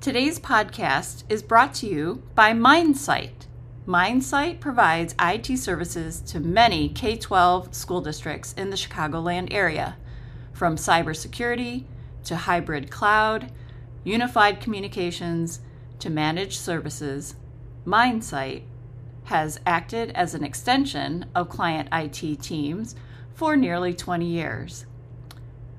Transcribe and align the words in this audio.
Today's 0.00 0.38
podcast 0.38 1.24
is 1.28 1.42
brought 1.42 1.74
to 1.74 1.88
you 1.88 2.22
by 2.36 2.52
MindSight. 2.52 3.48
MindSight 3.84 4.60
provides 4.60 5.16
IT 5.20 5.58
services 5.58 6.20
to 6.20 6.38
many 6.38 6.88
K 6.88 7.16
12 7.16 7.74
school 7.74 8.00
districts 8.00 8.52
in 8.52 8.70
the 8.70 8.76
Chicagoland 8.76 9.52
area, 9.52 9.96
from 10.52 10.76
cybersecurity 10.76 11.82
to 12.26 12.36
hybrid 12.36 12.92
cloud, 12.92 13.50
unified 14.04 14.60
communications 14.60 15.58
to 15.98 16.10
managed 16.10 16.60
services. 16.60 17.34
MindSight 17.84 18.62
has 19.24 19.58
acted 19.66 20.12
as 20.12 20.32
an 20.32 20.44
extension 20.44 21.26
of 21.34 21.48
client 21.48 21.88
IT 21.90 22.40
teams 22.40 22.94
for 23.34 23.56
nearly 23.56 23.94
20 23.94 24.24
years. 24.24 24.86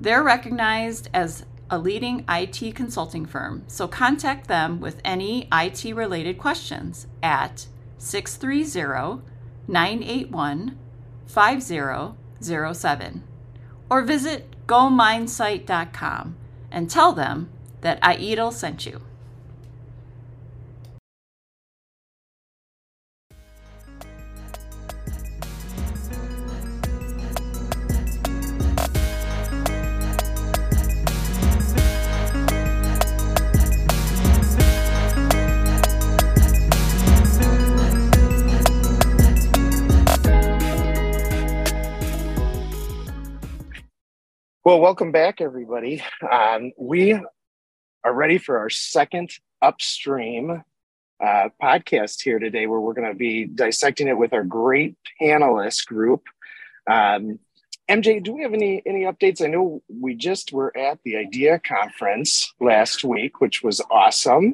They're 0.01 0.23
recognized 0.23 1.09
as 1.13 1.45
a 1.69 1.77
leading 1.77 2.25
IT 2.27 2.75
consulting 2.75 3.25
firm, 3.25 3.63
so 3.67 3.87
contact 3.87 4.47
them 4.47 4.79
with 4.79 5.01
any 5.05 5.47
IT 5.51 5.85
related 5.95 6.37
questions 6.37 7.07
at 7.21 7.67
630 7.97 9.21
981 9.67 10.77
5007 11.27 13.23
or 13.89 14.01
visit 14.01 14.55
gomindsight.com 14.67 16.35
and 16.71 16.89
tell 16.89 17.13
them 17.13 17.49
that 17.81 18.01
IEDL 18.01 18.53
sent 18.53 18.85
you. 18.85 19.01
Well, 44.69 44.81
welcome 44.81 45.11
back, 45.11 45.41
everybody. 45.41 46.03
Um, 46.31 46.73
we 46.77 47.13
are 48.03 48.13
ready 48.13 48.37
for 48.37 48.59
our 48.59 48.69
second 48.69 49.31
upstream 49.63 50.63
uh, 51.19 51.49
podcast 51.59 52.21
here 52.21 52.37
today, 52.37 52.67
where 52.67 52.79
we're 52.79 52.93
going 52.93 53.11
to 53.11 53.17
be 53.17 53.45
dissecting 53.45 54.07
it 54.07 54.15
with 54.15 54.31
our 54.31 54.43
great 54.43 54.95
panelist 55.19 55.87
group. 55.87 56.21
Um, 56.87 57.39
MJ, 57.89 58.23
do 58.23 58.31
we 58.35 58.43
have 58.43 58.53
any 58.53 58.83
any 58.85 59.05
updates? 59.05 59.43
I 59.43 59.47
know 59.47 59.81
we 59.89 60.13
just 60.13 60.53
were 60.53 60.71
at 60.77 60.99
the 61.03 61.17
IDEA 61.17 61.57
conference 61.61 62.53
last 62.59 63.03
week, 63.03 63.41
which 63.41 63.63
was 63.63 63.81
awesome. 63.89 64.53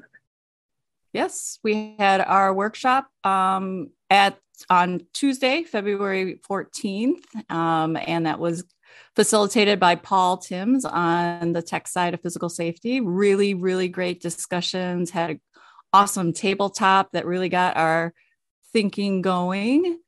Yes, 1.11 1.59
we 1.61 1.97
had 1.99 2.21
our 2.21 2.53
workshop 2.53 3.09
um, 3.25 3.89
at 4.09 4.39
on 4.69 5.07
Tuesday, 5.11 5.63
February 5.63 6.39
14th, 6.49 7.51
um, 7.51 7.97
and 7.97 8.25
that 8.27 8.39
was 8.39 8.63
facilitated 9.15 9.79
by 9.79 9.95
Paul 9.95 10.37
Timms 10.37 10.85
on 10.85 11.53
the 11.53 11.61
tech 11.61 11.87
side 11.87 12.13
of 12.13 12.21
physical 12.21 12.49
safety. 12.49 13.01
Really, 13.01 13.53
really 13.53 13.87
great 13.87 14.21
discussions, 14.21 15.11
had 15.11 15.29
an 15.31 15.41
awesome 15.93 16.33
tabletop 16.33 17.11
that 17.13 17.25
really 17.25 17.49
got 17.49 17.77
our 17.77 18.13
thinking 18.73 19.21
going. 19.21 19.99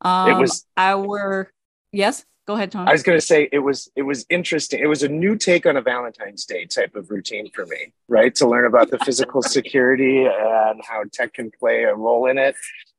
Um, 0.00 0.30
it 0.30 0.34
was 0.34 0.66
our, 0.76 1.52
yes, 1.92 2.24
go 2.46 2.54
ahead, 2.54 2.72
Tom. 2.72 2.88
I 2.88 2.92
was 2.92 3.02
going 3.02 3.18
to 3.18 3.24
say 3.24 3.48
it 3.52 3.60
was, 3.60 3.90
it 3.96 4.02
was 4.02 4.26
interesting. 4.28 4.80
It 4.80 4.88
was 4.88 5.02
a 5.02 5.08
new 5.08 5.36
take 5.36 5.66
on 5.66 5.76
a 5.76 5.82
Valentine's 5.82 6.44
Day 6.44 6.66
type 6.66 6.94
of 6.94 7.10
routine 7.10 7.50
for 7.54 7.66
me, 7.66 7.92
right? 8.08 8.34
To 8.36 8.48
learn 8.48 8.66
about 8.66 8.90
the 8.90 8.98
physical 8.98 9.42
security 9.42 10.26
and 10.26 10.80
how 10.86 11.04
tech 11.12 11.34
can 11.34 11.50
play 11.50 11.84
a 11.84 11.94
role 11.94 12.26
in 12.26 12.38
it. 12.38 12.54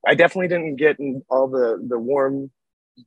I 0.05 0.15
definitely 0.15 0.47
didn't 0.47 0.77
get 0.77 0.97
all 1.29 1.47
the 1.47 1.85
the 1.85 1.99
warm 1.99 2.51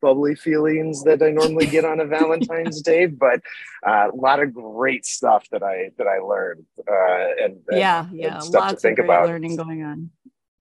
bubbly 0.01 0.35
feelings 0.35 1.03
that 1.05 1.23
I 1.23 1.31
normally 1.31 1.67
get 1.67 1.85
on 1.85 2.01
a 2.01 2.07
Valentine's 2.19 2.83
Day, 2.83 3.07
but 3.07 3.41
uh, 3.87 4.09
a 4.13 4.17
lot 4.17 4.41
of 4.41 4.55
great 4.55 5.07
stuff 5.07 5.49
that 5.51 5.63
I 5.63 5.91
that 5.99 6.07
I 6.07 6.19
learned 6.19 6.67
uh, 6.81 7.45
and, 7.45 7.61
yeah, 7.71 8.07
and, 8.07 8.19
yeah, 8.19 8.35
and 8.35 8.45
stuff 8.45 8.61
lots 8.61 8.75
to 8.75 8.81
think 8.81 8.99
of 8.99 9.07
about. 9.07 9.27
learning 9.27 9.57
going 9.57 9.83
on. 9.83 10.11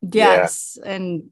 Yes, 0.02 0.78
yeah. 0.81 0.92
and 0.92 1.30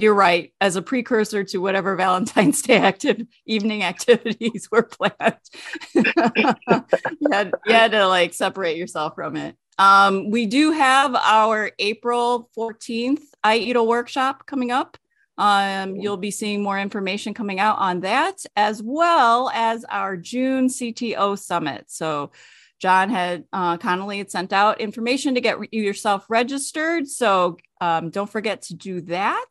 you're 0.00 0.14
right. 0.14 0.52
As 0.60 0.76
a 0.76 0.82
precursor 0.82 1.44
to 1.44 1.58
whatever 1.58 1.96
Valentine's 1.96 2.62
Day 2.62 2.76
active 2.76 3.26
evening 3.46 3.82
activities 3.82 4.68
were 4.72 4.82
planned, 4.82 5.36
you, 5.94 7.30
had, 7.30 7.52
you 7.66 7.72
had 7.72 7.92
to 7.92 8.06
like 8.06 8.34
separate 8.34 8.76
yourself 8.76 9.14
from 9.14 9.36
it. 9.36 9.56
Um, 9.78 10.30
we 10.30 10.46
do 10.46 10.70
have 10.70 11.14
our 11.16 11.72
April 11.78 12.48
14th 12.56 13.22
IEDL 13.44 13.86
workshop 13.86 14.46
coming 14.46 14.70
up. 14.70 14.96
Um, 15.36 15.96
you'll 15.96 16.16
be 16.16 16.30
seeing 16.30 16.62
more 16.62 16.78
information 16.78 17.34
coming 17.34 17.58
out 17.58 17.78
on 17.78 18.00
that, 18.00 18.44
as 18.56 18.82
well 18.82 19.50
as 19.52 19.84
our 19.84 20.16
June 20.16 20.68
CTO 20.68 21.38
summit. 21.38 21.86
So, 21.88 22.32
John 22.80 23.08
had 23.08 23.44
uh, 23.52 23.78
Connolly 23.78 24.18
had 24.18 24.30
sent 24.30 24.52
out 24.52 24.80
information 24.80 25.34
to 25.34 25.40
get 25.40 25.58
re- 25.58 25.68
yourself 25.72 26.26
registered. 26.28 27.08
So, 27.08 27.56
um, 27.80 28.10
don't 28.10 28.30
forget 28.30 28.62
to 28.62 28.74
do 28.74 29.00
that 29.02 29.46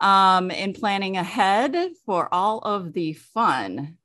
um, 0.00 0.50
in 0.50 0.72
planning 0.72 1.16
ahead 1.16 1.76
for 2.04 2.32
all 2.32 2.58
of 2.58 2.92
the 2.92 3.14
fun. 3.14 3.96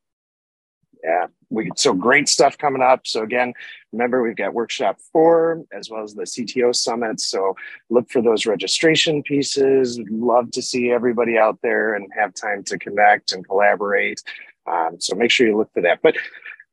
Yeah, 1.08 1.28
we 1.50 1.72
so 1.78 1.94
great 1.94 2.28
stuff 2.28 2.58
coming 2.58 2.82
up. 2.82 3.08
So 3.08 3.24
again, 3.24 3.54
remember 3.94 4.22
we've 4.22 4.36
got 4.36 4.54
workshop 4.54 4.98
four 5.14 5.64
as 5.72 5.90
well 5.90 6.04
as 6.04 6.14
the 6.14 6.24
CTO 6.24 6.76
summit. 6.76 7.22
So 7.22 7.56
look 7.90 8.10
for 8.10 8.22
those 8.22 8.46
registration 8.46 9.24
pieces. 9.24 9.98
Love 10.10 10.52
to 10.52 10.62
see 10.62 10.92
everybody 10.92 11.38
out 11.38 11.60
there 11.64 11.94
and 11.94 12.12
have 12.20 12.34
time 12.34 12.62
to 12.66 12.78
connect 12.78 13.32
and 13.32 13.48
collaborate. 13.48 14.22
Um, 14.70 15.00
so 15.00 15.16
make 15.16 15.32
sure 15.32 15.48
you 15.48 15.56
look 15.56 15.72
for 15.74 15.82
that. 15.82 16.02
But 16.02 16.18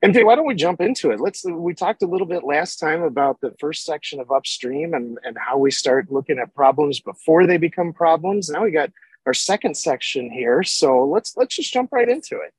MJ, 0.04 0.24
why 0.24 0.34
don't 0.34 0.48
we 0.48 0.56
jump 0.56 0.80
into 0.80 1.12
it? 1.12 1.20
Let's. 1.20 1.44
We 1.44 1.72
talked 1.72 2.02
a 2.02 2.08
little 2.08 2.26
bit 2.26 2.42
last 2.42 2.80
time 2.80 3.04
about 3.04 3.40
the 3.40 3.54
first 3.60 3.84
section 3.84 4.18
of 4.18 4.32
upstream 4.32 4.94
and 4.94 5.16
and 5.22 5.38
how 5.38 5.58
we 5.58 5.70
start 5.70 6.10
looking 6.10 6.40
at 6.40 6.52
problems 6.56 6.98
before 6.98 7.46
they 7.46 7.56
become 7.56 7.92
problems. 7.92 8.50
Now 8.50 8.64
we 8.64 8.72
got 8.72 8.90
our 9.26 9.34
second 9.34 9.76
section 9.76 10.28
here. 10.28 10.64
So 10.64 11.04
let's 11.04 11.36
let's 11.36 11.54
just 11.54 11.72
jump 11.72 11.92
right 11.92 12.08
into 12.08 12.40
it. 12.40 12.52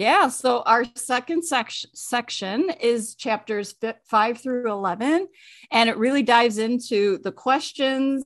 Yeah, 0.00 0.28
so 0.28 0.62
our 0.62 0.86
second 0.94 1.44
section 1.44 1.90
section 1.92 2.70
is 2.80 3.14
chapters 3.14 3.74
5 4.06 4.38
through 4.38 4.70
11 4.70 5.28
and 5.70 5.90
it 5.90 5.98
really 5.98 6.22
dives 6.22 6.56
into 6.56 7.18
the 7.18 7.30
questions 7.30 8.24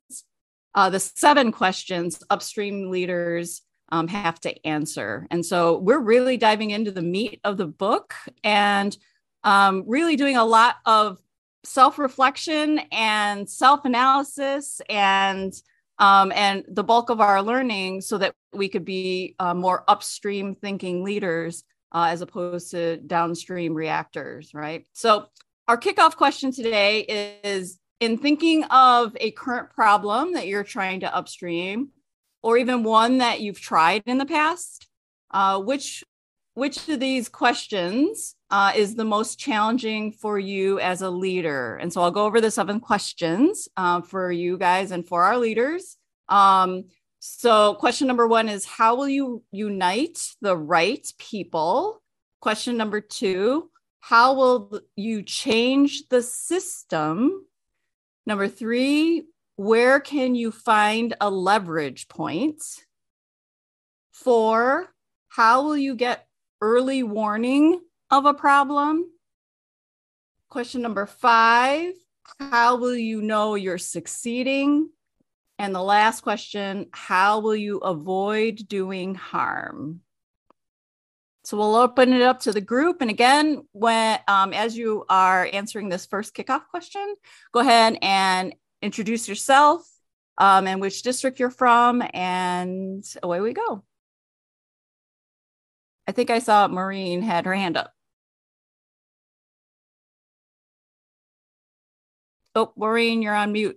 uh, 0.77 0.89
the 0.89 1.01
seven 1.01 1.51
questions 1.51 2.23
upstream 2.31 2.93
leaders 2.93 3.63
um, 3.91 4.07
have 4.07 4.39
to 4.43 4.65
answer. 4.65 5.27
And 5.33 5.45
so 5.45 5.79
we're 5.79 5.99
really 5.99 6.37
diving 6.37 6.71
into 6.71 6.93
the 6.93 7.03
meat 7.03 7.41
of 7.43 7.57
the 7.57 7.67
book 7.67 8.15
and 8.45 8.97
um, 9.43 9.83
really 9.89 10.15
doing 10.15 10.37
a 10.37 10.45
lot 10.45 10.77
of 10.87 11.19
self 11.65 11.99
reflection 11.99 12.83
and 12.93 13.51
self 13.51 13.85
analysis 13.85 14.81
and 14.89 15.53
um, 15.99 16.33
and 16.33 16.65
the 16.69 16.85
bulk 16.85 17.11
of 17.11 17.21
our 17.21 17.43
learning 17.43 18.01
so 18.01 18.19
that 18.19 18.35
we 18.53 18.69
could 18.69 18.85
be 18.85 19.35
uh, 19.39 19.55
more 19.55 19.85
upstream 19.89 20.55
thinking 20.55 21.05
leaders 21.05 21.65
uh, 21.93 22.09
as 22.11 22.21
opposed 22.21 22.71
to 22.73 22.97
downstream 22.99 23.75
reactors, 23.75 24.53
right? 24.53 24.87
So, 24.93 25.27
our 25.67 25.79
kickoff 25.79 26.17
question 26.17 26.53
today 26.53 27.41
is 27.43 27.79
in 28.01 28.19
thinking 28.19 28.65
of 28.65 29.17
a 29.19 29.31
current 29.31 29.71
problem 29.71 30.35
that 30.35 30.47
you're 30.47 30.65
trying 30.65 31.01
to 31.01 31.15
upstream, 31.15 31.89
or 32.43 32.59
even 32.59 32.83
one 32.83 33.19
that 33.19 33.41
you've 33.41 33.61
tried 33.61 34.03
in 34.05 34.19
the 34.19 34.27
past, 34.27 34.89
uh, 35.31 35.59
which 35.59 36.05
which 36.55 36.89
of 36.89 37.01
these 37.01 37.29
questions 37.29 38.37
uh, 38.51 38.73
is 38.75 38.95
the 38.95 39.05
most 39.05 39.39
challenging 39.39 40.13
for 40.13 40.39
you 40.39 40.79
as 40.79 41.03
a 41.03 41.11
leader? 41.11 41.77
And 41.77 41.93
so 41.93 42.01
I'll 42.03 42.11
go 42.11 42.25
over 42.25 42.41
the 42.41 42.51
seven 42.51 42.81
questions 42.81 43.69
uh, 43.77 44.01
for 44.03 44.31
you 44.31 44.57
guys 44.57 44.91
and 44.93 45.07
for 45.07 45.25
our 45.25 45.37
leaders. 45.37 45.97
Um, 46.29 46.85
so, 47.19 47.75
question 47.77 48.07
number 48.07 48.29
one 48.29 48.49
is 48.51 48.67
How 48.67 48.97
will 48.97 49.09
you 49.09 49.43
unite 49.51 50.19
the 50.43 50.57
right 50.57 51.07
people? 51.19 52.03
Question 52.41 52.77
number 52.77 53.01
two 53.01 53.71
How 54.01 54.35
will 54.35 54.81
you 54.95 55.23
change 55.23 56.09
the 56.09 56.23
system? 56.23 57.47
Number 58.27 58.47
three, 58.49 59.25
where 59.57 60.01
can 60.01 60.35
you 60.35 60.51
find 60.51 61.15
a 61.21 61.31
leverage 61.31 62.09
point? 62.09 62.63
Four, 64.13 64.89
how 65.29 65.63
will 65.65 65.77
you 65.77 65.95
get 65.95 66.27
early 66.65 67.03
warning 67.03 67.79
of 68.11 68.25
a 68.25 68.33
problem? 68.33 69.05
Question 70.49 70.81
number 70.81 71.05
five 71.05 71.93
How 72.41 72.77
will 72.77 72.97
you 72.97 73.21
know 73.21 73.55
you're 73.55 73.77
succeeding? 73.77 74.89
And 75.59 75.75
the 75.75 75.83
last 75.83 76.23
question 76.23 76.87
How 76.93 77.41
will 77.41 77.55
you 77.55 77.79
avoid 77.79 78.67
doing 78.67 79.15
harm? 79.15 80.01
So 81.45 81.59
we'll 81.59 81.77
open 81.77 82.15
it 82.15 82.23
up 82.23 82.41
to 82.41 82.53
the 82.53 82.63
group. 82.63 83.03
And 83.03 83.11
again, 83.11 83.67
when 83.73 84.19
um, 84.27 84.55
as 84.55 84.75
you 84.75 85.05
are 85.11 85.47
answering 85.53 85.91
this 85.91 86.07
first 86.07 86.35
kickoff 86.35 86.63
question, 86.71 87.15
go 87.53 87.61
ahead 87.61 87.99
and 88.01 88.55
introduce 88.81 89.29
yourself 89.29 89.87
um, 90.39 90.67
and 90.67 90.81
which 90.81 91.03
district 91.03 91.39
you're 91.39 91.51
from, 91.51 92.03
and 92.15 93.05
away 93.23 93.43
we 93.43 93.53
go. 93.53 93.85
I 96.07 96.13
think 96.13 96.31
I 96.31 96.39
saw 96.39 96.69
Maureen 96.69 97.23
had 97.23 97.47
her 97.47 97.55
hand 97.55 97.77
up. 97.77 97.93
Oh, 102.55 102.73
Maureen, 102.77 103.23
you're 103.23 103.35
on 103.35 103.53
mute. 103.53 103.77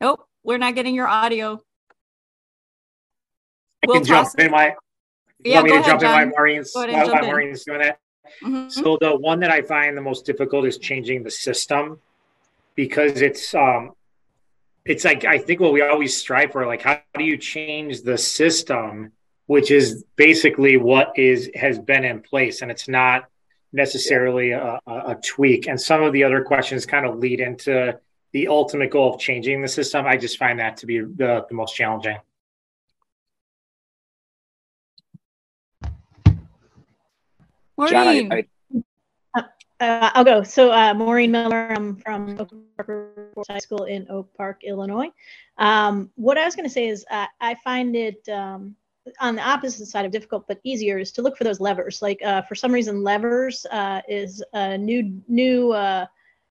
Nope, 0.00 0.26
we're 0.42 0.58
not 0.58 0.74
getting 0.74 0.94
your 0.94 1.08
audio. 1.08 1.60
I 3.82 3.86
we'll 3.86 3.96
can 3.96 4.04
jump 4.04 4.28
in 4.38 4.50
my. 4.50 4.74
Yeah, 5.44 5.56
want 5.56 5.64
me 5.64 5.70
to 5.70 5.76
ahead, 5.76 5.86
jump 5.86 6.00
John. 6.02 6.22
in 6.22 6.28
my 6.28 6.34
Maureen's? 6.36 6.72
Maureen's 6.74 7.64
doing 7.64 7.80
that. 7.80 7.98
Mm-hmm. 8.42 8.68
So 8.68 8.98
the 9.00 9.16
one 9.16 9.40
that 9.40 9.50
I 9.50 9.62
find 9.62 9.96
the 9.96 10.02
most 10.02 10.26
difficult 10.26 10.66
is 10.66 10.78
changing 10.78 11.22
the 11.22 11.30
system 11.30 12.00
because 12.74 13.22
it's 13.22 13.54
um 13.54 13.92
it's 14.86 15.04
like 15.04 15.24
I 15.24 15.38
think 15.38 15.60
what 15.60 15.72
we 15.72 15.82
always 15.82 16.16
strive 16.16 16.52
for 16.52 16.66
like 16.66 16.82
how 16.82 17.00
do 17.14 17.24
you 17.24 17.36
change 17.36 18.02
the 18.02 18.16
system 18.16 19.12
which 19.46 19.70
is 19.70 20.04
basically 20.16 20.76
what 20.76 21.12
is 21.16 21.50
has 21.54 21.78
been 21.78 22.04
in 22.04 22.20
place 22.20 22.62
and 22.62 22.70
it's 22.70 22.88
not 22.88 23.28
necessarily 23.76 24.52
a, 24.52 24.80
a, 24.86 24.92
a 25.10 25.14
tweak. 25.22 25.68
And 25.68 25.80
some 25.80 26.02
of 26.02 26.12
the 26.12 26.24
other 26.24 26.42
questions 26.42 26.86
kind 26.86 27.06
of 27.06 27.18
lead 27.18 27.40
into 27.40 27.98
the 28.32 28.48
ultimate 28.48 28.90
goal 28.90 29.14
of 29.14 29.20
changing 29.20 29.62
the 29.62 29.68
system. 29.68 30.06
I 30.06 30.16
just 30.16 30.38
find 30.38 30.58
that 30.58 30.78
to 30.78 30.86
be 30.86 31.00
the, 31.00 31.46
the 31.48 31.54
most 31.54 31.74
challenging. 31.76 32.16
Maureen. 37.76 37.90
John, 37.92 38.32
I, 38.32 38.36
I, 38.36 38.44
uh, 39.80 40.10
I'll 40.14 40.24
go. 40.24 40.42
So, 40.42 40.70
uh, 40.72 40.94
Maureen 40.94 41.30
Miller, 41.30 41.70
I'm 41.70 41.96
from 41.96 42.38
Oak 42.40 42.52
Park 42.76 43.46
High 43.48 43.58
School 43.58 43.84
in 43.84 44.06
Oak 44.10 44.32
Park, 44.36 44.62
Illinois. 44.64 45.10
Um, 45.58 46.10
what 46.16 46.38
I 46.38 46.44
was 46.44 46.56
going 46.56 46.68
to 46.68 46.72
say 46.72 46.88
is 46.88 47.04
uh, 47.10 47.26
I 47.40 47.56
find 47.62 47.94
it 47.94 48.26
um, 48.28 48.74
on 49.20 49.36
the 49.36 49.42
opposite 49.42 49.86
side 49.86 50.04
of 50.04 50.12
difficult 50.12 50.46
but 50.48 50.60
easier 50.64 50.98
is 50.98 51.12
to 51.12 51.22
look 51.22 51.36
for 51.36 51.44
those 51.44 51.60
levers. 51.60 52.00
Like 52.02 52.22
uh, 52.22 52.42
for 52.42 52.54
some 52.54 52.72
reason, 52.72 53.02
levers 53.02 53.66
uh, 53.70 54.00
is 54.08 54.42
a 54.52 54.78
new 54.78 55.22
new 55.28 55.72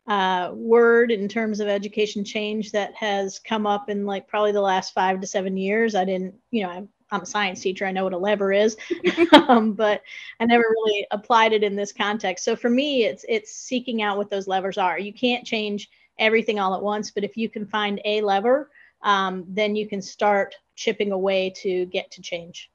uh, 0.07 0.51
word 0.53 1.11
in 1.11 1.27
terms 1.27 1.59
of 1.59 1.67
education 1.67 2.23
change 2.23 2.71
that 2.71 2.93
has 2.93 3.39
come 3.39 3.65
up 3.65 3.89
in 3.89 4.05
like 4.05 4.27
probably 4.27 4.51
the 4.51 4.61
last 4.61 4.93
five 4.93 5.19
to 5.19 5.27
seven 5.27 5.57
years. 5.57 5.95
I 5.95 6.05
didn't, 6.05 6.35
you 6.51 6.63
know, 6.63 6.69
I'm, 6.69 6.89
I'm 7.11 7.21
a 7.21 7.25
science 7.25 7.61
teacher. 7.61 7.85
I 7.85 7.91
know 7.91 8.03
what 8.03 8.13
a 8.13 8.17
lever 8.17 8.51
is, 8.51 8.77
um, 9.47 9.73
but 9.73 10.01
I 10.39 10.45
never 10.45 10.63
really 10.63 11.05
applied 11.11 11.53
it 11.53 11.63
in 11.63 11.75
this 11.75 11.91
context. 11.91 12.43
So 12.43 12.55
for 12.55 12.69
me, 12.69 13.05
it's 13.05 13.25
it's 13.29 13.51
seeking 13.51 14.01
out 14.01 14.17
what 14.17 14.29
those 14.29 14.47
levers 14.47 14.77
are. 14.77 14.99
You 14.99 15.13
can't 15.13 15.45
change 15.45 15.89
everything 16.17 16.59
all 16.59 16.73
at 16.73 16.81
once, 16.81 17.11
but 17.11 17.23
if 17.23 17.37
you 17.37 17.49
can 17.49 17.65
find 17.65 18.01
a 18.05 18.21
lever, 18.21 18.71
um, 19.03 19.45
then 19.47 19.75
you 19.75 19.87
can 19.87 20.01
start 20.01 20.55
chipping 20.75 21.11
away 21.11 21.51
to 21.57 21.85
get 21.85 22.11
to 22.11 22.21
change. 22.21 22.71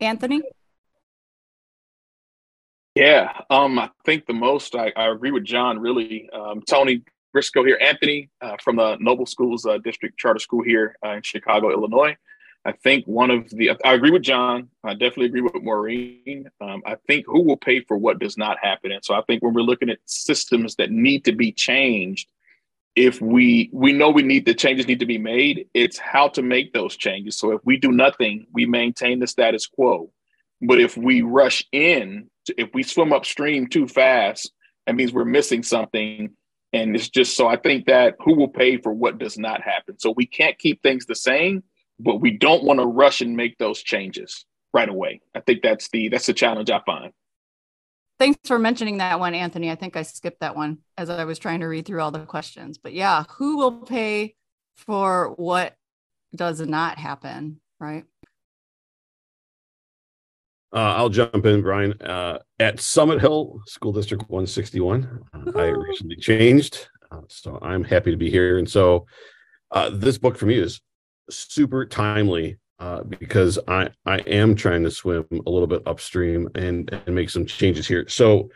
Anthony? 0.00 0.42
Yeah, 2.94 3.32
um, 3.50 3.78
I 3.78 3.90
think 4.04 4.26
the 4.26 4.32
most, 4.32 4.74
I, 4.74 4.92
I 4.96 5.10
agree 5.10 5.30
with 5.30 5.44
John, 5.44 5.78
really. 5.78 6.28
Um, 6.32 6.62
Tony 6.62 7.02
Briscoe 7.32 7.64
here, 7.64 7.78
Anthony 7.80 8.30
uh, 8.40 8.56
from 8.62 8.76
the 8.76 8.96
Noble 9.00 9.26
Schools 9.26 9.66
uh, 9.66 9.78
District 9.78 10.18
Charter 10.18 10.40
School 10.40 10.62
here 10.62 10.96
uh, 11.04 11.10
in 11.10 11.22
Chicago, 11.22 11.70
Illinois. 11.70 12.16
I 12.64 12.72
think 12.72 13.06
one 13.06 13.30
of 13.30 13.48
the, 13.50 13.70
I 13.84 13.94
agree 13.94 14.10
with 14.10 14.22
John. 14.22 14.68
I 14.84 14.92
definitely 14.92 15.26
agree 15.26 15.40
with 15.40 15.62
Maureen. 15.62 16.50
Um, 16.60 16.82
I 16.84 16.96
think 17.06 17.24
who 17.26 17.42
will 17.42 17.56
pay 17.56 17.80
for 17.80 17.96
what 17.96 18.18
does 18.18 18.36
not 18.36 18.58
happen. 18.60 18.92
And 18.92 19.02
so 19.02 19.14
I 19.14 19.22
think 19.22 19.42
when 19.42 19.54
we're 19.54 19.62
looking 19.62 19.88
at 19.88 19.98
systems 20.04 20.76
that 20.76 20.90
need 20.90 21.24
to 21.24 21.32
be 21.32 21.52
changed, 21.52 22.28
if 22.96 23.20
we 23.20 23.70
we 23.72 23.92
know 23.92 24.10
we 24.10 24.22
need 24.22 24.44
the 24.44 24.54
changes 24.54 24.86
need 24.86 24.98
to 24.98 25.06
be 25.06 25.18
made 25.18 25.66
it's 25.74 25.98
how 25.98 26.28
to 26.28 26.42
make 26.42 26.72
those 26.72 26.96
changes 26.96 27.36
so 27.36 27.52
if 27.52 27.60
we 27.64 27.76
do 27.76 27.92
nothing 27.92 28.46
we 28.52 28.66
maintain 28.66 29.20
the 29.20 29.26
status 29.26 29.66
quo 29.66 30.10
but 30.62 30.80
if 30.80 30.96
we 30.96 31.22
rush 31.22 31.64
in 31.72 32.28
if 32.58 32.68
we 32.74 32.82
swim 32.82 33.12
upstream 33.12 33.66
too 33.66 33.86
fast 33.86 34.52
that 34.86 34.96
means 34.96 35.12
we're 35.12 35.24
missing 35.24 35.62
something 35.62 36.30
and 36.72 36.94
it's 36.94 37.08
just 37.08 37.36
so 37.36 37.46
i 37.46 37.56
think 37.56 37.86
that 37.86 38.14
who 38.20 38.34
will 38.34 38.48
pay 38.48 38.76
for 38.76 38.92
what 38.92 39.18
does 39.18 39.38
not 39.38 39.62
happen 39.62 39.98
so 39.98 40.10
we 40.10 40.26
can't 40.26 40.58
keep 40.58 40.82
things 40.82 41.06
the 41.06 41.14
same 41.14 41.62
but 41.98 42.20
we 42.20 42.30
don't 42.30 42.64
want 42.64 42.80
to 42.80 42.86
rush 42.86 43.20
and 43.20 43.36
make 43.36 43.58
those 43.58 43.82
changes 43.82 44.44
right 44.72 44.88
away 44.88 45.20
i 45.34 45.40
think 45.40 45.62
that's 45.62 45.88
the 45.90 46.08
that's 46.08 46.26
the 46.26 46.34
challenge 46.34 46.70
i 46.70 46.80
find 46.86 47.12
Thanks 48.20 48.38
for 48.46 48.58
mentioning 48.58 48.98
that 48.98 49.18
one, 49.18 49.32
Anthony. 49.32 49.70
I 49.70 49.76
think 49.76 49.96
I 49.96 50.02
skipped 50.02 50.40
that 50.40 50.54
one 50.54 50.80
as 50.98 51.08
I 51.08 51.24
was 51.24 51.38
trying 51.38 51.60
to 51.60 51.66
read 51.66 51.86
through 51.86 52.02
all 52.02 52.10
the 52.10 52.26
questions. 52.26 52.76
But 52.76 52.92
yeah, 52.92 53.24
who 53.38 53.56
will 53.56 53.72
pay 53.72 54.34
for 54.76 55.32
what 55.36 55.74
does 56.36 56.60
not 56.60 56.98
happen, 56.98 57.62
right? 57.78 58.04
Uh, 60.72 60.94
I'll 60.96 61.08
jump 61.08 61.44
in, 61.46 61.62
Brian. 61.62 62.00
Uh, 62.00 62.38
at 62.58 62.80
Summit 62.80 63.20
Hill 63.20 63.60
School 63.66 63.92
District 63.92 64.22
161, 64.28 65.20
uh, 65.34 65.58
I 65.58 65.64
recently 65.66 66.16
changed, 66.16 66.88
uh, 67.10 67.22
so 67.28 67.58
I'm 67.60 67.82
happy 67.82 68.12
to 68.12 68.16
be 68.16 68.30
here. 68.30 68.58
And 68.58 68.70
so, 68.70 69.06
uh, 69.72 69.90
this 69.92 70.18
book 70.18 70.36
for 70.36 70.46
me 70.46 70.56
is 70.56 70.80
super 71.28 71.84
timely 71.86 72.58
uh, 72.78 73.02
because 73.02 73.58
I 73.66 73.90
I 74.06 74.18
am 74.20 74.54
trying 74.54 74.84
to 74.84 74.90
swim 74.90 75.26
a 75.30 75.50
little 75.50 75.66
bit 75.66 75.82
upstream 75.86 76.48
and 76.54 76.88
and 77.06 77.14
make 77.14 77.30
some 77.30 77.46
changes 77.46 77.86
here. 77.86 78.08
So, 78.08 78.50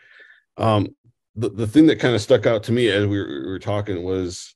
um, 0.57 0.95
the 1.35 1.49
the 1.49 1.67
thing 1.67 1.85
that 1.87 1.99
kind 1.99 2.15
of 2.15 2.21
stuck 2.21 2.45
out 2.45 2.63
to 2.63 2.71
me 2.71 2.89
as 2.89 3.05
we 3.05 3.19
were, 3.19 3.27
we 3.27 3.47
were 3.47 3.59
talking 3.59 4.03
was 4.03 4.55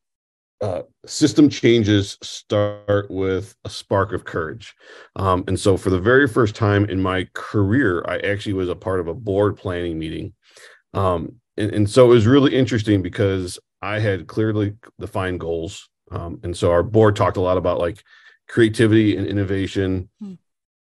uh, 0.62 0.82
system 1.06 1.50
changes 1.50 2.18
start 2.22 3.10
with 3.10 3.56
a 3.64 3.70
spark 3.70 4.12
of 4.12 4.26
courage. 4.26 4.76
Um, 5.16 5.44
and 5.48 5.60
so, 5.60 5.78
for 5.78 5.90
the 5.90 6.00
very 6.00 6.28
first 6.28 6.56
time 6.56 6.86
in 6.86 7.02
my 7.02 7.28
career, 7.34 8.04
I 8.08 8.18
actually 8.20 8.54
was 8.54 8.70
a 8.70 8.76
part 8.76 9.00
of 9.00 9.08
a 9.08 9.14
board 9.14 9.58
planning 9.58 9.98
meeting. 9.98 10.34
Um, 10.94 11.36
and, 11.58 11.74
and 11.74 11.90
so, 11.90 12.06
it 12.06 12.10
was 12.10 12.28
really 12.28 12.56
interesting 12.56 13.02
because 13.02 13.58
I 13.82 14.00
had 14.00 14.28
clearly 14.28 14.76
defined 15.00 15.40
goals. 15.40 15.90
Um, 16.12 16.40
and 16.44 16.56
so, 16.56 16.72
our 16.72 16.84
board 16.84 17.16
talked 17.16 17.38
a 17.38 17.42
lot 17.42 17.58
about 17.58 17.80
like 17.80 18.04
creativity 18.50 19.16
and 19.16 19.26
innovation. 19.26 20.10
Hmm. 20.20 20.34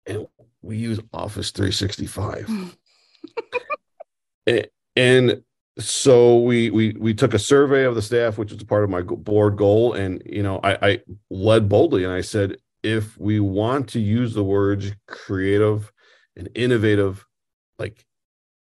And 0.07 0.27
we 0.61 0.77
use 0.77 1.01
Office 1.15 1.51
365. 1.53 2.77
and, 4.47 4.67
and 4.97 5.43
so 5.79 6.39
we 6.39 6.71
we 6.71 6.93
we 6.99 7.15
took 7.15 7.35
a 7.35 7.39
survey 7.39 7.85
of 7.85 7.95
the 7.95 8.03
staff, 8.03 8.39
which 8.39 8.53
was 8.53 8.63
part 8.63 8.85
of 8.85 8.91
my 8.91 9.03
board 9.03 9.57
goal, 9.57 9.95
and 9.95 10.23
you 10.25 10.43
know 10.43 10.61
I, 10.63 10.79
I 10.83 11.01
led 11.31 11.69
boldly 11.69 12.05
and 12.05 12.13
I 12.13 12.21
said, 12.21 12.57
if 12.83 13.19
we 13.19 13.41
want 13.41 13.89
to 13.91 14.01
use 14.01 14.35
the 14.35 14.45
words 14.45 14.93
creative 15.07 15.93
and 16.37 16.49
innovative, 16.55 17.27
like, 17.79 18.05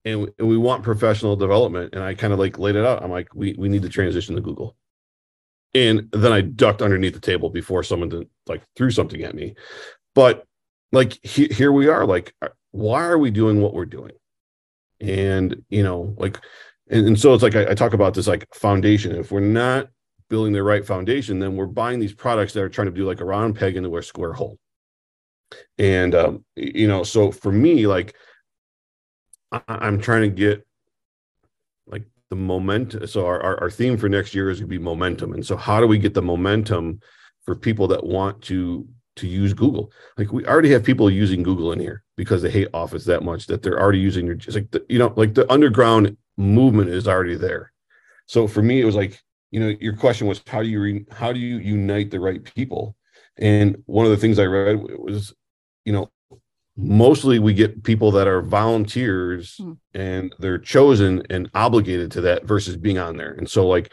and, 0.05 0.31
we 0.39 0.57
want 0.57 0.83
professional 0.83 1.35
development, 1.35 1.93
and 1.93 2.03
I 2.03 2.15
kind 2.15 2.33
of 2.33 2.39
like 2.39 2.59
laid 2.59 2.75
it 2.75 2.85
out. 2.85 3.03
I'm 3.03 3.11
like, 3.11 3.33
we 3.33 3.55
we 3.57 3.69
need 3.69 3.83
to 3.83 3.89
transition 3.89 4.35
to 4.35 4.41
Google 4.41 4.75
and 5.73 6.09
then 6.11 6.31
I 6.31 6.41
ducked 6.41 6.81
underneath 6.81 7.13
the 7.13 7.19
table 7.19 7.49
before 7.49 7.83
someone 7.83 8.09
did, 8.09 8.27
like 8.47 8.63
threw 8.75 8.89
something 8.91 9.23
at 9.23 9.35
me. 9.35 9.55
But 10.15 10.45
like 10.91 11.17
he, 11.23 11.47
here 11.47 11.71
we 11.71 11.87
are, 11.87 12.05
like 12.05 12.33
uh, 12.41 12.49
why 12.71 13.03
are 13.03 13.17
we 13.17 13.31
doing 13.31 13.61
what 13.61 13.73
we're 13.73 13.85
doing? 13.85 14.13
And 14.99 15.63
you 15.69 15.83
know, 15.83 16.15
like, 16.17 16.39
and, 16.89 17.07
and 17.07 17.19
so 17.19 17.33
it's 17.33 17.43
like 17.43 17.55
I, 17.55 17.71
I 17.71 17.73
talk 17.73 17.93
about 17.93 18.13
this 18.13 18.27
like 18.27 18.47
foundation. 18.53 19.15
If 19.15 19.31
we're 19.31 19.39
not 19.39 19.89
building 20.29 20.53
the 20.53 20.63
right 20.63 20.85
foundation, 20.85 21.39
then 21.39 21.55
we're 21.55 21.65
buying 21.65 21.99
these 21.99 22.13
products 22.13 22.53
that 22.53 22.63
are 22.63 22.69
trying 22.69 22.87
to 22.87 22.93
do 22.93 23.05
like 23.05 23.21
a 23.21 23.25
round 23.25 23.55
peg 23.55 23.77
into 23.77 23.95
a 23.97 24.03
square 24.03 24.33
hole. 24.33 24.57
And 25.77 26.15
um, 26.15 26.45
you 26.55 26.87
know, 26.87 27.03
so 27.03 27.31
for 27.31 27.51
me, 27.51 27.87
like 27.87 28.15
I, 29.51 29.61
I'm 29.67 29.99
trying 29.99 30.21
to 30.21 30.29
get 30.29 30.65
like 31.87 32.03
the 32.29 32.35
momentum. 32.35 33.07
So 33.07 33.25
our, 33.25 33.41
our, 33.41 33.59
our 33.61 33.71
theme 33.71 33.97
for 33.97 34.09
next 34.09 34.33
year 34.33 34.49
is 34.49 34.59
going 34.59 34.69
to 34.69 34.77
be 34.77 34.83
momentum. 34.83 35.33
And 35.33 35.45
so 35.45 35.57
how 35.57 35.79
do 35.79 35.87
we 35.87 35.97
get 35.97 36.13
the 36.13 36.21
momentum 36.21 37.01
for 37.43 37.55
people 37.55 37.87
that 37.87 38.03
want 38.03 38.41
to 38.43 38.87
to 39.17 39.27
use 39.27 39.53
Google? 39.53 39.91
Like 40.17 40.31
we 40.31 40.45
already 40.45 40.71
have 40.71 40.83
people 40.83 41.09
using 41.09 41.43
Google 41.43 41.71
in 41.71 41.79
here 41.79 42.03
because 42.15 42.41
they 42.41 42.51
hate 42.51 42.69
Office 42.73 43.05
that 43.05 43.23
much 43.23 43.47
that 43.47 43.63
they're 43.63 43.79
already 43.79 43.99
using 43.99 44.25
your 44.25 44.35
just 44.35 44.55
like 44.55 44.71
the, 44.71 44.85
you 44.89 44.99
know 44.99 45.13
like 45.15 45.33
the 45.33 45.51
underground 45.51 46.15
movement 46.39 46.89
is 46.89 47.07
already 47.07 47.35
there. 47.35 47.71
So 48.25 48.47
for 48.47 48.63
me, 48.63 48.81
it 48.81 48.85
was 48.85 48.95
like 48.95 49.19
you 49.51 49.59
know 49.59 49.75
your 49.79 49.95
question 49.95 50.27
was 50.27 50.41
how 50.47 50.63
do 50.63 50.69
you 50.69 50.81
re, 50.81 51.05
how 51.11 51.33
do 51.33 51.39
you 51.39 51.57
unite 51.57 52.09
the 52.09 52.19
right 52.19 52.43
people? 52.43 52.95
And 53.37 53.83
one 53.85 54.05
of 54.05 54.11
the 54.11 54.17
things 54.17 54.39
I 54.39 54.45
read 54.45 54.77
was 54.97 55.33
you 55.85 55.93
know 55.93 56.09
mostly 56.77 57.39
we 57.39 57.53
get 57.53 57.83
people 57.83 58.11
that 58.11 58.27
are 58.27 58.41
volunteers 58.41 59.57
mm. 59.59 59.77
and 59.93 60.33
they're 60.39 60.57
chosen 60.57 61.21
and 61.29 61.49
obligated 61.53 62.09
to 62.11 62.21
that 62.21 62.45
versus 62.45 62.77
being 62.77 62.97
on 62.97 63.17
there. 63.17 63.33
And 63.33 63.49
so 63.49 63.67
like 63.67 63.91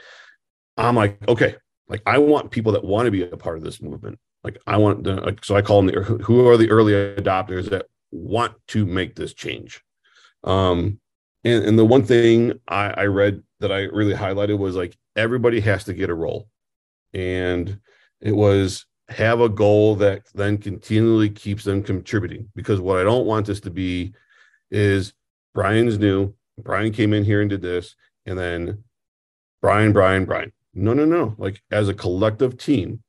I'm 0.77 0.95
like, 0.95 1.19
okay, 1.29 1.57
like 1.89 2.03
I 2.07 2.19
want 2.19 2.51
people 2.51 2.73
that 2.73 2.85
want 2.85 3.07
to 3.07 3.11
be 3.11 3.23
a 3.23 3.37
part 3.37 3.57
of 3.57 3.65
this 3.65 3.83
movement. 3.83 4.19
Like 4.45 4.59
I 4.67 4.77
want 4.77 5.05
the 5.05 5.17
like 5.17 5.45
so 5.45 5.57
I 5.57 5.63
call 5.63 5.83
them 5.83 5.87
the 5.87 6.01
who 6.01 6.47
are 6.47 6.57
the 6.57 6.71
early 6.71 6.93
adopters 6.93 7.71
that 7.71 7.87
want 8.13 8.55
to 8.69 8.87
make 8.87 9.17
this 9.17 9.35
change. 9.35 9.83
Um, 10.45 11.01
and, 11.47 11.65
and 11.65 11.79
the 11.79 11.85
one 11.85 12.05
thing 12.05 12.59
I, 12.67 12.91
I 12.91 13.05
read 13.05 13.43
that 13.61 13.71
I 13.71 13.83
really 13.83 14.15
highlighted 14.15 14.59
was 14.59 14.75
like 14.75 14.97
everybody 15.15 15.61
has 15.61 15.85
to 15.85 15.95
get 15.95 16.11
a 16.11 16.15
role, 16.15 16.49
and 17.15 17.79
it 18.21 18.33
was 18.33 18.85
have 19.09 19.41
a 19.41 19.49
goal 19.49 19.95
that 19.97 20.23
then 20.35 20.59
continually 20.59 21.31
keeps 21.31 21.63
them 21.63 21.83
contributing. 21.83 22.49
Because 22.57 22.81
what 22.81 22.99
I 22.99 23.05
don't 23.05 23.27
want 23.27 23.47
this 23.47 23.61
to 23.61 23.71
be 23.71 24.13
is 24.71 25.13
Brian's 25.55 25.99
new. 25.99 26.35
Brian 26.59 26.93
came 26.93 27.13
in 27.13 27.25
here 27.25 27.41
and 27.41 27.51
did 27.51 27.63
this, 27.63 27.95
and 28.25 28.37
then 28.37 28.83
Brian, 29.63 29.93
Brian, 29.93 30.25
Brian. 30.25 30.53
No, 30.75 30.95
no, 30.95 31.05
no. 31.05 31.35
Like 31.39 31.63
as 31.71 31.89
a 31.89 31.95
collective 31.95 32.59
team, 32.59 33.03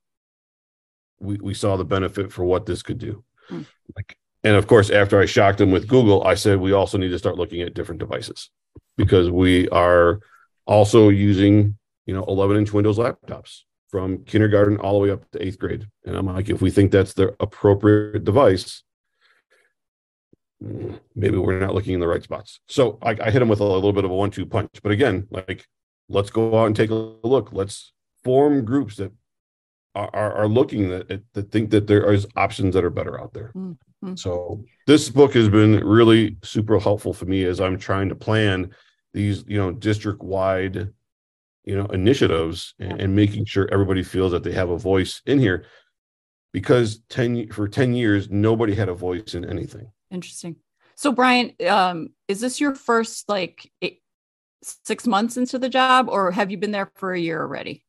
we, 1.20 1.38
we 1.42 1.54
saw 1.56 1.76
the 1.76 1.86
benefit 1.86 2.32
for 2.32 2.46
what 2.46 2.68
this 2.68 2.84
could 2.84 3.00
do. 3.00 3.24
Mm. 3.50 3.66
Like, 3.96 4.16
and 4.48 4.56
of 4.56 4.66
course, 4.66 4.90
after 4.90 5.20
I 5.20 5.26
shocked 5.26 5.58
them 5.58 5.72
with 5.72 5.90
Google, 5.90 6.24
I 6.24 6.36
said 6.36 6.62
we 6.62 6.72
also 6.72 6.98
need 6.98 7.10
to 7.10 7.20
start 7.20 7.36
looking 7.36 7.62
at 7.62 7.74
different 7.74 8.00
devices 8.00 8.50
because 8.96 9.30
we 9.30 9.68
are 9.70 10.22
also 10.66 11.10
using, 11.10 11.78
you 12.06 12.14
know, 12.14 12.24
11 12.24 12.56
inch 12.56 12.72
Windows 12.72 12.98
laptops 12.98 13.64
from 13.90 14.24
kindergarten 14.24 14.78
all 14.78 14.94
the 14.94 15.00
way 15.00 15.12
up 15.12 15.30
to 15.32 15.46
eighth 15.46 15.60
grade. 15.60 15.86
And 16.06 16.16
I'm 16.16 16.28
like, 16.28 16.50
if 16.50 16.62
we 16.62 16.72
think 16.72 16.94
that's 16.94 17.14
the 17.14 17.36
appropriate 17.42 18.24
device, 18.24 18.84
mm, 20.64 20.98
maybe 21.14 21.36
we're 21.36 21.60
not 21.60 21.76
looking 21.76 21.96
in 21.96 22.00
the 22.00 22.08
right 22.08 22.24
spots. 22.24 22.62
So 22.70 23.00
I, 23.02 23.18
I 23.22 23.32
hit 23.32 23.40
them 23.40 23.50
with 23.50 23.60
a, 23.60 23.66
little 23.66 23.92
bit 23.92 24.06
of 24.06 24.12
a 24.12 24.16
one 24.16 24.32
two 24.32 24.46
punch. 24.46 24.80
But 24.82 24.94
again, 24.94 25.28
like, 25.30 25.68
let's 26.08 26.30
go 26.30 26.58
out 26.58 26.68
and 26.68 26.76
take 26.76 26.90
a 26.90 26.94
look. 26.94 27.50
Let's 27.52 27.92
form 28.24 28.64
groups 28.64 28.96
that 28.96 29.12
are, 29.94 30.34
are 30.34 30.48
looking 30.48 30.94
at, 30.94 31.10
that 31.34 31.52
think 31.52 31.72
that 31.72 31.88
there 31.88 32.14
is 32.14 32.26
options 32.38 32.76
that 32.76 32.86
are 32.86 32.90
better 32.90 33.20
out 33.20 33.34
there. 33.34 33.50
Hmm. 33.50 33.74
Mm-hmm. 34.04 34.16
So 34.16 34.64
this 34.86 35.10
book 35.10 35.34
has 35.34 35.50
been 35.50 35.84
really 35.84 36.38
super 36.44 36.80
helpful 36.80 37.14
for 37.14 37.26
me 37.26 37.44
as 37.46 37.60
I'm 37.60 37.78
trying 37.78 38.10
to 38.10 38.16
plan 38.16 38.72
these, 39.14 39.44
you 39.48 39.58
know, 39.58 39.72
district 39.72 40.22
wide 40.22 40.90
you 41.68 41.76
know 41.76 41.86
initiatives 41.88 42.74
and, 42.80 43.02
and, 43.02 43.16
making 43.16 43.44
sure 43.44 43.68
everybody 43.74 44.02
feels 44.02 44.32
that 44.32 44.42
they 44.42 44.54
have 44.54 44.70
a 44.70 44.78
voice 44.78 45.22
in 45.26 45.38
here. 45.38 45.66
Because 46.54 47.02
10 47.10 47.50
for 47.50 47.68
10 47.68 47.94
years 47.94 48.30
nobody 48.30 48.74
had 48.74 48.88
a 48.88 48.94
voice 48.94 49.36
in 49.36 49.44
anything. 49.44 49.92
Interesting. 50.10 50.56
So 50.96 51.12
brian 51.12 51.52
um, 51.68 52.10
is 52.30 52.40
this 52.40 52.62
your 52.62 52.74
first 52.74 53.28
like 53.28 53.70
eight, 53.82 54.02
six 54.64 55.06
months 55.06 55.36
into 55.36 55.60
the 55.60 55.68
job 55.68 56.08
or 56.08 56.32
have 56.32 56.52
you 56.52 56.58
been 56.58 56.72
there 56.72 56.90
for 56.96 57.14
a 57.14 57.20
year 57.20 57.42
already 57.42 57.84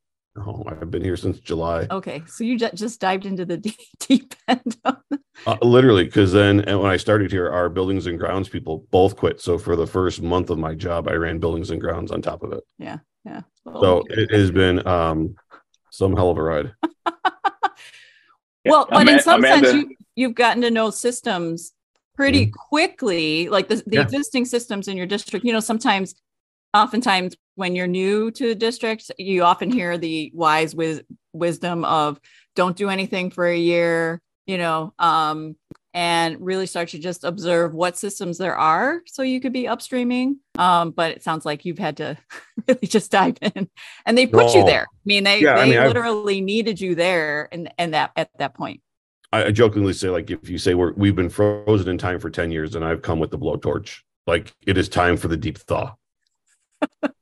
Oh, 0.47 0.65
I've 0.67 0.91
been 0.91 1.03
here 1.03 1.17
since 1.17 1.39
July. 1.41 1.87
Okay, 1.91 2.23
so 2.27 2.45
you 2.45 2.59
just 2.59 3.01
dived 3.01 3.27
into 3.27 3.45
the 3.45 3.57
deep 4.01 4.35
end. 4.47 4.77
uh, 4.85 5.57
literally, 5.63 6.05
because 6.05 6.33
then 6.33 6.59
when 6.59 6.91
I 6.91 6.97
started 6.97 7.31
here, 7.31 7.51
our 7.51 7.69
buildings 7.69 8.07
and 8.07 8.19
grounds 8.19 8.49
people 8.49 8.87
both 8.91 9.17
quit. 9.17 9.41
So 9.41 9.59
for 9.59 9.77
the 9.77 9.87
first 9.87 10.23
month 10.23 10.51
of 10.51 10.59
my 10.59 10.75
job, 10.75 11.09
I 11.09 11.15
ran 11.15 11.39
buildings 11.39 11.71
and 11.71 11.81
grounds 11.81 12.13
on 12.13 12.23
top 12.23 12.43
of 12.43 12.53
it. 12.53 12.65
Yeah, 12.79 12.99
yeah. 13.25 13.43
Oh, 13.67 13.81
so 13.81 14.05
it 14.09 14.31
has 14.33 14.51
been 14.51 14.87
um, 14.87 15.37
some 15.91 16.15
hell 16.17 16.31
of 16.31 16.39
a 16.39 16.43
ride. 16.43 16.75
well, 18.65 18.87
but 18.91 19.09
in 19.09 19.21
some 19.21 19.41
Amanda. 19.41 19.71
sense, 19.71 19.83
you, 19.83 19.97
you've 20.17 20.35
gotten 20.35 20.63
to 20.63 20.71
know 20.71 20.91
systems 20.91 21.73
pretty 22.15 22.47
mm-hmm. 22.47 22.69
quickly, 22.69 23.49
like 23.49 23.69
the, 23.69 23.77
the 23.87 23.97
yeah. 23.97 24.03
existing 24.03 24.45
systems 24.45 24.89
in 24.89 24.97
your 24.97 25.07
district. 25.07 25.45
You 25.45 25.53
know, 25.53 25.61
sometimes, 25.61 26.15
oftentimes, 26.75 27.37
when 27.59 27.75
you're 27.75 27.89
new 27.89 28.31
to 28.31 28.47
the 28.47 28.55
district, 28.55 29.11
you 29.19 29.43
often 29.43 29.71
hear 29.71 29.99
the 29.99 30.31
wise 30.33 30.77
wis- 30.77 31.03
wisdom 31.33 31.85
of 31.85 32.21
don't 32.55 32.77
do 32.77 32.89
anything 32.89 33.31
for 33.31 33.47
a 33.47 33.59
year, 33.59 34.23
you 34.47 34.59
know, 34.59 34.95
um, 35.01 35.57
and 35.93 36.37
really 36.41 36.67
start 36.67 36.91
to 36.91 37.01
just 37.01 37.25
observe 37.25 37.75
what 37.75 37.99
systems 37.99 38.39
there 38.39 38.57
are 38.57 39.03
so 39.07 39.23
you 39.23 39.41
could 39.41 39.53
be 39.53 39.65
upstreaming. 39.65 40.37
Um, 40.57 40.93
but 40.93 41.11
it 41.11 41.25
sounds 41.25 41.45
like 41.45 41.65
you've 41.65 41.81
had 41.81 41.97
to 41.97 42.17
really 42.69 42.87
just 42.87 43.11
dive 43.11 43.39
in 43.43 43.69
and 44.07 44.17
they 44.17 44.29
put 44.29 44.55
you 44.55 44.65
there. 44.65 44.83
I 44.83 45.05
mean, 45.05 45.25
they, 45.25 45.41
yeah, 45.41 45.57
they 45.57 45.77
I 45.77 45.81
mean, 45.81 45.89
literally 45.89 46.39
I've, 46.39 46.45
needed 46.45 46.81
you 46.81 46.95
there 46.95 47.49
and, 47.51 47.73
and 47.77 47.93
that 47.93 48.13
at 48.15 48.31
that 48.39 48.55
point. 48.55 48.83
I 49.33 49.51
jokingly 49.51 49.95
say, 49.95 50.11
like, 50.11 50.31
if 50.31 50.49
you 50.49 50.59
say 50.59 50.75
we're, 50.75 50.93
we've 50.93 51.17
been 51.17 51.29
frozen 51.29 51.89
in 51.89 51.99
time 51.99 52.21
for 52.21 52.31
10 52.31 52.53
years 52.53 52.77
and 52.77 52.85
I've 52.85 53.03
come 53.03 53.19
with 53.19 53.33
the 53.33 53.39
blowtorch, 53.39 53.99
like 54.29 54.55
it 54.65 54.79
is 54.79 54.89
time 54.89 55.17
for 55.17 55.27
the 55.27 55.37
deep 55.37 55.59
thaw. 55.59 55.97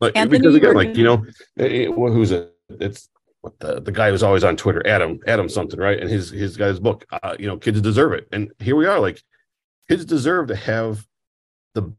like, 0.00 0.16
Anthony, 0.16 0.38
because 0.38 0.54
again, 0.54 0.74
like, 0.74 0.96
you 0.96 1.04
know, 1.04 1.24
it, 1.56 1.72
eh, 1.72 1.84
eh, 1.84 1.92
who's 1.92 2.30
it? 2.30 2.54
It's 2.68 3.08
what 3.40 3.58
the 3.58 3.80
the 3.80 3.92
guy 3.92 4.10
who's 4.10 4.22
always 4.22 4.44
on 4.44 4.56
Twitter, 4.56 4.86
Adam, 4.86 5.18
Adam 5.26 5.48
something, 5.48 5.80
right? 5.80 5.98
And 5.98 6.10
his 6.10 6.30
his 6.30 6.56
guy's 6.56 6.78
book, 6.78 7.04
uh, 7.10 7.36
you 7.38 7.46
know, 7.46 7.56
kids 7.56 7.80
deserve 7.80 8.12
it. 8.12 8.28
And 8.32 8.50
here 8.58 8.76
we 8.76 8.86
are, 8.86 9.00
like 9.00 9.22
kids 9.88 10.04
deserve 10.04 10.48
to 10.48 10.56
have 10.56 11.06
the 11.74 11.92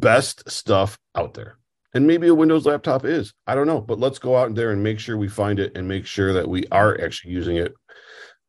best 0.00 0.50
stuff 0.50 0.98
out 1.14 1.34
there. 1.34 1.56
And 1.94 2.06
maybe 2.06 2.28
a 2.28 2.34
Windows 2.34 2.66
laptop 2.66 3.04
is, 3.04 3.34
I 3.46 3.54
don't 3.54 3.66
know, 3.66 3.80
but 3.80 3.98
let's 3.98 4.18
go 4.18 4.36
out 4.36 4.54
there 4.54 4.70
and 4.70 4.82
make 4.82 4.98
sure 4.98 5.16
we 5.16 5.28
find 5.28 5.58
it 5.58 5.76
and 5.76 5.86
make 5.86 6.06
sure 6.06 6.32
that 6.32 6.48
we 6.48 6.64
are 6.72 6.98
actually 7.00 7.32
using 7.32 7.56
it. 7.56 7.74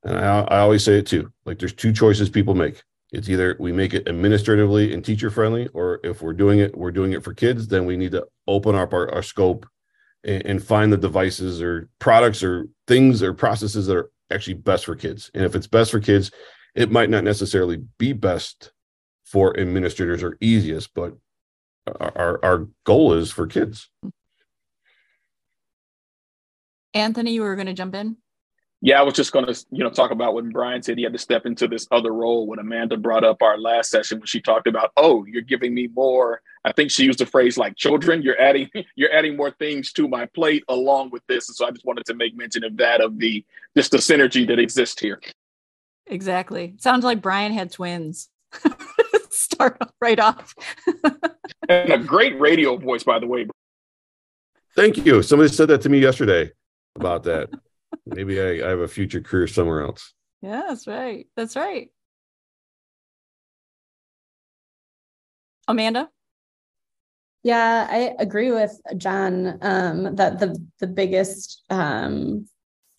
And 0.04 0.18
I, 0.18 0.42
I 0.42 0.60
always 0.60 0.84
say 0.84 1.00
it 1.00 1.08
too, 1.08 1.32
like 1.46 1.60
there's 1.60 1.74
two 1.74 1.94
choices 1.94 2.30
people 2.30 2.56
make. 2.56 2.82
It's 3.14 3.30
either 3.30 3.56
we 3.60 3.72
make 3.72 3.94
it 3.94 4.08
administratively 4.08 4.92
and 4.92 5.06
teacher 5.06 5.30
friendly, 5.30 5.68
or 5.68 6.00
if 6.04 6.24
we're 6.24 6.34
doing 6.34 6.58
it, 6.58 6.76
we're 6.76 6.92
doing 6.92 7.14
it 7.14 7.24
for 7.24 7.34
kids, 7.34 7.68
then 7.68 7.86
we 7.86 7.96
need 7.96 8.12
to 8.14 8.26
open 8.48 8.74
up 8.74 8.92
our, 8.92 9.10
our 9.14 9.22
scope 9.22 9.68
and, 10.24 10.44
and 10.46 10.64
find 10.64 10.92
the 10.92 10.98
devices 10.98 11.62
or 11.62 11.90
products 12.00 12.42
or 12.42 12.68
things 12.88 13.22
or 13.22 13.32
processes 13.34 13.86
that 13.86 13.98
are 13.98 14.10
actually 14.32 14.56
best 14.56 14.86
for 14.86 14.96
kids. 14.96 15.30
And 15.36 15.46
if 15.46 15.54
it's 15.56 15.68
best 15.68 15.92
for 15.92 16.00
kids, 16.00 16.32
it 16.74 16.92
might 16.92 17.12
not 17.12 17.24
necessarily 17.24 17.84
be 18.00 18.14
best 18.14 18.72
for 19.26 19.60
administrators 19.60 20.24
or 20.24 20.36
easiest, 20.42 20.96
but 20.96 21.14
our 22.00 22.40
our 22.44 22.68
goal 22.84 23.14
is 23.14 23.32
for 23.32 23.46
kids. 23.46 23.90
Anthony, 26.96 27.34
you 27.34 27.42
were 27.42 27.56
going 27.56 27.68
to 27.68 27.74
jump 27.74 27.94
in. 27.94 28.18
Yeah, 28.86 29.00
I 29.00 29.04
was 29.04 29.14
just 29.14 29.32
going 29.32 29.46
to, 29.46 29.66
you 29.72 29.82
know, 29.82 29.90
talk 29.90 30.12
about 30.12 30.34
when 30.34 30.50
Brian 30.50 30.84
said 30.84 30.98
he 30.98 31.06
had 31.06 31.14
to 31.14 31.18
step 31.18 31.46
into 31.46 31.70
this 31.70 31.88
other 31.90 32.12
role. 32.12 32.46
When 32.46 32.60
Amanda 32.60 32.98
brought 32.98 33.24
up 33.24 33.42
our 33.42 33.58
last 33.58 33.90
session, 33.90 34.20
when 34.20 34.28
she 34.28 34.42
talked 34.42 34.68
about, 34.68 34.92
oh, 34.98 35.24
you're 35.24 35.42
giving 35.42 35.74
me 35.74 35.88
more. 35.96 36.42
I 36.66 36.74
think 36.74 36.92
she 36.92 37.06
used 37.06 37.20
the 37.20 37.26
phrase 37.26 37.58
like 37.58 37.78
children. 37.78 38.22
You're 38.22 38.40
adding, 38.42 38.70
you're 38.96 39.14
adding 39.14 39.38
more 39.38 39.52
things 39.52 39.94
to 39.94 40.10
my 40.10 40.26
plate 40.26 40.66
along 40.68 41.12
with 41.12 41.26
this. 41.28 41.48
And 41.48 41.56
so 41.56 41.66
I 41.66 41.72
just 41.72 41.86
wanted 41.86 42.06
to 42.08 42.14
make 42.14 42.36
mention 42.36 42.66
of 42.66 42.76
that, 42.76 43.00
of 43.00 43.18
the 43.20 43.46
just 43.78 43.92
the 43.92 44.00
synergy 44.00 44.46
that 44.50 44.60
exists 44.60 45.00
here. 45.00 45.22
Exactly. 46.08 46.74
Sounds 46.78 47.06
like 47.06 47.22
Brian 47.22 47.54
had 47.54 47.72
twins. 47.72 48.28
Start 49.30 49.78
right 50.02 50.20
off. 50.20 50.54
and 51.70 51.94
a 51.94 52.00
great 52.00 52.38
radio 52.38 52.76
voice, 52.76 53.06
by 53.06 53.18
the 53.18 53.28
way. 53.28 53.48
Thank 54.76 54.98
you. 55.06 55.24
Somebody 55.24 55.54
said 55.54 55.70
that 55.70 55.82
to 55.84 55.90
me 55.90 56.00
yesterday 56.00 56.52
about 56.98 57.24
that. 57.24 57.50
Maybe 58.06 58.40
I, 58.40 58.66
I 58.66 58.70
have 58.70 58.80
a 58.80 58.88
future 58.88 59.22
career 59.22 59.48
somewhere 59.48 59.82
else. 59.82 60.14
Yeah, 60.42 60.64
that's 60.68 60.88
right. 60.88 61.28
That's 61.36 61.56
right. 61.56 61.90
Amanda? 65.68 66.10
Yeah, 67.44 67.88
I 67.90 68.16
agree 68.20 68.52
with 68.52 68.80
John 68.98 69.58
um, 69.62 70.16
that 70.16 70.40
the 70.40 70.58
the 70.80 70.88
biggest 70.88 71.64
um, 71.70 72.48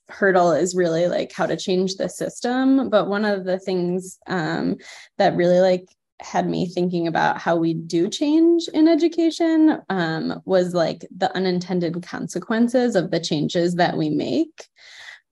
hurdle 0.08 0.52
is 0.52 0.74
really 0.74 1.06
like 1.06 1.32
how 1.32 1.46
to 1.46 1.56
change 1.56 1.96
the 1.96 2.08
system. 2.08 2.90
But 2.90 3.08
one 3.08 3.24
of 3.24 3.44
the 3.44 3.58
things 3.58 4.18
um, 4.26 4.76
that 5.18 5.36
really 5.36 5.60
like 5.60 5.86
had 6.20 6.48
me 6.48 6.66
thinking 6.66 7.06
about 7.06 7.38
how 7.38 7.56
we 7.56 7.74
do 7.74 8.08
change 8.08 8.68
in 8.68 8.88
education 8.88 9.80
um, 9.88 10.40
was 10.44 10.74
like 10.74 11.04
the 11.16 11.34
unintended 11.36 12.02
consequences 12.02 12.96
of 12.96 13.10
the 13.10 13.20
changes 13.20 13.74
that 13.74 13.96
we 13.96 14.10
make. 14.10 14.68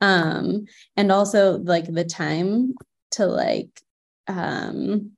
Um, 0.00 0.66
and 0.96 1.12
also 1.12 1.58
like 1.58 1.86
the 1.86 2.04
time 2.04 2.74
to 3.12 3.26
like 3.26 3.80
um, 4.26 5.12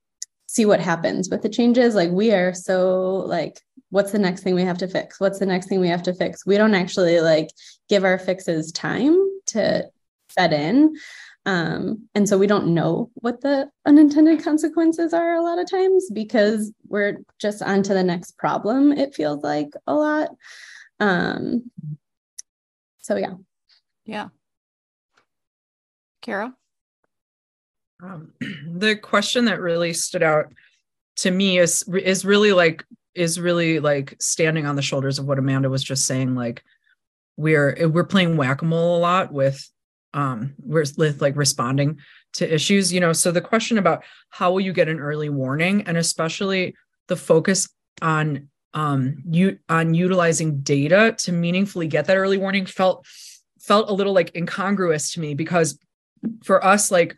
see 0.46 0.66
what 0.66 0.80
happens 0.80 1.30
with 1.30 1.42
the 1.42 1.48
changes. 1.48 1.94
Like 1.94 2.10
we 2.10 2.32
are 2.32 2.52
so 2.52 3.24
like 3.26 3.60
what's 3.90 4.12
the 4.12 4.18
next 4.18 4.42
thing 4.42 4.54
we 4.54 4.62
have 4.62 4.78
to 4.78 4.88
fix? 4.88 5.20
What's 5.20 5.38
the 5.38 5.46
next 5.46 5.68
thing 5.68 5.80
we 5.80 5.88
have 5.88 6.02
to 6.02 6.14
fix? 6.14 6.44
We 6.44 6.56
don't 6.56 6.74
actually 6.74 7.20
like 7.20 7.48
give 7.88 8.04
our 8.04 8.18
fixes 8.18 8.72
time 8.72 9.16
to 9.46 9.88
set 10.30 10.52
in 10.52 10.96
um, 11.46 12.08
and 12.14 12.28
so 12.28 12.38
we 12.38 12.46
don't 12.46 12.72
know 12.72 13.10
what 13.14 13.42
the 13.42 13.70
unintended 13.84 14.42
consequences 14.42 15.12
are 15.12 15.34
a 15.34 15.42
lot 15.42 15.58
of 15.58 15.70
times 15.70 16.10
because 16.10 16.72
we're 16.88 17.18
just 17.38 17.62
on 17.62 17.82
to 17.82 17.92
the 17.94 18.02
next 18.02 18.38
problem, 18.38 18.92
it 18.92 19.14
feels 19.14 19.42
like 19.42 19.70
a 19.86 19.94
lot. 19.94 20.30
Um, 21.00 21.70
so, 23.00 23.16
yeah. 23.16 23.34
Yeah. 24.06 24.28
Kara? 26.22 26.54
Um, 28.02 28.32
the 28.76 28.96
question 28.96 29.44
that 29.44 29.60
really 29.60 29.92
stood 29.92 30.22
out 30.22 30.46
to 31.16 31.30
me 31.30 31.58
is 31.58 31.84
is 32.02 32.24
really 32.24 32.52
like 32.52 32.84
is 33.14 33.38
really 33.38 33.78
like 33.78 34.16
standing 34.18 34.66
on 34.66 34.74
the 34.74 34.82
shoulders 34.82 35.18
of 35.18 35.26
what 35.26 35.38
Amanda 35.38 35.70
was 35.70 35.84
just 35.84 36.06
saying 36.06 36.34
like 36.34 36.64
we're 37.36 37.88
we're 37.88 38.04
playing 38.04 38.36
whack-a-mole 38.36 38.96
a 38.96 38.98
lot 38.98 39.32
with 39.32 39.70
um 40.14 40.54
with 40.58 41.20
like 41.20 41.36
responding 41.36 41.98
to 42.32 42.52
issues 42.52 42.92
you 42.92 43.00
know 43.00 43.12
so 43.12 43.30
the 43.30 43.40
question 43.40 43.78
about 43.78 44.02
how 44.30 44.50
will 44.50 44.60
you 44.60 44.72
get 44.72 44.88
an 44.88 44.98
early 44.98 45.28
warning 45.28 45.82
and 45.82 45.96
especially 45.96 46.74
the 47.08 47.16
focus 47.16 47.68
on 48.00 48.48
um 48.72 49.22
you 49.28 49.58
on 49.68 49.92
utilizing 49.92 50.60
data 50.60 51.14
to 51.18 51.32
meaningfully 51.32 51.86
get 51.86 52.06
that 52.06 52.16
early 52.16 52.38
warning 52.38 52.64
felt 52.64 53.06
felt 53.60 53.90
a 53.90 53.92
little 53.92 54.12
like 54.12 54.34
incongruous 54.34 55.12
to 55.12 55.20
me 55.20 55.34
because 55.34 55.78
for 56.42 56.64
us 56.64 56.90
like 56.90 57.16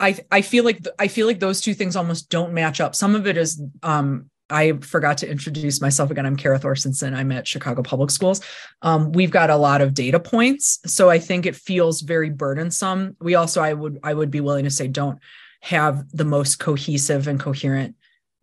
I 0.00 0.16
I 0.30 0.42
feel 0.42 0.64
like 0.64 0.86
I 0.98 1.08
feel 1.08 1.26
like 1.26 1.40
those 1.40 1.60
two 1.60 1.74
things 1.74 1.96
almost 1.96 2.30
don't 2.30 2.52
match 2.52 2.80
up. 2.80 2.94
Some 2.94 3.16
of 3.16 3.26
it 3.26 3.36
is 3.36 3.60
um 3.82 4.30
I 4.50 4.72
forgot 4.78 5.18
to 5.18 5.30
introduce 5.30 5.80
myself 5.80 6.10
again. 6.10 6.26
I'm 6.26 6.36
Kara 6.36 6.58
Thorstensen. 6.58 7.14
I'm 7.14 7.32
at 7.32 7.46
Chicago 7.46 7.82
Public 7.82 8.10
Schools. 8.10 8.40
Um, 8.82 9.12
we've 9.12 9.30
got 9.30 9.50
a 9.50 9.56
lot 9.56 9.80
of 9.80 9.94
data 9.94 10.18
points, 10.18 10.80
so 10.86 11.10
I 11.10 11.18
think 11.18 11.46
it 11.46 11.56
feels 11.56 12.00
very 12.00 12.30
burdensome. 12.30 13.16
We 13.20 13.34
also, 13.34 13.60
I 13.60 13.74
would, 13.74 13.98
I 14.02 14.14
would 14.14 14.30
be 14.30 14.40
willing 14.40 14.64
to 14.64 14.70
say, 14.70 14.88
don't 14.88 15.18
have 15.60 16.08
the 16.16 16.24
most 16.24 16.58
cohesive 16.58 17.28
and 17.28 17.38
coherent 17.38 17.96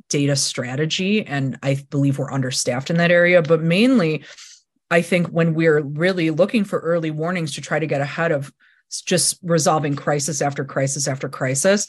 data 0.09 0.35
strategy, 0.35 1.25
and 1.25 1.57
I 1.63 1.83
believe 1.89 2.19
we're 2.19 2.31
understaffed 2.31 2.89
in 2.89 2.97
that 2.97 3.11
area. 3.11 3.41
But 3.41 3.61
mainly, 3.61 4.23
I 4.91 5.01
think 5.01 5.27
when 5.27 5.55
we're 5.55 5.81
really 5.81 6.29
looking 6.29 6.63
for 6.63 6.79
early 6.79 7.09
warnings 7.09 7.55
to 7.55 7.61
try 7.61 7.79
to 7.79 7.87
get 7.87 8.01
ahead 8.01 8.31
of 8.31 8.53
just 9.05 9.39
resolving 9.41 9.95
crisis 9.95 10.41
after 10.41 10.63
crisis 10.63 11.07
after 11.07 11.27
crisis 11.27 11.87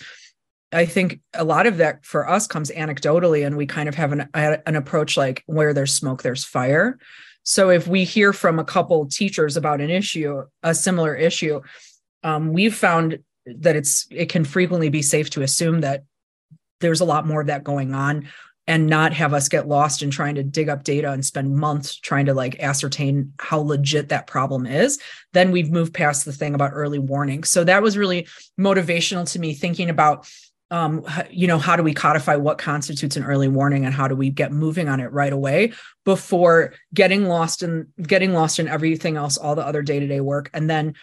I 0.72 0.84
think 0.86 1.20
a 1.32 1.44
lot 1.44 1.66
of 1.66 1.76
that 1.78 2.04
for 2.04 2.28
us 2.28 2.46
comes 2.46 2.70
anecdotally, 2.70 3.46
and 3.46 3.56
we 3.56 3.66
kind 3.66 3.88
of 3.88 3.94
have 3.94 4.12
an, 4.12 4.28
an 4.34 4.76
approach 4.76 5.16
like 5.16 5.42
where 5.46 5.72
there's 5.72 5.94
smoke, 5.94 6.22
there's 6.22 6.44
fire. 6.44 6.98
So 7.44 7.70
if 7.70 7.86
we 7.86 8.04
hear 8.04 8.32
from 8.32 8.58
a 8.58 8.64
couple 8.64 9.06
teachers 9.06 9.56
about 9.56 9.80
an 9.80 9.90
issue, 9.90 10.42
a 10.62 10.74
similar 10.74 11.14
issue, 11.14 11.60
um, 12.24 12.52
we've 12.52 12.74
found 12.74 13.20
that 13.46 13.76
it's 13.76 14.06
it 14.10 14.28
can 14.28 14.44
frequently 14.44 14.88
be 14.88 15.02
safe 15.02 15.30
to 15.30 15.42
assume 15.42 15.82
that 15.82 16.04
there's 16.80 17.00
a 17.00 17.04
lot 17.04 17.26
more 17.26 17.40
of 17.40 17.46
that 17.46 17.64
going 17.64 17.94
on 17.94 18.28
and 18.66 18.88
not 18.88 19.12
have 19.12 19.32
us 19.32 19.48
get 19.48 19.68
lost 19.68 20.02
in 20.02 20.10
trying 20.10 20.34
to 20.34 20.42
dig 20.42 20.68
up 20.68 20.82
data 20.82 21.12
and 21.12 21.24
spend 21.24 21.56
months 21.56 21.96
trying 21.96 22.26
to 22.26 22.34
like 22.34 22.58
ascertain 22.60 23.32
how 23.38 23.58
legit 23.58 24.08
that 24.08 24.26
problem 24.26 24.66
is 24.66 24.98
then 25.32 25.52
we've 25.52 25.70
moved 25.70 25.94
past 25.94 26.24
the 26.24 26.32
thing 26.32 26.54
about 26.54 26.72
early 26.74 26.98
warning 26.98 27.44
so 27.44 27.62
that 27.62 27.82
was 27.82 27.96
really 27.96 28.26
motivational 28.58 29.30
to 29.30 29.38
me 29.38 29.54
thinking 29.54 29.88
about 29.88 30.28
um, 30.70 31.04
you 31.30 31.46
know, 31.46 31.58
how 31.58 31.76
do 31.76 31.82
we 31.82 31.94
codify 31.94 32.36
what 32.36 32.58
constitutes 32.58 33.16
an 33.16 33.24
early 33.24 33.48
warning 33.48 33.84
and 33.84 33.94
how 33.94 34.08
do 34.08 34.16
we 34.16 34.30
get 34.30 34.52
moving 34.52 34.88
on 34.88 35.00
it 35.00 35.12
right 35.12 35.32
away 35.32 35.72
before 36.04 36.74
getting 36.92 37.26
lost 37.26 37.62
in 37.62 37.86
getting 38.02 38.32
lost 38.32 38.58
in 38.58 38.66
everything 38.66 39.16
else, 39.16 39.36
all 39.36 39.54
the 39.54 39.66
other 39.66 39.82
day 39.82 40.00
to 40.00 40.06
day 40.06 40.20
work, 40.20 40.50
and 40.52 40.68
then 40.68 40.94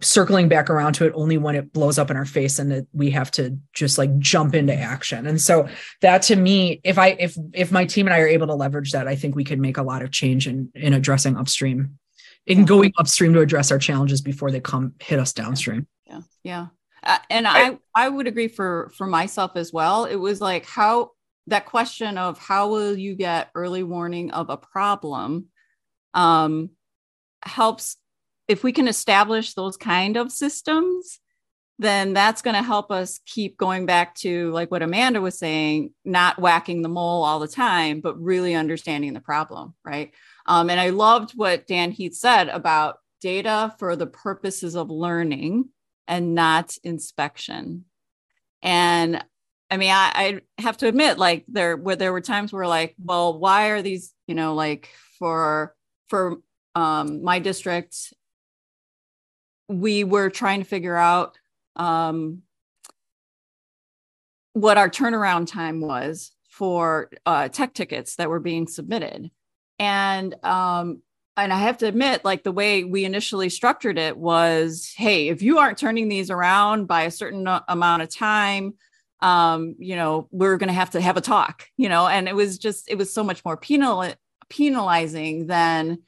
circling 0.00 0.48
back 0.48 0.70
around 0.70 0.92
to 0.94 1.04
it 1.04 1.12
only 1.16 1.36
when 1.36 1.56
it 1.56 1.72
blows 1.72 1.98
up 1.98 2.10
in 2.10 2.16
our 2.16 2.24
face 2.24 2.58
and 2.58 2.70
that 2.70 2.86
we 2.92 3.10
have 3.10 3.30
to 3.32 3.58
just 3.72 3.98
like 3.98 4.16
jump 4.18 4.54
into 4.54 4.74
action. 4.74 5.26
And 5.26 5.40
so 5.40 5.68
that 6.00 6.22
to 6.22 6.36
me, 6.36 6.80
if 6.84 6.98
I 6.98 7.08
if 7.18 7.36
if 7.52 7.72
my 7.72 7.84
team 7.84 8.06
and 8.06 8.14
I 8.14 8.20
are 8.20 8.28
able 8.28 8.46
to 8.46 8.54
leverage 8.54 8.92
that, 8.92 9.08
I 9.08 9.16
think 9.16 9.34
we 9.34 9.44
could 9.44 9.58
make 9.58 9.76
a 9.76 9.82
lot 9.82 10.02
of 10.02 10.10
change 10.10 10.46
in 10.46 10.70
in 10.74 10.92
addressing 10.92 11.36
upstream, 11.36 11.98
in 12.46 12.64
going 12.64 12.92
upstream 12.98 13.32
to 13.34 13.40
address 13.40 13.72
our 13.72 13.78
challenges 13.78 14.20
before 14.20 14.50
they 14.50 14.60
come 14.60 14.94
hit 15.00 15.18
us 15.18 15.32
downstream. 15.32 15.86
Yeah. 16.06 16.20
Yeah. 16.44 16.66
Uh, 17.04 17.18
and 17.30 17.46
I, 17.46 17.78
I 17.94 18.08
would 18.08 18.26
agree 18.26 18.48
for 18.48 18.90
for 18.96 19.06
myself 19.06 19.52
as 19.56 19.72
well. 19.72 20.04
It 20.06 20.16
was 20.16 20.40
like 20.40 20.66
how 20.66 21.10
that 21.46 21.66
question 21.66 22.16
of 22.16 22.38
how 22.38 22.70
will 22.70 22.96
you 22.96 23.14
get 23.14 23.50
early 23.54 23.82
warning 23.82 24.30
of 24.30 24.50
a 24.50 24.56
problem 24.56 25.46
um, 26.14 26.70
helps 27.42 27.96
if 28.48 28.62
we 28.62 28.72
can 28.72 28.88
establish 28.88 29.54
those 29.54 29.76
kind 29.76 30.16
of 30.16 30.32
systems 30.32 31.20
then 31.78 32.12
that's 32.12 32.40
going 32.42 32.54
to 32.54 32.62
help 32.62 32.92
us 32.92 33.18
keep 33.26 33.56
going 33.56 33.84
back 33.84 34.14
to 34.14 34.50
like 34.52 34.70
what 34.70 34.82
amanda 34.82 35.20
was 35.20 35.38
saying 35.38 35.92
not 36.04 36.38
whacking 36.38 36.82
the 36.82 36.88
mole 36.88 37.24
all 37.24 37.40
the 37.40 37.48
time 37.48 38.00
but 38.00 38.20
really 38.20 38.54
understanding 38.54 39.12
the 39.12 39.20
problem 39.20 39.74
right 39.84 40.12
um, 40.46 40.70
and 40.70 40.80
i 40.80 40.90
loved 40.90 41.32
what 41.32 41.66
dan 41.66 41.90
heath 41.90 42.14
said 42.14 42.48
about 42.48 42.98
data 43.20 43.74
for 43.78 43.96
the 43.96 44.06
purposes 44.06 44.76
of 44.76 44.88
learning 44.88 45.68
and 46.06 46.34
not 46.34 46.76
inspection. 46.82 47.84
And 48.62 49.24
I 49.70 49.76
mean, 49.76 49.90
I, 49.90 50.40
I 50.58 50.62
have 50.62 50.76
to 50.78 50.88
admit, 50.88 51.18
like 51.18 51.44
there 51.48 51.76
where 51.76 51.96
there 51.96 52.12
were 52.12 52.20
times 52.20 52.52
where 52.52 52.66
like, 52.66 52.94
well, 53.02 53.38
why 53.38 53.68
are 53.68 53.82
these, 53.82 54.12
you 54.26 54.34
know, 54.34 54.54
like 54.54 54.90
for 55.18 55.74
for 56.08 56.36
um, 56.74 57.22
my 57.22 57.38
district, 57.38 58.12
we 59.68 60.04
were 60.04 60.30
trying 60.30 60.60
to 60.60 60.66
figure 60.66 60.96
out 60.96 61.38
um, 61.76 62.42
what 64.52 64.78
our 64.78 64.90
turnaround 64.90 65.46
time 65.50 65.80
was 65.80 66.32
for 66.48 67.10
uh, 67.26 67.48
tech 67.48 67.74
tickets 67.74 68.16
that 68.16 68.28
were 68.28 68.40
being 68.40 68.66
submitted. 68.66 69.30
And 69.78 70.36
um, 70.44 71.02
and 71.36 71.52
I 71.52 71.58
have 71.58 71.78
to 71.78 71.86
admit, 71.86 72.24
like 72.24 72.44
the 72.44 72.52
way 72.52 72.84
we 72.84 73.04
initially 73.04 73.48
structured 73.48 73.98
it 73.98 74.16
was, 74.16 74.92
hey, 74.96 75.28
if 75.28 75.42
you 75.42 75.58
aren't 75.58 75.78
turning 75.78 76.08
these 76.08 76.30
around 76.30 76.86
by 76.86 77.02
a 77.02 77.10
certain 77.10 77.46
amount 77.68 78.02
of 78.02 78.08
time, 78.08 78.74
um, 79.20 79.74
you 79.78 79.96
know, 79.96 80.28
we're 80.30 80.58
going 80.58 80.68
to 80.68 80.74
have 80.74 80.90
to 80.90 81.00
have 81.00 81.16
a 81.16 81.20
talk, 81.20 81.66
you 81.76 81.88
know, 81.88 82.06
and 82.06 82.28
it 82.28 82.36
was 82.36 82.58
just, 82.58 82.88
it 82.88 82.98
was 82.98 83.12
so 83.12 83.24
much 83.24 83.44
more 83.44 83.56
penal 83.56 84.04
penalizing 84.48 85.46
than 85.46 85.98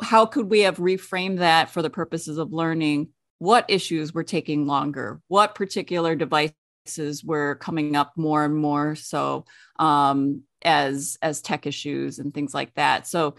how 0.00 0.24
could 0.24 0.48
we 0.48 0.60
have 0.60 0.76
reframed 0.76 1.38
that 1.38 1.70
for 1.70 1.82
the 1.82 1.90
purposes 1.90 2.38
of 2.38 2.52
learning 2.52 3.08
what 3.38 3.64
issues 3.68 4.14
were 4.14 4.22
taking 4.22 4.66
longer, 4.66 5.20
what 5.28 5.56
particular 5.56 6.14
devices 6.14 6.54
were 7.24 7.56
coming 7.56 7.96
up 7.96 8.12
more 8.16 8.44
and 8.44 8.56
more 8.56 8.94
so 8.94 9.44
um, 9.78 10.42
as 10.64 11.18
as 11.20 11.40
tech 11.40 11.66
issues 11.66 12.20
and 12.20 12.32
things 12.32 12.54
like 12.54 12.72
that. 12.74 13.06
So 13.06 13.34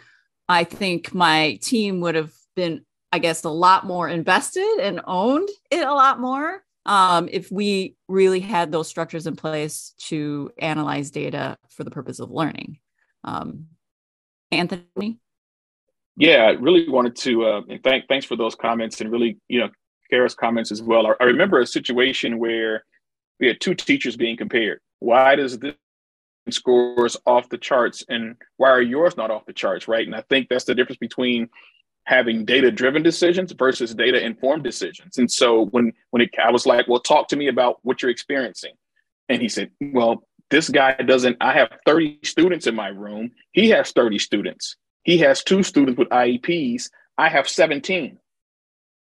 I 0.47 0.63
think 0.63 1.13
my 1.13 1.59
team 1.61 2.01
would 2.01 2.15
have 2.15 2.33
been, 2.55 2.85
I 3.11 3.19
guess, 3.19 3.43
a 3.43 3.49
lot 3.49 3.85
more 3.85 4.07
invested 4.07 4.79
and 4.81 5.01
owned 5.05 5.49
it 5.71 5.85
a 5.85 5.93
lot 5.93 6.19
more 6.19 6.63
um, 6.85 7.29
if 7.31 7.51
we 7.51 7.95
really 8.07 8.39
had 8.39 8.71
those 8.71 8.87
structures 8.87 9.27
in 9.27 9.35
place 9.35 9.93
to 9.97 10.51
analyze 10.57 11.11
data 11.11 11.57
for 11.69 11.83
the 11.83 11.91
purpose 11.91 12.19
of 12.19 12.31
learning. 12.31 12.79
Um, 13.23 13.67
Anthony? 14.51 15.19
Yeah, 16.15 16.43
I 16.43 16.51
really 16.51 16.87
wanted 16.89 17.15
to 17.17 17.45
uh, 17.45 17.61
thank 17.83 18.07
thanks 18.07 18.25
for 18.25 18.35
those 18.35 18.53
comments 18.53 19.01
and 19.01 19.11
really, 19.11 19.39
you 19.47 19.59
know, 19.59 19.69
Kara's 20.11 20.35
comments 20.35 20.71
as 20.71 20.81
well. 20.81 21.07
I, 21.07 21.13
I 21.21 21.23
remember 21.23 21.59
a 21.59 21.65
situation 21.65 22.37
where 22.37 22.83
we 23.39 23.47
had 23.47 23.59
two 23.59 23.73
teachers 23.73 24.15
being 24.15 24.37
compared. 24.37 24.79
Why 24.99 25.35
does 25.35 25.57
this 25.57 25.73
scores 26.51 27.15
off 27.25 27.49
the 27.49 27.57
charts 27.57 28.03
and 28.09 28.35
why 28.57 28.69
are 28.69 28.81
yours 28.81 29.15
not 29.15 29.31
off 29.31 29.45
the 29.45 29.53
charts 29.53 29.87
right? 29.87 30.05
And 30.05 30.15
i 30.15 30.21
think 30.29 30.49
that's 30.49 30.65
the 30.65 30.75
difference 30.75 30.97
between 30.97 31.49
having 32.05 32.43
data 32.43 32.69
driven 32.69 33.01
decisions 33.01 33.53
versus 33.53 33.95
data 33.95 34.23
informed 34.23 34.63
decisions. 34.63 35.17
And 35.17 35.31
so 35.31 35.65
when 35.67 35.93
when 36.11 36.21
it, 36.21 36.31
i 36.43 36.51
was 36.51 36.65
like 36.65 36.87
well 36.87 36.99
talk 36.99 37.27
to 37.29 37.35
me 37.35 37.47
about 37.47 37.77
what 37.83 38.01
you're 38.01 38.11
experiencing 38.11 38.73
and 39.29 39.41
he 39.41 39.49
said 39.49 39.71
well 39.93 40.27
this 40.49 40.69
guy 40.69 40.93
doesn't 40.93 41.37
i 41.41 41.53
have 41.53 41.69
30 41.85 42.19
students 42.23 42.67
in 42.67 42.75
my 42.75 42.89
room. 42.89 43.31
He 43.51 43.69
has 43.69 43.91
30 43.91 44.19
students. 44.19 44.75
He 45.03 45.17
has 45.19 45.43
two 45.43 45.63
students 45.63 45.97
with 45.97 46.09
ieps 46.09 46.89
i 47.17 47.29
have 47.29 47.47
17 47.47 48.17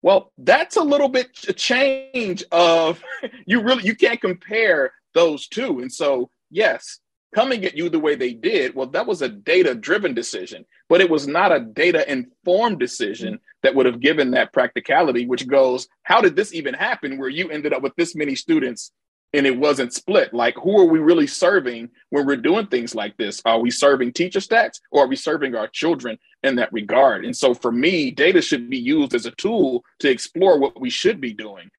well 0.03 0.33
that's 0.39 0.77
a 0.77 0.83
little 0.83 1.09
bit 1.09 1.31
a 1.49 1.53
change 1.53 2.45
of 2.53 3.03
you 3.47 3.63
really 3.63 3.85
you 3.85 3.97
can't 3.97 4.21
compare 4.21 4.93
those 5.15 5.49
two. 5.49 5.81
And 5.81 5.93
so 5.93 6.31
yes 6.51 7.01
coming 7.35 7.65
at 7.65 7.77
you 7.77 7.89
the 7.89 7.99
way 7.99 8.15
they 8.15 8.33
did, 8.33 8.75
well, 8.75 8.87
that 8.89 9.07
was 9.07 9.23
a 9.23 9.29
data 9.29 9.75
driven 9.75 10.15
decision, 10.15 10.65
but 10.89 11.01
it 11.01 11.11
was 11.11 11.27
not 11.27 11.53
a 11.53 11.61
data 11.61 12.11
informed 12.11 12.79
decision 12.79 13.39
that 13.63 13.75
would 13.75 13.87
have 13.87 14.01
given 14.01 14.31
that 14.33 14.53
practicality, 14.53 15.27
which 15.27 15.47
goes, 15.47 15.89
how 16.03 16.21
did 16.21 16.37
this 16.37 16.53
even 16.53 16.75
happen 16.75 17.19
where 17.19 17.29
you 17.29 17.51
ended 17.51 17.73
up 17.73 17.83
with 17.83 17.95
this 17.97 18.15
many 18.15 18.35
students 18.35 18.93
and 19.33 19.47
it 19.47 19.57
wasn't 19.57 19.95
split? 19.95 20.35
Like, 20.35 20.55
who 20.57 20.79
are 20.81 20.85
we 20.85 20.99
really 20.99 21.27
serving 21.27 21.89
when 22.11 22.27
we're 22.27 22.37
doing 22.37 22.67
things 22.67 22.95
like 22.95 23.17
this? 23.17 23.41
Are 23.45 23.61
we 23.61 23.71
serving 23.71 24.13
teacher 24.13 24.41
stats 24.41 24.81
or 24.91 25.05
are 25.05 25.09
we 25.09 25.17
serving 25.17 25.55
our 25.55 25.69
children 25.69 26.19
in 26.43 26.57
that 26.57 26.73
regard? 26.73 27.25
And 27.25 27.37
so 27.37 27.55
for 27.55 27.73
me, 27.73 28.11
data 28.11 28.43
should 28.43 28.69
be 28.69 28.79
used 28.79 29.15
as 29.15 29.27
a 29.27 29.31
tool 29.33 29.85
to 30.01 30.11
explore 30.11 30.59
what 30.59 30.81
we 30.81 30.91
should 30.91 31.21
be 31.21 31.33
doing. 31.33 31.71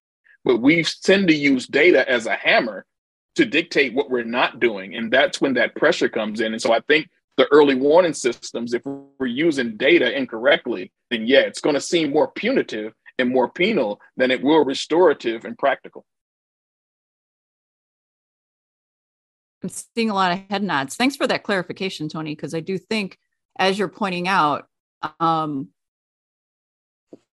But 0.44 0.60
we 0.60 0.84
tend 1.02 1.28
to 1.28 1.34
use 1.34 1.66
data 1.66 2.08
as 2.10 2.26
a 2.26 2.34
hammer 2.34 2.86
to 3.36 3.44
dictate 3.44 3.94
what 3.94 4.10
we're 4.10 4.24
not 4.24 4.60
doing. 4.60 4.94
And 4.94 5.12
that's 5.12 5.40
when 5.40 5.54
that 5.54 5.74
pressure 5.74 6.08
comes 6.08 6.40
in. 6.40 6.52
And 6.52 6.62
so 6.62 6.72
I 6.72 6.80
think 6.80 7.08
the 7.36 7.46
early 7.50 7.74
warning 7.74 8.14
systems, 8.14 8.74
if 8.74 8.82
we're 8.84 9.26
using 9.26 9.76
data 9.76 10.16
incorrectly, 10.16 10.92
then 11.10 11.26
yeah, 11.26 11.40
it's 11.40 11.60
going 11.60 11.74
to 11.74 11.80
seem 11.80 12.12
more 12.12 12.28
punitive 12.28 12.92
and 13.18 13.30
more 13.30 13.48
penal 13.48 14.00
than 14.16 14.30
it 14.30 14.42
will 14.42 14.64
restorative 14.64 15.44
and 15.44 15.58
practical. 15.58 16.04
I'm 19.62 19.68
seeing 19.68 20.10
a 20.10 20.14
lot 20.14 20.32
of 20.32 20.40
head 20.50 20.62
nods. 20.62 20.94
Thanks 20.94 21.16
for 21.16 21.26
that 21.26 21.42
clarification, 21.42 22.08
Tony, 22.08 22.34
because 22.34 22.54
I 22.54 22.60
do 22.60 22.76
think, 22.76 23.18
as 23.58 23.78
you're 23.78 23.88
pointing 23.88 24.28
out, 24.28 24.66
um, 25.18 25.68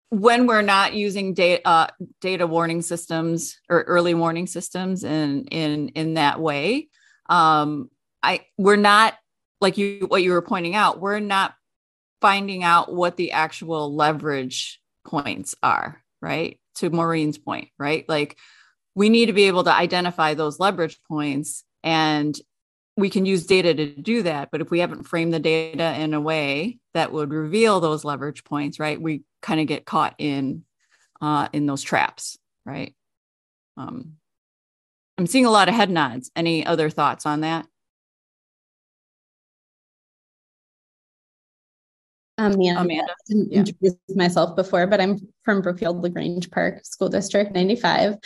when 0.10 0.48
we're 0.48 0.62
not 0.62 0.94
using 0.94 1.34
data 1.34 1.68
uh, 1.68 1.88
data 2.22 2.48
warning 2.48 2.82
systems 2.82 3.60
or 3.70 3.82
early 3.84 4.14
warning 4.14 4.48
systems 4.48 5.04
in 5.04 5.46
in 5.46 5.90
in 5.90 6.14
that 6.14 6.40
way 6.40 6.88
um 7.28 7.90
i 8.22 8.42
we're 8.58 8.76
not 8.76 9.16
like 9.62 9.78
you 9.78 10.06
what 10.08 10.24
you 10.24 10.32
were 10.32 10.42
pointing 10.42 10.76
out 10.76 11.00
we're 11.00 11.20
not 11.20 11.54
finding 12.22 12.64
out 12.64 12.94
what 12.94 13.18
the 13.18 13.32
actual 13.32 13.94
leverage 13.94 14.80
points 15.06 15.56
are 15.62 16.02
right? 16.26 16.60
To 16.76 16.90
maureen's 16.90 17.38
point 17.38 17.70
right? 17.78 18.04
Like 18.10 18.38
we 18.96 19.10
need 19.10 19.28
to 19.28 19.34
be 19.34 19.44
able 19.44 19.64
to 19.66 19.74
identify 19.74 20.34
those 20.34 20.60
leverage 20.60 21.00
points 21.08 21.64
and 21.84 22.36
we 22.98 23.10
can 23.10 23.26
use 23.26 23.46
data 23.46 23.74
to 23.74 23.88
do 23.88 24.24
that 24.24 24.50
but 24.52 24.62
if 24.62 24.72
we 24.72 24.80
haven't 24.80 25.04
framed 25.04 25.34
the 25.34 25.40
data 25.40 25.96
in 26.00 26.14
a 26.14 26.22
way 26.22 26.78
that 26.94 27.12
would 27.12 27.32
reveal 27.32 27.80
those 27.80 28.06
leverage 28.06 28.44
points 28.44 28.80
right 28.80 29.02
we 29.02 29.24
kind 29.42 29.60
of 29.60 29.68
get 29.68 29.86
caught 29.86 30.16
in 30.18 30.64
uh, 31.22 31.48
in 31.54 31.66
those 31.66 31.82
traps 31.82 32.38
right 32.66 32.96
um, 33.78 34.14
i'm 35.18 35.28
seeing 35.28 35.46
a 35.46 35.52
lot 35.52 35.70
of 35.70 35.76
head 35.76 35.90
nods 35.90 36.32
any 36.36 36.66
other 36.66 36.90
thoughts 36.90 37.26
on 37.26 37.42
that 37.42 37.66
Um, 42.38 42.54
Amanda, 42.54 42.82
Amanda. 42.82 43.14
didn't 43.28 43.52
Yeah. 43.52 43.60
introduce 43.60 43.96
myself 44.14 44.56
before, 44.58 44.88
but 44.88 45.00
I'm 45.00 45.26
from 45.44 45.62
Brookfield 45.62 46.02
Lagrange 46.02 46.52
Park 46.52 46.86
School 46.86 47.08
District 47.08 47.54
95. 47.54 48.18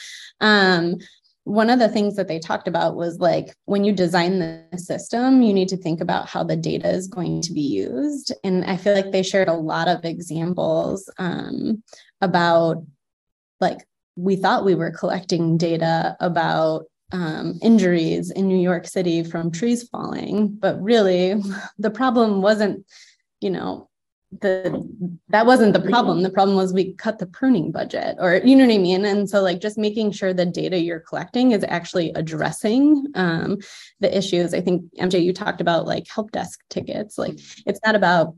Um, 0.42 0.96
one 1.44 1.70
of 1.70 1.80
the 1.80 1.90
things 1.90 2.16
that 2.16 2.28
they 2.28 2.40
talked 2.40 2.68
about 2.68 2.96
was 2.96 3.20
like 3.20 3.56
when 3.66 3.84
you 3.84 3.92
design 3.92 4.40
the 4.40 4.78
system, 4.78 5.42
you 5.42 5.54
need 5.54 5.70
to 5.70 5.78
think 5.78 6.02
about 6.02 6.30
how 6.30 6.44
the 6.44 6.56
data 6.56 6.90
is 6.90 7.08
going 7.08 7.42
to 7.42 7.54
be 7.54 7.62
used. 7.62 8.34
And 8.44 8.64
I 8.66 8.78
feel 8.78 8.94
like 8.94 9.12
they 9.12 9.24
shared 9.24 9.48
a 9.48 9.54
lot 9.54 9.88
of 9.88 10.06
examples 10.06 11.10
um, 11.18 11.84
about 12.22 12.84
like 13.60 13.80
we 14.16 14.36
thought 14.36 14.66
we 14.66 14.76
were 14.76 14.92
collecting 14.92 15.58
data 15.58 16.16
about 16.20 16.86
um, 17.12 17.58
injuries 17.62 18.30
in 18.32 18.48
New 18.48 18.60
York 18.60 18.86
City 18.86 19.24
from 19.24 19.52
trees 19.52 19.88
falling, 19.88 20.50
but 20.50 20.82
really 20.82 21.42
the 21.80 21.90
problem 21.90 22.42
wasn't, 22.42 22.86
you 23.42 23.50
know, 23.50 23.89
the 24.32 24.88
that 25.30 25.46
wasn't 25.46 25.74
the 25.74 25.82
problem. 25.82 26.22
The 26.22 26.30
problem 26.30 26.56
was 26.56 26.72
we 26.72 26.94
cut 26.94 27.18
the 27.18 27.26
pruning 27.26 27.72
budget 27.72 28.18
or 28.20 28.36
you 28.36 28.56
know 28.56 28.66
what 28.66 28.74
i 28.74 28.78
mean? 28.78 29.04
And 29.06 29.30
so 29.30 29.42
like 29.42 29.60
just 29.60 29.78
making 29.78 30.12
sure 30.12 30.34
the 30.34 30.46
data 30.46 30.80
you're 30.80 31.00
collecting 31.00 31.52
is 31.52 31.66
actually 31.68 32.12
addressing 32.14 33.08
um, 33.16 33.58
the 34.00 34.16
issues. 34.16 34.54
I 34.54 34.62
think 34.62 34.84
mj 34.96 35.24
you 35.24 35.34
talked 35.34 35.62
about 35.62 35.88
like 35.88 36.08
help 36.08 36.32
desk 36.32 36.60
tickets. 36.70 37.18
Like 37.18 37.40
it's 37.66 37.80
not 37.84 37.96
about 37.96 38.36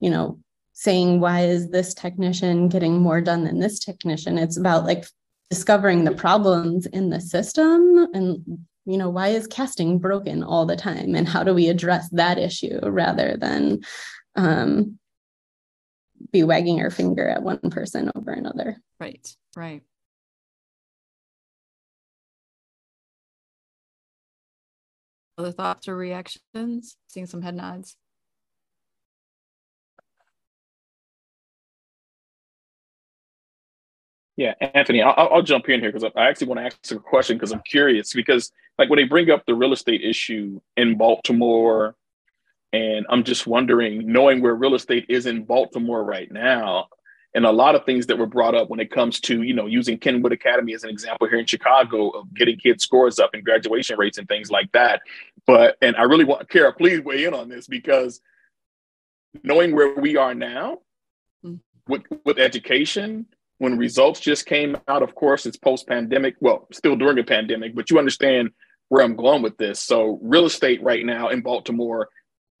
you 0.00 0.10
know 0.10 0.38
saying 0.72 1.20
why 1.20 1.40
is 1.40 1.70
this 1.70 1.92
technician 1.92 2.68
getting 2.68 2.98
more 2.98 3.20
done 3.20 3.44
than 3.44 3.58
this 3.58 3.78
technician? 3.78 4.38
It's 4.38 4.56
about 4.56 4.84
like 4.84 5.04
discovering 5.50 6.04
the 6.04 6.12
problems 6.12 6.86
in 6.86 7.10
the 7.10 7.20
system 7.20 8.08
and 8.14 8.66
you 8.86 8.96
know 8.96 9.10
why 9.10 9.28
is 9.28 9.46
casting 9.46 9.98
broken 9.98 10.42
all 10.42 10.64
the 10.64 10.76
time? 10.76 11.14
And 11.14 11.28
how 11.28 11.44
do 11.44 11.52
we 11.52 11.68
address 11.68 12.08
that 12.10 12.38
issue 12.38 12.80
rather 12.82 13.36
than 13.36 13.80
um, 14.36 14.97
be 16.32 16.42
wagging 16.42 16.80
our 16.80 16.90
finger 16.90 17.28
at 17.28 17.42
one 17.42 17.58
person 17.70 18.10
over 18.14 18.32
another. 18.32 18.80
right 19.00 19.36
right 19.56 19.82
other 25.36 25.52
thoughts 25.52 25.88
or 25.88 25.96
reactions 25.96 26.96
seeing 27.06 27.26
some 27.26 27.42
head 27.42 27.54
nods 27.54 27.96
Yeah, 34.38 34.54
Anthony, 34.60 35.02
I'll, 35.02 35.14
I'll 35.16 35.42
jump 35.42 35.68
in 35.68 35.80
here 35.80 35.90
because 35.90 36.08
I 36.14 36.28
actually 36.28 36.46
want 36.46 36.60
to 36.60 36.66
ask 36.66 36.92
a 36.92 37.00
question 37.00 37.36
because 37.36 37.50
I'm 37.50 37.62
curious. 37.68 38.12
Because 38.14 38.52
like 38.78 38.88
when 38.88 38.98
they 38.98 39.04
bring 39.04 39.30
up 39.30 39.44
the 39.46 39.54
real 39.54 39.72
estate 39.72 40.00
issue 40.00 40.60
in 40.76 40.96
Baltimore, 40.96 41.96
and 42.72 43.06
I'm 43.08 43.24
just 43.24 43.46
wondering, 43.46 44.10
knowing 44.10 44.42
where 44.42 44.54
real 44.54 44.74
estate 44.74 45.06
is 45.08 45.26
in 45.26 45.44
Baltimore 45.44 46.04
right 46.04 46.30
now, 46.30 46.88
and 47.34 47.44
a 47.44 47.50
lot 47.50 47.74
of 47.74 47.84
things 47.84 48.06
that 48.06 48.18
were 48.18 48.26
brought 48.26 48.54
up 48.54 48.70
when 48.70 48.80
it 48.80 48.90
comes 48.90 49.20
to 49.20 49.42
you 49.42 49.54
know 49.54 49.66
using 49.66 49.98
Kenwood 49.98 50.32
Academy 50.32 50.74
as 50.74 50.84
an 50.84 50.90
example 50.90 51.28
here 51.28 51.38
in 51.38 51.46
Chicago 51.46 52.10
of 52.10 52.32
getting 52.34 52.58
kids 52.58 52.84
scores 52.84 53.18
up 53.18 53.30
and 53.34 53.44
graduation 53.44 53.98
rates 53.98 54.18
and 54.18 54.28
things 54.28 54.50
like 54.50 54.70
that. 54.72 55.02
But 55.46 55.76
and 55.82 55.96
I 55.96 56.02
really 56.02 56.24
want 56.24 56.48
Kara, 56.48 56.72
please 56.72 57.00
weigh 57.00 57.24
in 57.24 57.34
on 57.34 57.48
this 57.48 57.66
because 57.66 58.20
knowing 59.42 59.74
where 59.74 59.94
we 59.94 60.16
are 60.16 60.34
now 60.34 60.78
Mm. 61.44 61.60
with 61.86 62.02
with 62.24 62.38
education 62.38 63.26
when 63.58 63.76
results 63.76 64.20
just 64.20 64.46
came 64.46 64.76
out, 64.88 65.02
of 65.02 65.14
course, 65.14 65.46
it's 65.46 65.56
post 65.56 65.86
pandemic. 65.86 66.36
Well, 66.40 66.66
still 66.72 66.96
during 66.96 67.18
a 67.18 67.24
pandemic, 67.24 67.74
but 67.74 67.90
you 67.90 67.98
understand 67.98 68.50
where 68.88 69.04
I'm 69.04 69.16
going 69.16 69.42
with 69.42 69.58
this. 69.58 69.80
So, 69.80 70.18
real 70.22 70.46
estate 70.46 70.82
right 70.82 71.04
now 71.04 71.28
in 71.28 71.42
Baltimore 71.42 72.08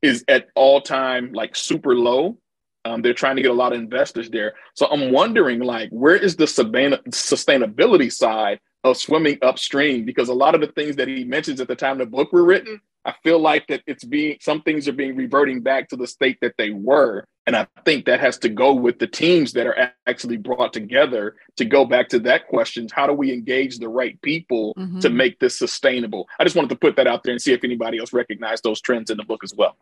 is 0.02 0.24
at 0.28 0.48
all 0.54 0.80
time 0.80 1.32
like 1.32 1.56
super 1.56 1.94
low. 1.94 2.38
Um, 2.84 3.02
they're 3.02 3.12
trying 3.14 3.36
to 3.36 3.42
get 3.42 3.50
a 3.50 3.54
lot 3.54 3.72
of 3.72 3.80
investors 3.80 4.30
there. 4.30 4.54
So, 4.74 4.86
I'm 4.86 5.12
wondering, 5.12 5.60
like, 5.60 5.90
where 5.90 6.16
is 6.16 6.36
the 6.36 6.44
sustainability 6.46 8.12
side 8.12 8.60
of 8.84 8.96
swimming 8.96 9.38
upstream? 9.42 10.04
Because 10.04 10.28
a 10.28 10.34
lot 10.34 10.54
of 10.54 10.60
the 10.60 10.68
things 10.68 10.96
that 10.96 11.08
he 11.08 11.24
mentions 11.24 11.60
at 11.60 11.68
the 11.68 11.74
time 11.76 11.98
the 11.98 12.06
book 12.06 12.32
were 12.32 12.44
written, 12.44 12.80
I 13.04 13.14
feel 13.24 13.38
like 13.40 13.66
that 13.68 13.82
it's 13.86 14.04
being 14.04 14.36
some 14.40 14.62
things 14.62 14.86
are 14.88 14.92
being 14.92 15.16
reverting 15.16 15.60
back 15.60 15.88
to 15.88 15.96
the 15.96 16.06
state 16.06 16.38
that 16.42 16.54
they 16.58 16.70
were. 16.70 17.24
And 17.46 17.56
I 17.56 17.66
think 17.86 18.04
that 18.04 18.20
has 18.20 18.36
to 18.38 18.50
go 18.50 18.74
with 18.74 18.98
the 18.98 19.06
teams 19.06 19.52
that 19.54 19.66
are 19.66 19.92
actually 20.06 20.36
brought 20.36 20.74
together 20.74 21.36
to 21.56 21.64
go 21.64 21.86
back 21.86 22.10
to 22.10 22.18
that 22.20 22.46
question. 22.46 22.86
How 22.92 23.06
do 23.06 23.14
we 23.14 23.32
engage 23.32 23.78
the 23.78 23.88
right 23.88 24.20
people 24.20 24.74
Mhm. 24.76 25.00
to 25.00 25.08
make 25.08 25.38
this 25.38 25.58
sustainable? 25.58 26.28
I 26.38 26.44
just 26.44 26.56
wanted 26.56 26.68
to 26.70 26.76
put 26.76 26.96
that 26.96 27.06
out 27.06 27.22
there 27.22 27.32
and 27.32 27.40
see 27.40 27.54
if 27.54 27.64
anybody 27.64 27.98
else 27.98 28.12
recognized 28.12 28.64
those 28.64 28.82
trends 28.82 29.10
in 29.10 29.16
the 29.16 29.24
book 29.24 29.42
as 29.42 29.54
well. 29.54 29.76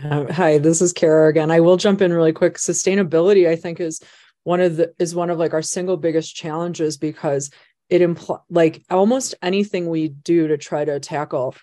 Uh, 0.00 0.32
hi, 0.32 0.58
this 0.58 0.80
is 0.80 0.92
Kara 0.92 1.28
again. 1.28 1.50
I 1.50 1.60
will 1.60 1.76
jump 1.76 2.00
in 2.00 2.12
really 2.12 2.32
quick. 2.32 2.54
Sustainability, 2.54 3.48
I 3.48 3.56
think, 3.56 3.80
is 3.80 4.00
one 4.44 4.60
of 4.60 4.76
the 4.76 4.94
is 4.98 5.14
one 5.14 5.30
of 5.30 5.38
like 5.38 5.52
our 5.52 5.62
single 5.62 5.96
biggest 5.96 6.34
challenges 6.34 6.96
because 6.96 7.50
it 7.88 8.00
impl- 8.00 8.42
like 8.48 8.82
almost 8.90 9.34
anything 9.42 9.88
we 9.88 10.08
do 10.08 10.48
to 10.48 10.56
try 10.56 10.84
to 10.84 10.98
tackle 10.98 11.54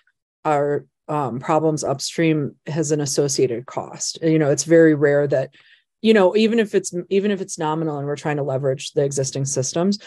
our 0.44 0.86
um, 1.08 1.40
problems 1.40 1.82
upstream 1.82 2.54
has 2.66 2.92
an 2.92 3.00
associated 3.00 3.66
cost. 3.66 4.18
You 4.22 4.38
know, 4.38 4.50
it's 4.50 4.64
very 4.64 4.94
rare 4.94 5.26
that 5.26 5.54
you 6.00 6.14
know 6.14 6.36
even 6.36 6.60
if 6.60 6.74
it's 6.74 6.94
even 7.08 7.32
if 7.32 7.40
it's 7.40 7.58
nominal 7.58 7.98
and 7.98 8.06
we're 8.06 8.16
trying 8.16 8.36
to 8.36 8.44
leverage 8.44 8.92
the 8.92 9.02
existing 9.02 9.44
systems. 9.44 9.98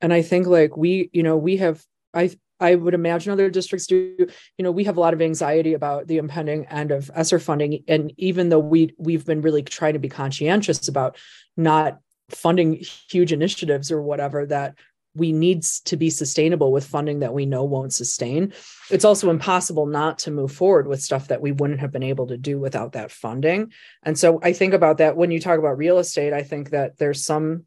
And 0.00 0.12
I 0.12 0.22
think 0.22 0.46
like 0.46 0.76
we, 0.76 1.10
you 1.12 1.22
know, 1.22 1.36
we 1.36 1.58
have 1.58 1.84
I 2.12 2.30
I 2.60 2.74
would 2.74 2.94
imagine 2.94 3.32
other 3.32 3.50
districts 3.50 3.86
do. 3.86 4.14
You 4.18 4.62
know, 4.62 4.70
we 4.70 4.84
have 4.84 4.96
a 4.96 5.00
lot 5.00 5.14
of 5.14 5.22
anxiety 5.22 5.74
about 5.74 6.06
the 6.06 6.18
impending 6.18 6.66
end 6.66 6.90
of 6.90 7.10
ESSER 7.14 7.38
funding, 7.38 7.84
and 7.88 8.12
even 8.16 8.48
though 8.48 8.58
we 8.58 8.94
we've 8.98 9.26
been 9.26 9.42
really 9.42 9.62
trying 9.62 9.94
to 9.94 9.98
be 9.98 10.08
conscientious 10.08 10.88
about 10.88 11.16
not 11.56 11.98
funding 12.30 12.74
huge 13.08 13.32
initiatives 13.32 13.90
or 13.90 14.02
whatever 14.02 14.44
that 14.46 14.74
we 15.14 15.32
need 15.32 15.62
to 15.62 15.96
be 15.96 16.10
sustainable 16.10 16.70
with 16.70 16.86
funding 16.86 17.20
that 17.20 17.34
we 17.34 17.46
know 17.46 17.64
won't 17.64 17.92
sustain. 17.92 18.52
It's 18.90 19.04
also 19.04 19.30
impossible 19.30 19.86
not 19.86 20.18
to 20.20 20.30
move 20.30 20.52
forward 20.52 20.86
with 20.86 21.02
stuff 21.02 21.28
that 21.28 21.40
we 21.40 21.52
wouldn't 21.52 21.80
have 21.80 21.90
been 21.90 22.02
able 22.02 22.28
to 22.28 22.36
do 22.36 22.58
without 22.58 22.92
that 22.92 23.10
funding. 23.10 23.72
And 24.02 24.18
so 24.18 24.38
I 24.42 24.52
think 24.52 24.74
about 24.74 24.98
that 24.98 25.16
when 25.16 25.30
you 25.30 25.40
talk 25.40 25.58
about 25.58 25.78
real 25.78 25.98
estate. 25.98 26.32
I 26.32 26.42
think 26.42 26.70
that 26.70 26.98
there's 26.98 27.24
some 27.24 27.64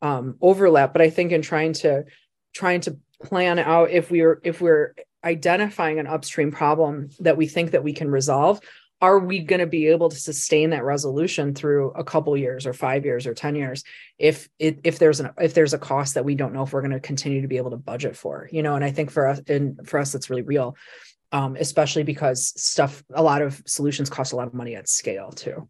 um, 0.00 0.36
overlap, 0.40 0.92
but 0.92 1.02
I 1.02 1.10
think 1.10 1.32
in 1.32 1.42
trying 1.42 1.74
to 1.74 2.04
trying 2.54 2.80
to 2.82 2.96
plan 3.22 3.58
out 3.58 3.90
if 3.90 4.10
we're 4.10 4.40
if 4.44 4.60
we're 4.60 4.94
identifying 5.24 5.98
an 5.98 6.06
upstream 6.06 6.52
problem 6.52 7.08
that 7.20 7.36
we 7.36 7.46
think 7.46 7.72
that 7.72 7.82
we 7.82 7.92
can 7.92 8.10
resolve 8.10 8.60
are 9.02 9.18
we 9.18 9.40
going 9.40 9.60
to 9.60 9.66
be 9.66 9.88
able 9.88 10.08
to 10.08 10.16
sustain 10.16 10.70
that 10.70 10.82
resolution 10.82 11.54
through 11.54 11.90
a 11.90 12.04
couple 12.04 12.34
years 12.34 12.66
or 12.66 12.72
5 12.72 13.04
years 13.04 13.26
or 13.26 13.34
10 13.34 13.54
years 13.54 13.84
if 14.18 14.48
it, 14.58 14.80
if 14.84 14.98
there's 14.98 15.20
an 15.20 15.30
if 15.38 15.54
there's 15.54 15.74
a 15.74 15.78
cost 15.78 16.14
that 16.14 16.24
we 16.24 16.34
don't 16.34 16.52
know 16.52 16.62
if 16.62 16.72
we're 16.72 16.80
going 16.80 16.92
to 16.92 17.00
continue 17.00 17.42
to 17.42 17.48
be 17.48 17.56
able 17.56 17.70
to 17.70 17.76
budget 17.76 18.16
for 18.16 18.48
you 18.52 18.62
know? 18.62 18.74
And 18.74 18.84
i 18.84 18.90
think 18.90 19.10
for 19.10 19.26
us 19.26 19.40
and 19.48 19.86
for 19.86 19.98
us 19.98 20.14
it's 20.14 20.30
really 20.30 20.42
real 20.42 20.76
um, 21.32 21.56
especially 21.58 22.02
because 22.02 22.52
stuff 22.60 23.02
a 23.12 23.22
lot 23.22 23.42
of 23.42 23.62
solutions 23.66 24.10
cost 24.10 24.32
a 24.32 24.36
lot 24.36 24.46
of 24.46 24.54
money 24.54 24.74
at 24.74 24.88
scale 24.88 25.30
too. 25.30 25.68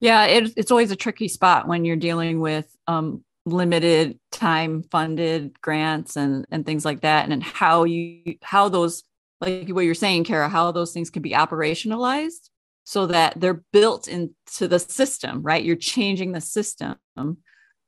Yeah, 0.00 0.24
it, 0.24 0.52
it's 0.56 0.72
always 0.72 0.90
a 0.90 0.96
tricky 0.96 1.28
spot 1.28 1.68
when 1.68 1.84
you're 1.84 1.96
dealing 1.96 2.40
with 2.40 2.66
um, 2.88 3.22
limited 3.44 4.18
time 4.30 4.82
funded 4.84 5.60
grants 5.60 6.16
and 6.16 6.46
and 6.50 6.64
things 6.64 6.84
like 6.84 7.00
that, 7.02 7.28
and 7.28 7.42
how 7.42 7.84
you 7.84 8.36
how 8.42 8.68
those 8.68 9.04
like 9.40 9.68
what 9.68 9.84
you're 9.84 9.94
saying, 9.94 10.24
Kara, 10.24 10.48
how 10.48 10.72
those 10.72 10.92
things 10.92 11.10
can 11.10 11.22
be 11.22 11.32
operationalized 11.32 12.50
so 12.84 13.06
that 13.06 13.38
they're 13.40 13.62
built 13.72 14.08
into 14.08 14.68
the 14.68 14.78
system, 14.78 15.42
right? 15.42 15.64
You're 15.64 15.76
changing 15.76 16.32
the 16.32 16.40
system, 16.40 16.96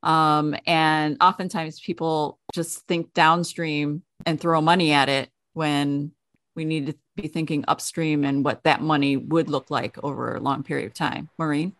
um, 0.02 0.56
and 0.66 1.16
oftentimes 1.20 1.80
people 1.80 2.38
just 2.52 2.86
think 2.86 3.12
downstream 3.14 4.02
and 4.26 4.40
throw 4.40 4.60
money 4.60 4.92
at 4.92 5.08
it 5.08 5.30
when 5.54 6.12
we 6.54 6.64
need 6.64 6.86
to 6.86 6.94
be 7.16 7.28
thinking 7.28 7.64
upstream 7.68 8.24
and 8.24 8.44
what 8.44 8.62
that 8.64 8.80
money 8.80 9.16
would 9.16 9.48
look 9.48 9.70
like 9.70 10.02
over 10.02 10.34
a 10.34 10.40
long 10.40 10.62
period 10.62 10.86
of 10.86 10.94
time. 10.94 11.28
Maureen? 11.38 11.72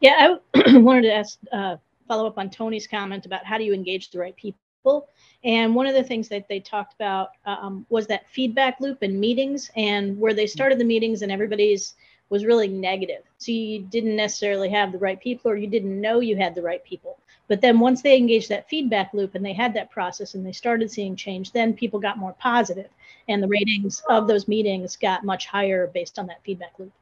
Yeah, 0.00 0.36
I 0.54 0.76
wanted 0.78 1.02
to 1.02 1.14
ask, 1.14 1.38
uh, 1.52 1.76
follow 2.06 2.26
up 2.26 2.38
on 2.38 2.50
Tony's 2.50 2.86
comment 2.86 3.26
about 3.26 3.44
how 3.44 3.58
do 3.58 3.64
you 3.64 3.72
engage 3.72 4.10
the 4.10 4.18
right 4.18 4.36
people. 4.36 5.08
And 5.44 5.74
one 5.74 5.86
of 5.86 5.94
the 5.94 6.04
things 6.04 6.28
that 6.28 6.48
they 6.48 6.60
talked 6.60 6.94
about 6.94 7.30
um, 7.46 7.86
was 7.88 8.06
that 8.06 8.28
feedback 8.30 8.80
loop 8.80 9.02
in 9.02 9.18
meetings 9.18 9.70
and 9.76 10.18
where 10.18 10.34
they 10.34 10.46
started 10.46 10.78
the 10.78 10.84
meetings 10.84 11.22
and 11.22 11.32
everybody's 11.32 11.94
was 12.30 12.44
really 12.44 12.68
negative. 12.68 13.22
So 13.38 13.52
you 13.52 13.82
didn't 13.82 14.16
necessarily 14.16 14.68
have 14.70 14.92
the 14.92 14.98
right 14.98 15.20
people 15.20 15.50
or 15.50 15.56
you 15.56 15.66
didn't 15.66 16.00
know 16.00 16.20
you 16.20 16.36
had 16.36 16.54
the 16.54 16.62
right 16.62 16.82
people. 16.84 17.18
But 17.46 17.60
then 17.60 17.78
once 17.78 18.00
they 18.00 18.16
engaged 18.16 18.48
that 18.48 18.68
feedback 18.68 19.12
loop 19.12 19.34
and 19.34 19.44
they 19.44 19.52
had 19.52 19.74
that 19.74 19.90
process 19.90 20.34
and 20.34 20.44
they 20.44 20.52
started 20.52 20.90
seeing 20.90 21.14
change, 21.14 21.52
then 21.52 21.74
people 21.74 22.00
got 22.00 22.18
more 22.18 22.34
positive 22.40 22.88
and 23.28 23.42
the 23.42 23.48
ratings 23.48 24.02
of 24.08 24.26
those 24.26 24.48
meetings 24.48 24.96
got 24.96 25.24
much 25.24 25.46
higher 25.46 25.86
based 25.86 26.18
on 26.18 26.26
that 26.26 26.42
feedback 26.42 26.72
loop. 26.78 26.92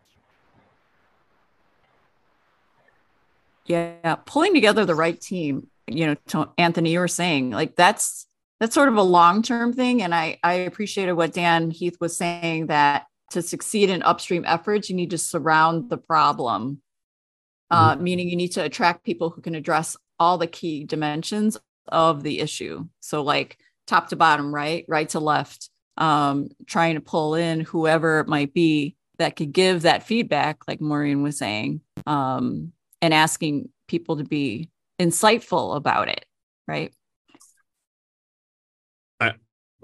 Yeah, 3.66 4.16
pulling 4.26 4.54
together 4.54 4.84
the 4.84 4.94
right 4.94 5.20
team, 5.20 5.68
you 5.86 6.06
know, 6.06 6.16
to 6.28 6.48
Anthony, 6.58 6.92
you 6.92 6.98
were 6.98 7.08
saying 7.08 7.50
like 7.50 7.76
that's 7.76 8.26
that's 8.60 8.74
sort 8.74 8.88
of 8.88 8.96
a 8.96 9.02
long-term 9.02 9.72
thing. 9.72 10.02
And 10.02 10.14
I 10.14 10.38
I 10.42 10.54
appreciated 10.54 11.12
what 11.12 11.32
Dan 11.32 11.70
Heath 11.70 11.96
was 12.00 12.16
saying 12.16 12.66
that 12.66 13.06
to 13.30 13.42
succeed 13.42 13.90
in 13.90 14.02
upstream 14.02 14.44
efforts, 14.46 14.90
you 14.90 14.96
need 14.96 15.10
to 15.10 15.18
surround 15.18 15.90
the 15.90 15.96
problem, 15.96 16.82
uh, 17.70 17.94
mm-hmm. 17.94 18.02
meaning 18.02 18.28
you 18.28 18.36
need 18.36 18.52
to 18.52 18.64
attract 18.64 19.04
people 19.04 19.30
who 19.30 19.40
can 19.40 19.54
address 19.54 19.96
all 20.18 20.38
the 20.38 20.46
key 20.46 20.84
dimensions 20.84 21.58
of 21.88 22.22
the 22.22 22.40
issue. 22.40 22.86
So, 23.00 23.22
like 23.22 23.58
top 23.86 24.08
to 24.08 24.16
bottom, 24.16 24.54
right, 24.54 24.84
right 24.88 25.08
to 25.10 25.20
left, 25.20 25.70
um, 25.96 26.48
trying 26.66 26.94
to 26.94 27.00
pull 27.00 27.34
in 27.34 27.60
whoever 27.60 28.20
it 28.20 28.28
might 28.28 28.54
be 28.54 28.96
that 29.18 29.36
could 29.36 29.52
give 29.52 29.82
that 29.82 30.04
feedback, 30.04 30.58
like 30.68 30.80
Maureen 30.80 31.22
was 31.22 31.38
saying, 31.38 31.80
um, 32.06 32.72
and 33.02 33.12
asking 33.12 33.68
people 33.88 34.16
to 34.16 34.24
be 34.24 34.70
insightful 34.98 35.76
about 35.76 36.08
it, 36.08 36.24
right? 36.66 36.94
I, 39.20 39.32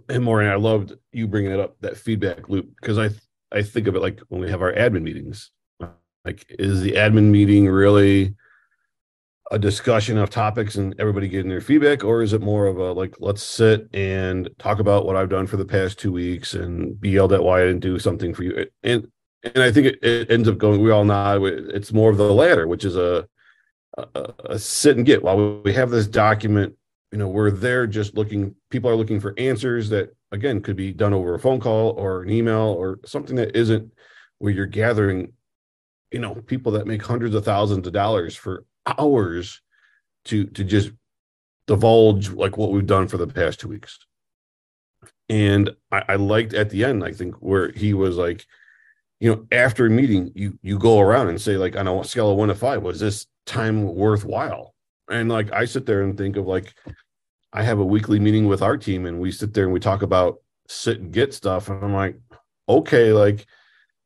and 0.09 0.24
Maureen, 0.24 0.48
I 0.48 0.54
loved 0.54 0.94
you 1.12 1.26
bringing 1.26 1.52
it 1.52 1.61
up 1.61 1.76
that 1.81 1.98
feedback 1.98 2.48
loop 2.48 2.70
because 2.81 2.98
I 2.98 3.11
I 3.50 3.62
think 3.62 3.87
of 3.87 3.96
it 3.96 4.02
like 4.02 4.20
when 4.28 4.40
we 4.40 4.50
have 4.50 4.62
our 4.62 4.72
admin 4.72 5.02
meetings. 5.02 5.50
Like, 6.24 6.44
is 6.50 6.83
the 6.83 6.92
admin 6.92 7.31
meeting 7.31 7.66
really 7.66 8.35
a 9.50 9.59
discussion 9.59 10.18
of 10.18 10.28
topics 10.28 10.76
and 10.76 10.94
everybody 10.98 11.26
getting 11.26 11.48
their 11.48 11.62
feedback, 11.62 12.04
or 12.04 12.22
is 12.22 12.35
it 12.35 12.42
more 12.42 12.66
of 12.66 12.76
a 12.76 12.92
like, 12.92 13.14
let's 13.18 13.42
sit 13.42 13.88
and 13.94 14.50
talk 14.59 14.78
about 14.78 15.07
what 15.07 15.16
I've 15.16 15.31
done 15.31 15.46
for 15.46 15.57
the 15.57 15.64
past 15.64 15.98
two 15.98 16.12
weeks 16.12 16.52
and 16.52 17.00
be 17.00 17.11
yelled 17.11 17.33
at 17.33 17.42
why 17.42 17.62
I 17.62 17.66
didn't 17.66 17.81
do 17.81 17.98
something 17.98 18.35
for 18.35 18.42
you? 18.42 18.66
And 18.83 19.11
and 19.44 19.62
I 19.62 19.70
think 19.70 19.87
it, 19.87 20.03
it 20.03 20.31
ends 20.31 20.48
up 20.48 20.59
going. 20.59 20.83
We 20.83 20.90
all 20.90 21.05
know 21.05 21.44
it's 21.44 21.92
more 21.92 22.11
of 22.11 22.16
the 22.16 22.33
latter, 22.33 22.66
which 22.66 22.85
is 22.85 22.96
a, 22.96 23.29
a, 23.96 24.33
a 24.44 24.59
sit 24.59 24.96
and 24.96 25.07
get. 25.07 25.22
While 25.22 25.61
we 25.62 25.72
have 25.74 25.90
this 25.90 26.07
document, 26.07 26.74
you 27.12 27.18
know, 27.18 27.29
we're 27.29 27.51
there 27.51 27.87
just 27.87 28.14
looking. 28.14 28.55
People 28.70 28.90
are 28.90 28.96
looking 28.96 29.20
for 29.20 29.35
answers 29.38 29.88
that 29.90 30.14
again 30.33 30.61
could 30.61 30.77
be 30.77 30.92
done 30.92 31.14
over 31.14 31.35
a 31.35 31.38
phone 31.38 31.61
call 31.61 31.90
or 31.92 32.22
an 32.22 32.31
email 32.31 32.74
or 32.79 33.01
something 33.05 33.37
that 33.37 33.57
isn't 33.57 33.92
where 34.38 34.53
you're 34.53 34.66
gathering 34.66 35.33
you 36.11 36.18
know 36.18 36.35
people 36.35 36.72
that 36.72 36.87
make 36.87 37.03
hundreds 37.03 37.35
of 37.35 37.44
thousands 37.44 37.87
of 37.87 37.92
dollars 37.92 38.35
for 38.35 38.64
hours 38.87 39.61
to 40.24 40.44
to 40.44 40.64
just 40.64 40.90
divulge 41.66 42.31
like 42.31 42.57
what 42.57 42.70
we've 42.70 42.87
done 42.87 43.09
for 43.09 43.18
the 43.18 43.27
past 43.27 43.61
two 43.61 43.68
weeks 43.68 43.98
and 45.29 45.70
I, 45.92 46.05
I 46.09 46.14
liked 46.16 46.55
at 46.55 46.70
the 46.70 46.85
end 46.85 47.05
i 47.05 47.12
think 47.12 47.37
where 47.37 47.70
he 47.72 47.94
was 47.94 48.16
like 48.16 48.46
you 49.20 49.31
know 49.31 49.46
after 49.52 49.87
a 49.87 49.90
meeting 49.90 50.31
you 50.35 50.59
you 50.62 50.78
go 50.78 51.00
around 51.00 51.28
and 51.28 51.40
say 51.40 51.57
like 51.57 51.76
on 51.76 51.88
a 51.88 52.04
scale 52.04 52.31
of 52.31 52.37
one 52.37 52.48
to 52.48 52.54
five 52.54 52.83
was 52.83 53.00
this 53.00 53.26
time 53.46 53.94
worthwhile 53.94 54.74
and 55.11 55.28
like 55.28 55.52
i 55.52 55.64
sit 55.64 55.87
there 55.87 56.02
and 56.02 56.16
think 56.16 56.37
of 56.37 56.46
like 56.46 56.74
I 57.52 57.62
have 57.62 57.78
a 57.78 57.85
weekly 57.85 58.20
meeting 58.20 58.46
with 58.46 58.62
our 58.62 58.76
team 58.76 59.07
and 59.07 59.20
we 59.20 59.33
sit 59.33 59.54
there 59.54 59.64
and 59.64 59.72
we 59.72 59.81
talk 59.81 60.02
about 60.02 60.40
sit 60.68 61.00
and 61.00 61.12
get 61.12 61.33
stuff. 61.33 61.68
And 61.68 61.83
I'm 61.83 61.94
like, 61.94 62.18
okay, 62.68 63.12
like, 63.12 63.46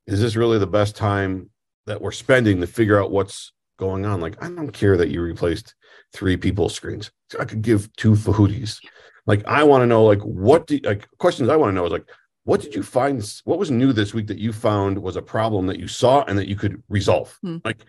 is 0.07 0.21
this 0.21 0.37
really 0.37 0.59
the 0.59 0.67
best 0.67 0.97
time 0.97 1.51
that 1.87 2.01
we're 2.01 2.13
spending 2.13 2.61
to 2.61 2.67
figure 2.67 3.01
out 3.01 3.11
what's 3.11 3.53
going 3.79 4.07
on? 4.07 4.21
Like, 4.21 4.43
I 4.43 4.49
don't 4.49 4.71
care 4.71 4.97
that 4.97 5.11
you 5.11 5.21
replaced 5.21 5.75
three 6.13 6.37
people's 6.37 6.75
screens. 6.75 7.11
I 7.39 7.45
could 7.45 7.63
give 7.63 7.95
two 7.97 8.13
fahooties. 8.13 8.79
Like, 9.27 9.45
I 9.47 9.65
want 9.65 9.83
to 9.83 9.87
know, 9.87 10.05
like, 10.05 10.21
what 10.21 10.67
do 10.67 10.79
like 10.85 11.09
questions 11.19 11.49
I 11.49 11.57
want 11.57 11.71
to 11.71 11.75
know 11.75 11.87
is 11.87 11.93
like, 11.93 12.09
what 12.45 12.61
did 12.61 12.75
you 12.75 12.83
find? 12.83 13.23
What 13.45 13.59
was 13.59 13.71
new 13.71 13.93
this 13.93 14.15
week 14.15 14.27
that 14.27 14.39
you 14.39 14.53
found 14.53 14.99
was 14.99 15.17
a 15.17 15.23
problem 15.23 15.67
that 15.67 15.79
you 15.79 15.89
saw 15.89 16.25
and 16.25 16.37
that 16.39 16.49
you 16.49 16.57
could 16.57 16.83
resolve? 16.89 17.39
Hmm. 17.43 17.59
Like, 17.65 17.85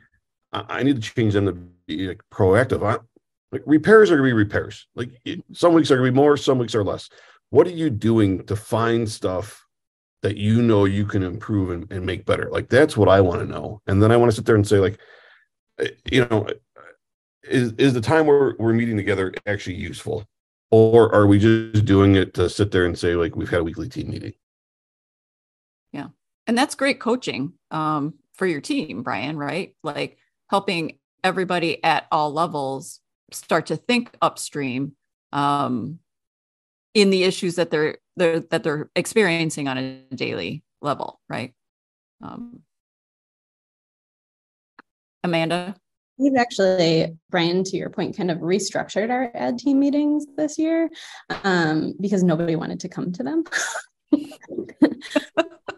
I, 0.51 0.63
I, 0.69 0.83
need 0.83 1.01
to 1.01 1.01
change 1.01 1.33
them 1.33 1.45
to 1.45 1.53
be 1.53 2.07
like, 2.07 2.21
proactive. 2.31 2.85
I, 2.85 2.99
like 3.51 3.63
repairs 3.65 4.11
are 4.11 4.15
gonna 4.15 4.27
be 4.27 4.33
repairs. 4.33 4.87
Like 4.95 5.09
some 5.53 5.73
weeks 5.73 5.91
are 5.91 5.95
gonna 5.95 6.11
be 6.11 6.15
more, 6.15 6.37
some 6.37 6.57
weeks 6.57 6.75
are 6.75 6.83
less. 6.83 7.09
What 7.49 7.67
are 7.67 7.71
you 7.71 7.89
doing 7.89 8.45
to 8.45 8.55
find 8.55 9.09
stuff 9.09 9.65
that 10.23 10.37
you 10.37 10.61
know 10.61 10.85
you 10.85 11.05
can 11.05 11.21
improve 11.21 11.69
and, 11.69 11.91
and 11.91 12.05
make 12.05 12.25
better? 12.25 12.49
Like 12.51 12.69
that's 12.69 12.97
what 12.97 13.09
I 13.09 13.21
want 13.21 13.41
to 13.41 13.47
know. 13.47 13.81
And 13.87 14.01
then 14.01 14.11
I 14.11 14.17
want 14.17 14.31
to 14.31 14.35
sit 14.35 14.45
there 14.45 14.55
and 14.55 14.67
say, 14.67 14.79
like, 14.79 14.99
eh, 15.79 15.89
you 16.11 16.25
know, 16.25 16.47
is 17.43 17.73
is 17.73 17.93
the 17.93 18.01
time 18.01 18.25
we're 18.25 18.55
we're 18.57 18.73
meeting 18.73 18.97
together 18.97 19.33
actually 19.45 19.75
useful? 19.75 20.25
Or 20.71 21.13
are 21.13 21.27
we 21.27 21.37
just 21.37 21.85
doing 21.85 22.15
it 22.15 22.33
to 22.33 22.49
sit 22.49 22.71
there 22.71 22.87
and 22.87 22.97
say, 22.97 23.13
like, 23.15 23.35
we've 23.35 23.49
had 23.49 23.59
a 23.59 23.63
weekly 23.63 23.87
team 23.87 24.09
meeting? 24.09 24.33
And 26.47 26.57
that's 26.57 26.75
great 26.75 26.99
coaching 26.99 27.53
um, 27.71 28.15
for 28.33 28.45
your 28.45 28.61
team, 28.61 29.03
Brian, 29.03 29.37
right? 29.37 29.75
Like 29.83 30.17
helping 30.49 30.99
everybody 31.23 31.83
at 31.83 32.05
all 32.11 32.33
levels 32.33 32.99
start 33.31 33.67
to 33.67 33.77
think 33.77 34.15
upstream 34.21 34.93
um, 35.31 35.99
in 36.93 37.09
the 37.09 37.23
issues 37.23 37.55
that 37.55 37.71
they're, 37.71 37.97
they're 38.17 38.41
that 38.41 38.63
they're 38.63 38.89
experiencing 38.95 39.67
on 39.67 39.77
a 39.77 40.15
daily 40.15 40.63
level, 40.81 41.19
right? 41.29 41.53
Um, 42.21 42.61
Amanda. 45.23 45.75
We've 46.17 46.35
actually, 46.37 47.17
Brian, 47.31 47.63
to 47.63 47.77
your 47.77 47.89
point, 47.89 48.15
kind 48.15 48.29
of 48.29 48.37
restructured 48.39 49.09
our 49.09 49.31
ad 49.33 49.57
team 49.57 49.79
meetings 49.79 50.27
this 50.37 50.59
year 50.59 50.89
um, 51.43 51.95
because 51.99 52.23
nobody 52.23 52.55
wanted 52.55 52.81
to 52.81 52.89
come 52.89 53.11
to 53.13 53.23
them. 53.23 53.43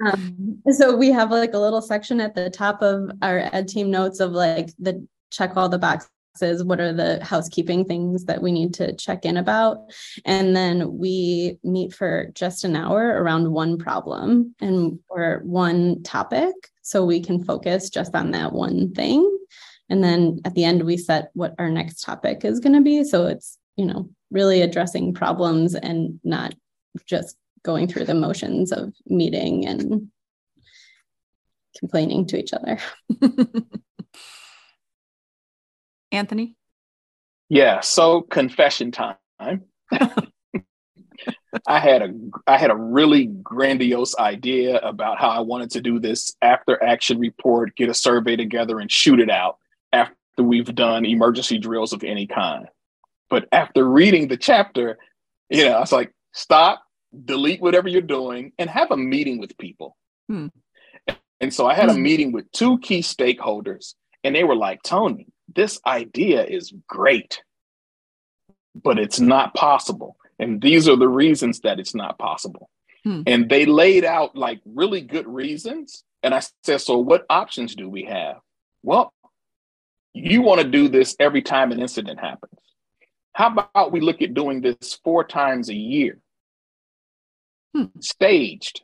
um, 0.06 0.62
so 0.71 0.95
we 0.95 1.10
have 1.10 1.32
like 1.32 1.54
a 1.54 1.60
little 1.60 1.82
section 1.82 2.19
at 2.19 2.36
the 2.36 2.50
top 2.50 2.82
of 2.82 3.12
our 3.21 3.50
ed 3.54 3.67
team 3.67 3.91
notes 3.91 4.19
of 4.19 4.32
like 4.32 4.69
the 4.80 5.06
check 5.32 5.56
all 5.56 5.69
the 5.69 5.80
boxes 5.80 6.10
what 6.63 6.82
are 6.82 6.93
the 6.93 7.24
housekeeping 7.24 7.86
things 7.86 8.26
that 8.26 8.41
we 8.41 8.52
need 8.52 8.74
to 8.74 8.93
check 8.95 9.26
in 9.26 9.38
about. 9.38 9.78
And 10.26 10.56
then 10.56 10.98
we 10.98 11.58
meet 11.63 11.93
for 11.93 12.30
just 12.34 12.63
an 12.63 12.76
hour 12.76 13.08
around 13.08 13.52
one 13.52 13.78
problem 13.78 14.54
and 14.60 15.00
or 15.10 15.41
one 15.45 16.04
topic 16.04 16.54
so 16.82 17.06
we 17.06 17.21
can 17.21 17.43
focus 17.43 17.89
just 17.89 18.15
on 18.15 18.32
that 18.32 18.52
one 18.52 18.93
thing. 18.93 19.38
And 19.89 20.04
then 20.04 20.41
at 20.45 20.56
the 20.56 20.65
end 20.65 20.84
we 20.84 20.98
set 20.98 21.30
what 21.34 21.56
our 21.58 21.69
next 21.69 22.02
topic 22.02 22.43
is 22.43 22.60
going 22.60 22.76
to 22.76 22.82
be. 22.82 23.04
So 23.04 23.28
it's 23.28 23.58
you 23.78 23.86
know 23.86 24.10
really 24.32 24.62
addressing 24.62 25.13
problems 25.13 25.76
and 25.76 26.19
not 26.24 26.54
just 27.06 27.38
going 27.65 27.88
through 27.88 28.06
the 28.06 28.13
motions 28.13 28.71
of 28.71 28.93
meeting 29.08 29.65
and 29.65 30.08
complaining 31.80 32.25
to 32.28 32.38
each 32.38 32.54
other 32.54 32.78
Anthony? 36.15 36.56
Yeah, 37.49 37.82
so 37.82 38.21
confession 38.21 38.91
time. 38.91 39.17
I 41.67 41.80
had 41.80 42.01
a 42.01 42.13
I 42.47 42.58
had 42.58 42.71
a 42.71 42.75
really 42.75 43.25
grandiose 43.25 44.17
idea 44.17 44.78
about 44.80 45.19
how 45.19 45.30
I 45.30 45.39
wanted 45.39 45.71
to 45.71 45.82
do 45.82 45.99
this 45.99 46.36
after 46.41 46.82
action 46.84 47.19
report, 47.19 47.75
get 47.75 47.89
a 47.89 47.93
survey 47.93 48.36
together 48.36 48.80
and 48.80 48.91
shoot 48.91 49.19
it 49.19 49.30
out 49.30 49.58
after 49.93 50.15
we've 50.39 50.73
done 50.73 51.06
emergency 51.06 51.58
drills 51.58 51.93
of 51.93 52.04
any 52.04 52.28
kind. 52.28 52.67
But 53.30 53.47
after 53.51 53.88
reading 53.88 54.28
the 54.28 54.38
chapter, 54.38 54.97
you 55.49 55.65
know, 55.65 55.73
I 55.73 55.80
was 55.80 55.91
like, 55.91 56.13
stop, 56.34 56.84
delete 57.23 57.62
whatever 57.62 57.88
you're 57.88 58.01
doing, 58.01 58.51
and 58.58 58.69
have 58.69 58.91
a 58.91 58.97
meeting 58.97 59.39
with 59.39 59.58
people. 59.58 59.95
Hmm. 60.28 60.47
And 61.41 61.54
so 61.54 61.67
I 61.67 61.73
had 61.73 61.89
hmm. 61.89 61.97
a 61.97 61.99
meeting 61.99 62.32
with 62.32 62.51
two 62.51 62.80
key 62.80 63.01
stakeholders, 63.01 63.93
and 64.23 64.36
they 64.36 64.43
were 64.43 64.56
like, 64.56 64.82
Tony, 64.84 65.28
this 65.54 65.80
idea 65.86 66.43
is 66.43 66.73
great, 66.88 67.41
but 68.73 68.97
it's 68.97 69.19
not 69.19 69.54
possible. 69.54 70.17
And 70.39 70.62
these 70.62 70.89
are 70.89 70.97
the 70.97 71.08
reasons 71.08 71.62
that 71.62 71.80
it's 71.80 71.95
not 71.95 72.17
possible. 72.17 72.69
Hmm. 73.04 73.21
And 73.28 73.49
they 73.49 73.65
laid 73.65 74.04
out 74.04 74.36
like 74.36 74.60
really 74.65 75.01
good 75.01 75.28
reasons. 75.28 76.04
And 76.23 76.34
I 76.34 76.41
said, 76.63 76.82
So 76.82 76.97
what 76.97 77.25
options 77.30 77.75
do 77.75 77.88
we 77.88 78.04
have? 78.06 78.38
Well, 78.82 79.13
you 80.13 80.41
want 80.41 80.62
to 80.62 80.67
do 80.67 80.88
this 80.88 81.15
every 81.19 81.41
time 81.41 81.71
an 81.71 81.82
incident 81.82 82.19
happens. 82.19 82.60
How 83.34 83.47
about 83.47 83.91
we 83.91 83.99
look 83.99 84.21
at 84.21 84.34
doing 84.34 84.62
this 84.62 84.99
four 85.04 85.23
times 85.25 85.69
a 85.69 85.75
year? 85.75 86.19
Hmm. 87.75 87.99
Staged. 87.99 88.81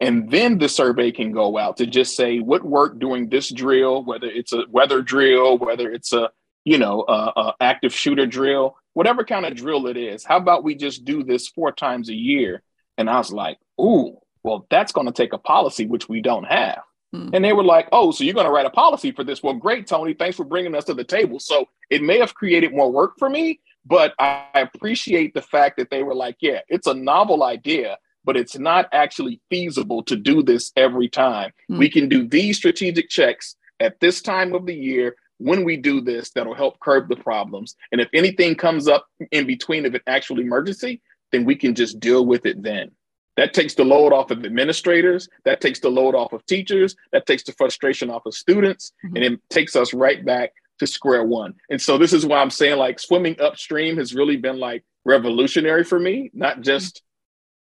And 0.00 0.30
then 0.30 0.58
the 0.58 0.68
survey 0.68 1.12
can 1.12 1.30
go 1.30 1.58
out 1.58 1.76
to 1.76 1.86
just 1.86 2.16
say 2.16 2.38
what 2.40 2.64
worked 2.64 2.98
during 2.98 3.28
this 3.28 3.52
drill, 3.52 4.02
whether 4.02 4.26
it's 4.26 4.52
a 4.52 4.64
weather 4.68 5.02
drill, 5.02 5.58
whether 5.58 5.92
it's 5.92 6.12
a 6.12 6.30
you 6.64 6.78
know 6.78 7.04
a, 7.06 7.32
a 7.36 7.54
active 7.60 7.94
shooter 7.94 8.26
drill, 8.26 8.76
whatever 8.94 9.24
kind 9.24 9.44
of 9.44 9.54
drill 9.54 9.86
it 9.86 9.96
is. 9.96 10.24
How 10.24 10.38
about 10.38 10.64
we 10.64 10.74
just 10.74 11.04
do 11.04 11.22
this 11.22 11.48
four 11.48 11.70
times 11.70 12.08
a 12.08 12.14
year? 12.14 12.62
And 12.96 13.10
I 13.10 13.18
was 13.18 13.32
like, 13.32 13.58
ooh, 13.80 14.16
well, 14.42 14.66
that's 14.70 14.92
going 14.92 15.06
to 15.06 15.12
take 15.12 15.32
a 15.32 15.38
policy 15.38 15.86
which 15.86 16.08
we 16.08 16.20
don't 16.20 16.44
have. 16.44 16.80
Mm-hmm. 17.14 17.34
And 17.34 17.44
they 17.44 17.52
were 17.52 17.64
like, 17.64 17.88
oh, 17.92 18.10
so 18.10 18.24
you're 18.24 18.34
going 18.34 18.46
to 18.46 18.52
write 18.52 18.66
a 18.66 18.70
policy 18.70 19.12
for 19.12 19.22
this? 19.22 19.42
Well, 19.42 19.54
great, 19.54 19.86
Tony. 19.86 20.14
Thanks 20.14 20.36
for 20.36 20.44
bringing 20.44 20.74
us 20.74 20.84
to 20.84 20.94
the 20.94 21.04
table. 21.04 21.38
So 21.40 21.66
it 21.90 22.02
may 22.02 22.18
have 22.18 22.34
created 22.34 22.74
more 22.74 22.90
work 22.90 23.18
for 23.18 23.28
me, 23.28 23.60
but 23.84 24.14
I 24.18 24.46
appreciate 24.54 25.34
the 25.34 25.42
fact 25.42 25.76
that 25.78 25.90
they 25.90 26.02
were 26.02 26.14
like, 26.14 26.36
yeah, 26.40 26.60
it's 26.68 26.86
a 26.86 26.94
novel 26.94 27.42
idea 27.42 27.98
but 28.24 28.36
it's 28.36 28.58
not 28.58 28.88
actually 28.92 29.40
feasible 29.50 30.02
to 30.04 30.16
do 30.16 30.42
this 30.42 30.72
every 30.76 31.08
time. 31.08 31.50
Mm-hmm. 31.70 31.78
We 31.78 31.90
can 31.90 32.08
do 32.08 32.26
these 32.28 32.56
strategic 32.56 33.08
checks 33.08 33.56
at 33.80 33.98
this 34.00 34.22
time 34.22 34.54
of 34.54 34.66
the 34.66 34.74
year 34.74 35.16
when 35.38 35.64
we 35.64 35.76
do 35.76 36.00
this 36.00 36.30
that'll 36.30 36.54
help 36.54 36.78
curb 36.80 37.08
the 37.08 37.16
problems. 37.16 37.74
And 37.90 38.00
if 38.00 38.08
anything 38.12 38.54
comes 38.54 38.86
up 38.86 39.06
in 39.32 39.46
between 39.46 39.84
of 39.86 39.94
an 39.94 40.00
actual 40.06 40.38
emergency, 40.38 41.00
then 41.32 41.44
we 41.44 41.56
can 41.56 41.74
just 41.74 41.98
deal 41.98 42.24
with 42.24 42.46
it 42.46 42.62
then. 42.62 42.92
That 43.36 43.54
takes 43.54 43.74
the 43.74 43.84
load 43.84 44.12
off 44.12 44.30
of 44.30 44.44
administrators, 44.44 45.28
that 45.44 45.60
takes 45.60 45.80
the 45.80 45.88
load 45.88 46.14
off 46.14 46.34
of 46.34 46.44
teachers, 46.44 46.94
that 47.12 47.26
takes 47.26 47.42
the 47.42 47.52
frustration 47.52 48.10
off 48.10 48.26
of 48.26 48.34
students, 48.34 48.92
mm-hmm. 49.04 49.16
and 49.16 49.24
it 49.24 49.40
takes 49.48 49.74
us 49.74 49.94
right 49.94 50.24
back 50.24 50.52
to 50.82 50.86
square 50.86 51.24
one. 51.24 51.54
And 51.70 51.80
so 51.80 51.96
this 51.96 52.12
is 52.12 52.26
why 52.26 52.38
I'm 52.38 52.50
saying 52.50 52.76
like 52.76 52.98
swimming 52.98 53.40
upstream 53.40 53.96
has 53.98 54.14
really 54.14 54.36
been 54.36 54.58
like 54.58 54.84
revolutionary 55.04 55.84
for 55.84 55.98
me, 55.98 56.30
not 56.34 56.60
just 56.60 57.02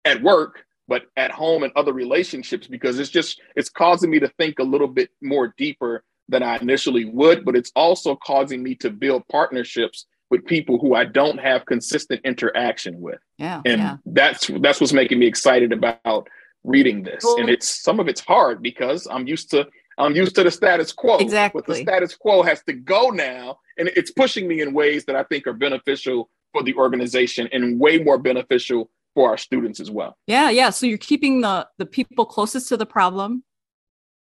at 0.03 0.21
work, 0.23 0.65
but 0.87 1.03
at 1.15 1.31
home 1.31 1.63
and 1.63 1.71
other 1.75 1.93
relationships 1.93 2.67
because 2.67 2.99
it's 2.99 3.09
just 3.09 3.39
it's 3.55 3.69
causing 3.69 4.09
me 4.09 4.19
to 4.19 4.27
think 4.39 4.57
a 4.59 4.63
little 4.63 4.87
bit 4.87 5.09
more 5.21 5.53
deeper 5.55 6.03
than 6.29 6.41
I 6.41 6.57
initially 6.57 7.05
would, 7.05 7.45
but 7.45 7.55
it's 7.55 7.71
also 7.75 8.15
causing 8.15 8.63
me 8.63 8.73
to 8.75 8.89
build 8.89 9.27
partnerships 9.27 10.07
with 10.31 10.43
people 10.45 10.79
who 10.79 10.95
I 10.95 11.05
don't 11.05 11.39
have 11.39 11.67
consistent 11.67 12.21
interaction 12.25 12.99
with. 12.99 13.19
Yeah. 13.37 13.61
And 13.65 13.81
yeah. 13.81 13.97
that's 14.07 14.49
that's 14.59 14.81
what's 14.81 14.93
making 14.93 15.19
me 15.19 15.27
excited 15.27 15.71
about 15.71 16.27
reading 16.63 17.03
this. 17.03 17.23
Well, 17.23 17.37
and 17.37 17.49
it's 17.49 17.83
some 17.83 17.99
of 17.99 18.07
it's 18.07 18.21
hard 18.21 18.63
because 18.63 19.07
I'm 19.07 19.27
used 19.27 19.51
to 19.51 19.67
I'm 19.97 20.15
used 20.15 20.35
to 20.35 20.43
the 20.43 20.51
status 20.51 20.91
quo. 20.91 21.17
Exactly. 21.17 21.61
But 21.65 21.67
the 21.67 21.81
status 21.81 22.15
quo 22.15 22.43
has 22.43 22.63
to 22.63 22.73
go 22.73 23.09
now. 23.09 23.59
And 23.77 23.89
it's 23.95 24.11
pushing 24.11 24.47
me 24.47 24.61
in 24.61 24.73
ways 24.73 25.05
that 25.05 25.15
I 25.15 25.23
think 25.23 25.47
are 25.47 25.53
beneficial 25.53 26.29
for 26.51 26.63
the 26.63 26.73
organization 26.75 27.49
and 27.51 27.79
way 27.79 27.99
more 27.99 28.17
beneficial 28.17 28.89
for 29.13 29.29
our 29.29 29.37
students 29.37 29.79
as 29.79 29.89
well. 29.89 30.17
Yeah, 30.27 30.49
yeah. 30.49 30.69
So 30.69 30.85
you're 30.85 30.97
keeping 30.97 31.41
the 31.41 31.67
the 31.77 31.85
people 31.85 32.25
closest 32.25 32.69
to 32.69 32.77
the 32.77 32.85
problem, 32.85 33.43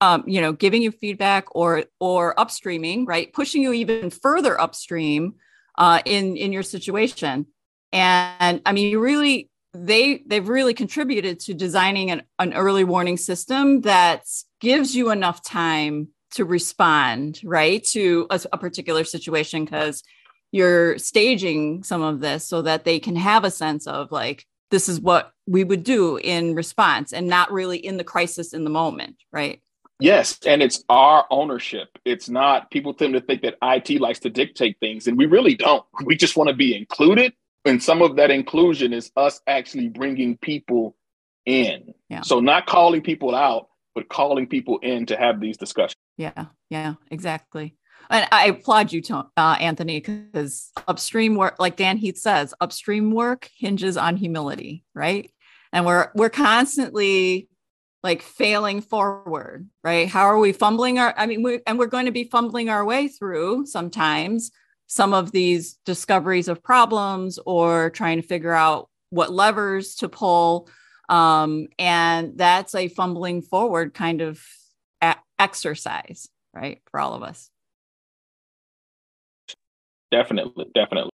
um, 0.00 0.24
you 0.26 0.40
know, 0.40 0.52
giving 0.52 0.82
you 0.82 0.90
feedback 0.90 1.46
or 1.54 1.84
or 2.00 2.34
upstreaming, 2.36 3.06
right? 3.06 3.32
Pushing 3.32 3.62
you 3.62 3.72
even 3.72 4.10
further 4.10 4.60
upstream 4.60 5.34
uh, 5.78 6.00
in 6.04 6.36
in 6.36 6.52
your 6.52 6.62
situation. 6.62 7.46
And 7.92 8.60
I 8.66 8.72
mean, 8.72 8.90
you 8.90 9.00
really 9.00 9.50
they 9.84 10.22
they've 10.26 10.48
really 10.48 10.74
contributed 10.74 11.40
to 11.40 11.54
designing 11.54 12.10
an, 12.10 12.22
an 12.38 12.54
early 12.54 12.84
warning 12.84 13.16
system 13.16 13.82
that 13.82 14.24
gives 14.60 14.94
you 14.94 15.10
enough 15.10 15.42
time 15.42 16.08
to 16.32 16.44
respond 16.44 17.40
right 17.44 17.84
to 17.84 18.26
a, 18.30 18.40
a 18.52 18.58
particular 18.58 19.04
situation 19.04 19.64
because 19.64 20.02
you're 20.52 20.98
staging 20.98 21.82
some 21.82 22.02
of 22.02 22.20
this 22.20 22.46
so 22.46 22.62
that 22.62 22.84
they 22.84 22.98
can 22.98 23.16
have 23.16 23.44
a 23.44 23.50
sense 23.50 23.86
of 23.86 24.10
like 24.12 24.46
this 24.70 24.88
is 24.88 25.00
what 25.00 25.32
we 25.46 25.64
would 25.64 25.84
do 25.84 26.16
in 26.16 26.54
response 26.54 27.12
and 27.12 27.28
not 27.28 27.52
really 27.52 27.78
in 27.78 27.96
the 27.96 28.04
crisis 28.04 28.52
in 28.52 28.64
the 28.64 28.70
moment, 28.70 29.16
right? 29.32 29.60
Yes, 29.98 30.38
and 30.46 30.62
it's 30.62 30.84
our 30.88 31.24
ownership. 31.30 31.88
It's 32.04 32.28
not 32.28 32.70
people 32.70 32.92
tend 32.92 33.14
to 33.14 33.20
think 33.20 33.42
that 33.42 33.56
IT 33.62 34.00
likes 34.00 34.18
to 34.20 34.30
dictate 34.30 34.78
things, 34.78 35.06
and 35.06 35.16
we 35.16 35.24
really 35.24 35.54
don't. 35.54 35.84
We 36.04 36.16
just 36.16 36.36
want 36.36 36.48
to 36.48 36.54
be 36.54 36.76
included, 36.76 37.32
and 37.66 37.82
some 37.82 38.02
of 38.02 38.16
that 38.16 38.30
inclusion 38.30 38.92
is 38.92 39.10
us 39.16 39.40
actually 39.46 39.88
bringing 39.88 40.36
people 40.38 40.96
in. 41.44 41.94
Yeah. 42.08 42.22
So 42.22 42.40
not 42.40 42.66
calling 42.66 43.02
people 43.02 43.34
out, 43.34 43.68
but 43.94 44.08
calling 44.08 44.46
people 44.46 44.78
in 44.78 45.06
to 45.06 45.16
have 45.16 45.40
these 45.40 45.56
discussions. 45.56 45.96
Yeah, 46.16 46.46
yeah, 46.70 46.94
exactly 47.10 47.76
and 48.10 48.28
I 48.30 48.46
applaud 48.46 48.92
you, 48.92 49.02
uh, 49.36 49.56
Anthony, 49.60 50.00
because 50.00 50.70
upstream 50.86 51.34
work, 51.34 51.56
like 51.58 51.76
Dan 51.76 51.96
Heath 51.96 52.18
says, 52.18 52.54
upstream 52.60 53.10
work 53.10 53.50
hinges 53.56 53.96
on 53.96 54.16
humility, 54.16 54.84
right? 54.94 55.30
And 55.72 55.84
we're 55.84 56.10
we're 56.14 56.30
constantly 56.30 57.48
like 58.02 58.22
failing 58.22 58.80
forward, 58.80 59.68
right? 59.82 60.08
How 60.08 60.26
are 60.26 60.38
we 60.38 60.52
fumbling 60.52 60.98
our? 60.98 61.14
I 61.16 61.26
mean, 61.26 61.42
we 61.42 61.60
and 61.66 61.78
we're 61.78 61.86
going 61.86 62.06
to 62.06 62.12
be 62.12 62.24
fumbling 62.24 62.68
our 62.68 62.84
way 62.84 63.08
through 63.08 63.66
sometimes 63.66 64.52
some 64.86 65.12
of 65.12 65.32
these 65.32 65.74
discoveries 65.84 66.48
of 66.48 66.62
problems 66.62 67.38
or 67.44 67.90
trying 67.90 68.20
to 68.20 68.26
figure 68.26 68.52
out 68.52 68.88
what 69.10 69.32
levers 69.32 69.96
to 69.96 70.08
pull, 70.08 70.68
um, 71.08 71.68
and 71.78 72.36
that's 72.36 72.74
a 72.74 72.88
fumbling 72.88 73.42
forward 73.42 73.94
kind 73.94 74.20
of 74.20 74.42
a- 75.00 75.16
exercise, 75.38 76.28
right, 76.52 76.80
for 76.90 77.00
all 77.00 77.14
of 77.14 77.22
us. 77.22 77.50
Definitely, 80.10 80.66
definitely. 80.74 81.10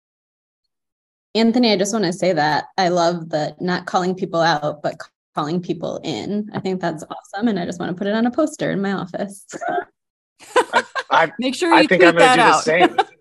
Anthony, 1.36 1.71
I 1.71 1.77
just 1.77 1.93
want 1.93 2.05
to 2.05 2.13
say 2.13 2.34
that 2.34 2.65
I 2.77 2.89
love 2.89 3.29
the 3.29 3.55
not 3.60 3.86
calling 3.86 4.15
people 4.15 4.41
out, 4.41 4.82
but 4.82 4.97
calling 5.36 5.62
people 5.62 5.99
in. 6.03 6.49
I 6.53 6.60
think 6.60 6.82
that's 6.82 7.03
awesome. 7.03 7.47
And 7.47 7.60
I 7.60 7.65
just 7.65 7.79
want 7.79 7.91
to 7.91 7.97
put 7.97 8.08
it 8.08 8.13
on 8.13 8.25
a 8.25 8.32
poster 8.32 8.71
in 8.71 8.82
my 8.82 8.93
office. 8.93 9.45
I, 10.73 10.84
I, 11.12 11.32
Make 11.39 11.55
sure 11.55 11.69
you 11.69 11.77
I 11.77 11.88
think 11.88 12.03
I'm 12.03 12.15
going 12.15 12.32
to 12.32 12.36
do 12.36 12.41
out. 12.41 12.58
the 12.58 12.62
same. 12.62 12.97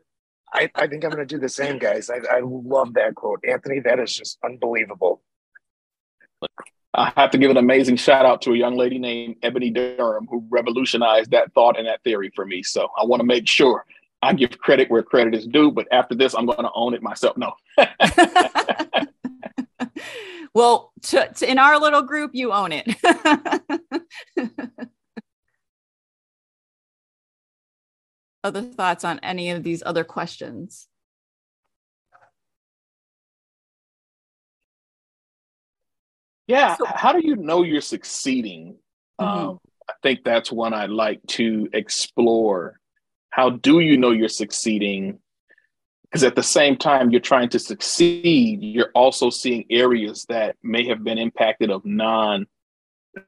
I, 0.52 0.70
I 0.74 0.86
think 0.86 1.04
I'm 1.04 1.10
going 1.10 1.26
to 1.26 1.26
do 1.26 1.38
the 1.38 1.48
same, 1.48 1.78
guys. 1.78 2.10
I, 2.10 2.18
I 2.30 2.40
love 2.42 2.94
that 2.94 3.14
quote. 3.14 3.40
Anthony, 3.46 3.80
that 3.80 3.98
is 3.98 4.14
just 4.14 4.38
unbelievable. 4.44 5.22
I 6.94 7.12
have 7.16 7.30
to 7.32 7.38
give 7.38 7.50
an 7.50 7.56
amazing 7.56 7.96
shout 7.96 8.24
out 8.24 8.42
to 8.42 8.52
a 8.52 8.56
young 8.56 8.76
lady 8.76 8.98
named 8.98 9.36
Ebony 9.42 9.70
Durham 9.70 10.26
who 10.28 10.44
revolutionized 10.50 11.30
that 11.32 11.52
thought 11.52 11.78
and 11.78 11.86
that 11.86 12.02
theory 12.02 12.30
for 12.34 12.46
me. 12.46 12.62
So 12.62 12.88
I 12.98 13.04
want 13.04 13.20
to 13.20 13.26
make 13.26 13.46
sure 13.46 13.84
I 14.22 14.32
give 14.32 14.58
credit 14.58 14.90
where 14.90 15.02
credit 15.02 15.34
is 15.34 15.46
due, 15.46 15.70
but 15.70 15.86
after 15.92 16.14
this, 16.14 16.34
I'm 16.34 16.46
going 16.46 16.58
to 16.58 16.70
own 16.74 16.94
it 16.94 17.02
myself. 17.02 17.36
No. 17.36 17.52
well, 20.54 20.92
to, 21.02 21.28
to, 21.28 21.50
in 21.50 21.58
our 21.58 21.78
little 21.78 22.02
group, 22.02 22.30
you 22.34 22.52
own 22.52 22.72
it. 22.72 22.96
other 28.48 28.62
thoughts 28.62 29.04
on 29.04 29.20
any 29.20 29.50
of 29.50 29.62
these 29.62 29.82
other 29.86 30.04
questions? 30.04 30.88
Yeah. 36.46 36.76
So, 36.76 36.86
how 36.86 37.12
do 37.12 37.24
you 37.24 37.36
know 37.36 37.62
you're 37.62 37.80
succeeding? 37.80 38.78
Mm-hmm. 39.20 39.48
Um, 39.50 39.58
I 39.88 39.92
think 40.02 40.24
that's 40.24 40.50
one 40.50 40.74
I'd 40.74 40.90
like 40.90 41.20
to 41.28 41.68
explore 41.72 42.78
how 43.30 43.50
do 43.50 43.80
you 43.80 43.96
know 43.96 44.10
you're 44.10 44.28
succeeding? 44.28 45.18
Because 46.02 46.24
at 46.24 46.34
the 46.34 46.42
same 46.42 46.76
time 46.76 47.10
you're 47.10 47.20
trying 47.20 47.50
to 47.50 47.58
succeed, 47.58 48.62
you're 48.62 48.90
also 48.94 49.30
seeing 49.30 49.64
areas 49.70 50.24
that 50.28 50.56
may 50.62 50.86
have 50.88 51.04
been 51.04 51.18
impacted 51.18 51.70
of 51.70 51.84
non 51.84 52.46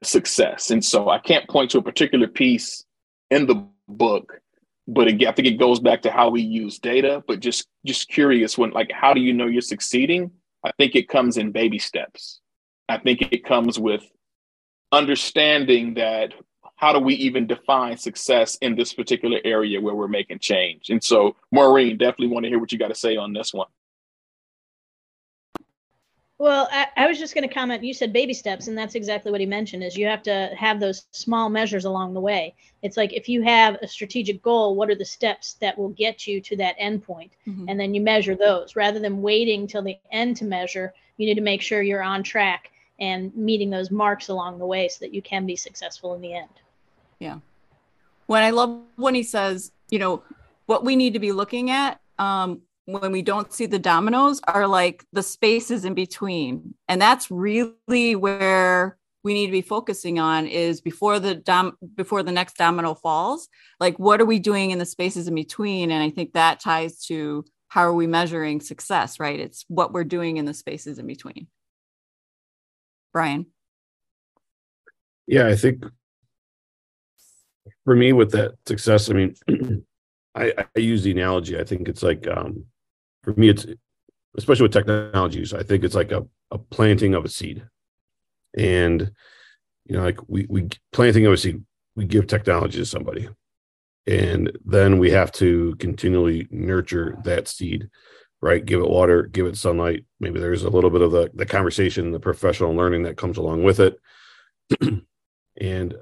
success. 0.03 0.71
And 0.71 0.85
so 0.85 1.11
I 1.11 1.19
can't 1.19 1.49
point 1.49 1.71
to 1.73 1.79
a 1.79 1.83
particular 1.83 2.27
piece 2.27 2.85
in 3.31 3.47
the 3.47 3.67
book, 3.89 4.41
but 4.87 5.09
I 5.09 5.33
think 5.33 5.47
it 5.47 5.59
goes 5.59 5.81
back 5.81 6.03
to 6.03 6.11
how 6.11 6.31
we 6.31 6.43
use 6.43 6.79
data, 6.79 7.23
but 7.27 7.41
just 7.41 7.69
just 7.85 8.09
curious 8.09 8.59
when 8.59 8.71
like 8.71 8.91
how 8.93 9.15
do 9.15 9.21
you 9.21 9.33
know 9.33 9.47
you're 9.47 9.63
succeeding? 9.63 10.31
I 10.65 10.73
think 10.73 10.95
it 10.95 11.09
comes 11.09 11.37
in 11.37 11.53
baby 11.53 11.79
steps. 11.79 12.41
I 12.89 12.99
think 12.99 13.23
it 13.33 13.45
comes 13.45 13.79
with 13.79 14.05
understanding 14.93 15.95
that 15.95 16.35
how 16.77 16.93
do 16.93 16.99
we 16.99 17.15
even 17.15 17.47
define 17.47 17.97
success 17.99 18.57
in 18.57 18.75
this 18.75 18.95
particular 18.95 19.39
area 19.45 19.81
where 19.81 19.95
we're 19.95 20.09
making 20.09 20.39
change? 20.39 20.89
And 20.89 21.03
so, 21.05 21.37
Maureen, 21.53 21.99
definitely 21.99 22.29
want 22.29 22.45
to 22.45 22.49
hear 22.49 22.59
what 22.59 22.73
you 22.73 22.79
got 22.79 22.89
to 22.89 22.95
say 22.95 23.17
on 23.17 23.33
this 23.33 23.53
one. 23.53 23.69
Well, 26.41 26.71
I, 26.73 26.87
I 26.97 27.07
was 27.07 27.19
just 27.19 27.35
going 27.35 27.47
to 27.47 27.55
comment. 27.55 27.85
You 27.85 27.93
said 27.93 28.15
baby 28.15 28.33
steps, 28.33 28.67
and 28.67 28.77
that's 28.77 28.95
exactly 28.95 29.31
what 29.31 29.43
he 29.43 29.47
mentioned. 29.47 29.85
Is 29.85 29.95
you 29.95 30.07
have 30.07 30.23
to 30.23 30.49
have 30.57 30.81
those 30.81 31.05
small 31.11 31.51
measures 31.51 31.85
along 31.85 32.15
the 32.15 32.21
way. 32.21 32.55
It's 32.81 32.97
like 32.97 33.13
if 33.13 33.29
you 33.29 33.43
have 33.43 33.77
a 33.83 33.87
strategic 33.87 34.41
goal, 34.41 34.75
what 34.75 34.89
are 34.89 34.95
the 34.95 35.05
steps 35.05 35.59
that 35.61 35.77
will 35.77 35.91
get 35.91 36.27
you 36.27 36.41
to 36.41 36.57
that 36.57 36.77
end 36.79 37.05
point, 37.05 37.33
mm-hmm. 37.47 37.69
and 37.69 37.79
then 37.79 37.93
you 37.93 38.01
measure 38.01 38.35
those 38.35 38.75
rather 38.75 38.99
than 38.99 39.21
waiting 39.21 39.67
till 39.67 39.83
the 39.83 39.99
end 40.13 40.35
to 40.39 40.47
measure. 40.47 40.95
You 41.19 41.27
need 41.27 41.35
to 41.35 41.43
make 41.43 41.61
sure 41.61 41.83
you're 41.83 42.03
on 42.03 42.23
track 42.23 42.71
and 42.99 43.37
meeting 43.37 43.69
those 43.69 43.91
marks 43.91 44.29
along 44.29 44.61
the 44.61 44.67
way 44.67 44.89
so 44.89 44.97
that 45.01 45.13
you 45.13 45.21
can 45.21 45.45
be 45.45 45.57
successful 45.57 46.15
in 46.15 46.23
the 46.23 46.33
end. 46.33 46.49
Yeah. 47.19 47.41
When 48.29 48.43
I 48.43 48.49
love 48.49 48.81
when 48.97 49.15
he 49.15 49.25
says, 49.25 49.73
you 49.91 49.99
know, 49.99 50.23
what 50.65 50.87
we 50.87 50.97
need 50.97 51.13
to 51.13 51.19
be 51.19 51.33
looking 51.33 51.71
at 51.71 52.01
um, 52.19 52.63
when 52.87 53.13
we 53.13 53.23
don't 53.23 53.53
see 53.53 53.67
the 53.67 53.79
dominoes 53.79 54.41
are 54.47 54.67
like 54.67 55.05
the 55.13 55.23
spaces 55.23 55.85
in 55.85 55.95
between. 55.95 56.75
And 56.89 57.01
that's 57.01 57.31
really 57.31 58.17
where 58.17 58.99
we 59.23 59.35
need 59.35 59.47
to 59.47 59.53
be 59.53 59.63
focusing 59.63 60.19
on 60.19 60.47
is 60.47 60.81
before 60.81 61.21
the 61.21 61.35
dom- 61.35 61.77
before 61.95 62.23
the 62.23 62.33
next 62.33 62.57
domino 62.57 62.95
falls 62.95 63.49
like 63.79 63.99
what 63.99 64.21
are 64.21 64.25
we 64.25 64.39
doing 64.39 64.71
in 64.71 64.79
the 64.79 64.87
spaces 64.87 65.29
in 65.29 65.35
between? 65.35 65.91
And 65.91 66.03
i 66.03 66.11
think 66.11 66.33
that 66.33 66.61
ties 66.61 67.05
to 67.07 67.45
how 67.69 67.83
are 67.83 67.93
we 67.93 68.07
measuring 68.07 68.61
success 68.61 69.21
right? 69.21 69.39
It's 69.39 69.65
what 69.69 69.93
we're 69.93 70.05
doing 70.05 70.39
in 70.39 70.47
the 70.47 70.55
spaces 70.55 70.99
in 70.99 71.07
between. 71.07 71.49
Brian? 73.13 73.47
Yeah 75.27 75.47
i 75.47 75.55
think 75.55 75.85
for 77.85 77.95
me 77.95 78.13
with 78.13 78.33
that 78.33 78.55
success 78.67 79.11
i 79.11 79.13
mean 79.13 79.35
I, 80.35 80.53
I 80.77 80.81
use 80.81 81.03
the 81.03 81.11
analogy 81.11 81.59
i 81.59 81.65
think 81.65 81.89
it's 81.89 82.03
like 82.03 82.27
um 82.29 82.65
for 83.25 83.33
me 83.35 83.49
it's 83.49 83.67
especially 84.37 84.63
with 84.63 84.73
technologies 84.73 85.53
i 85.53 85.63
think 85.63 85.85
it's 85.85 85.95
like 85.95 86.13
a, 86.13 86.25
a 86.51 86.59
planting 86.59 87.15
of 87.15 87.25
a 87.25 87.29
seed. 87.29 87.65
And 88.57 89.13
you 89.87 89.97
know 89.97 90.03
like 90.03 90.19
we 90.29 90.47
we 90.49 90.69
planting 90.93 91.27
of 91.27 91.33
a 91.33 91.37
seed 91.37 91.65
we 91.97 92.05
give 92.05 92.27
technology 92.27 92.79
to 92.79 92.87
somebody. 92.87 93.29
And 94.07 94.57
then 94.65 94.99
we 94.99 95.11
have 95.11 95.31
to 95.33 95.77
continually 95.77 96.49
nurture 96.51 97.19
that 97.25 97.49
seed 97.49 97.89
right? 98.43 98.65
Give 98.65 98.81
it 98.81 98.89
water 98.89 99.25
give 99.25 99.47
it 99.47 99.57
sunlight. 99.57 100.07
Maybe 100.19 100.41
there's 100.41 100.65
a 100.65 100.71
little 100.71 100.89
bit 100.89 101.03
of 101.03 101.13
the, 101.13 101.31
the 101.35 101.45
conversation 101.45 102.11
the 102.11 102.19
professional 102.19 102.75
learning 102.75 103.03
that 103.03 103.19
comes 103.19 103.37
along 103.37 103.63
with 103.63 103.81
it. 103.81 103.97
And 105.61 105.95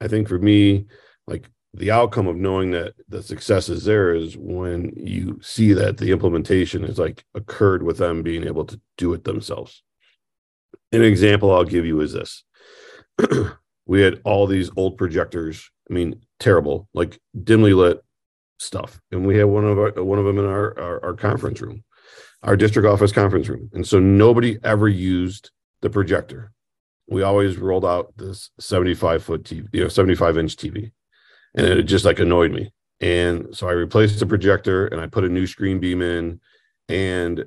i 0.00 0.06
think 0.06 0.28
for 0.28 0.38
me 0.38 0.86
like 1.26 1.48
the 1.76 1.90
outcome 1.90 2.26
of 2.26 2.36
knowing 2.36 2.70
that 2.70 2.94
the 3.08 3.22
success 3.22 3.68
is 3.68 3.84
there 3.84 4.14
is 4.14 4.36
when 4.36 4.92
you 4.96 5.38
see 5.42 5.72
that 5.72 5.98
the 5.98 6.12
implementation 6.12 6.84
is 6.84 6.98
like 6.98 7.24
occurred 7.34 7.82
with 7.82 7.98
them 7.98 8.22
being 8.22 8.46
able 8.46 8.64
to 8.64 8.80
do 8.96 9.12
it 9.12 9.24
themselves 9.24 9.82
an 10.94 11.02
example 11.02 11.52
I'll 11.52 11.64
give 11.64 11.84
you 11.84 12.00
is 12.00 12.12
this. 12.12 12.44
we 13.86 14.00
had 14.00 14.20
all 14.24 14.46
these 14.46 14.70
old 14.76 14.96
projectors. 14.96 15.70
I 15.90 15.94
mean, 15.94 16.20
terrible, 16.38 16.88
like 16.94 17.20
dimly 17.42 17.74
lit 17.74 18.02
stuff. 18.58 19.00
And 19.10 19.26
we 19.26 19.36
had 19.36 19.46
one 19.46 19.64
of 19.64 19.78
our, 19.78 20.02
one 20.02 20.18
of 20.18 20.24
them 20.24 20.38
in 20.38 20.46
our, 20.46 20.78
our, 20.78 21.04
our 21.04 21.14
conference 21.14 21.60
room, 21.60 21.84
our 22.42 22.56
district 22.56 22.88
office 22.88 23.12
conference 23.12 23.48
room. 23.48 23.70
And 23.74 23.86
so 23.86 23.98
nobody 23.98 24.58
ever 24.62 24.88
used 24.88 25.50
the 25.82 25.90
projector. 25.90 26.52
We 27.08 27.22
always 27.22 27.58
rolled 27.58 27.84
out 27.84 28.16
this 28.16 28.50
75 28.60 29.22
foot 29.22 29.42
TV, 29.42 29.68
you 29.72 29.82
know, 29.82 29.88
75 29.88 30.38
inch 30.38 30.56
TV. 30.56 30.92
And 31.54 31.66
it 31.66 31.84
just 31.84 32.04
like 32.04 32.18
annoyed 32.18 32.52
me. 32.52 32.72
And 33.00 33.54
so 33.54 33.68
I 33.68 33.72
replaced 33.72 34.18
the 34.18 34.26
projector 34.26 34.86
and 34.86 35.00
I 35.00 35.06
put 35.06 35.24
a 35.24 35.28
new 35.28 35.46
screen 35.46 35.78
beam 35.78 36.02
in. 36.02 36.40
And 36.88 37.44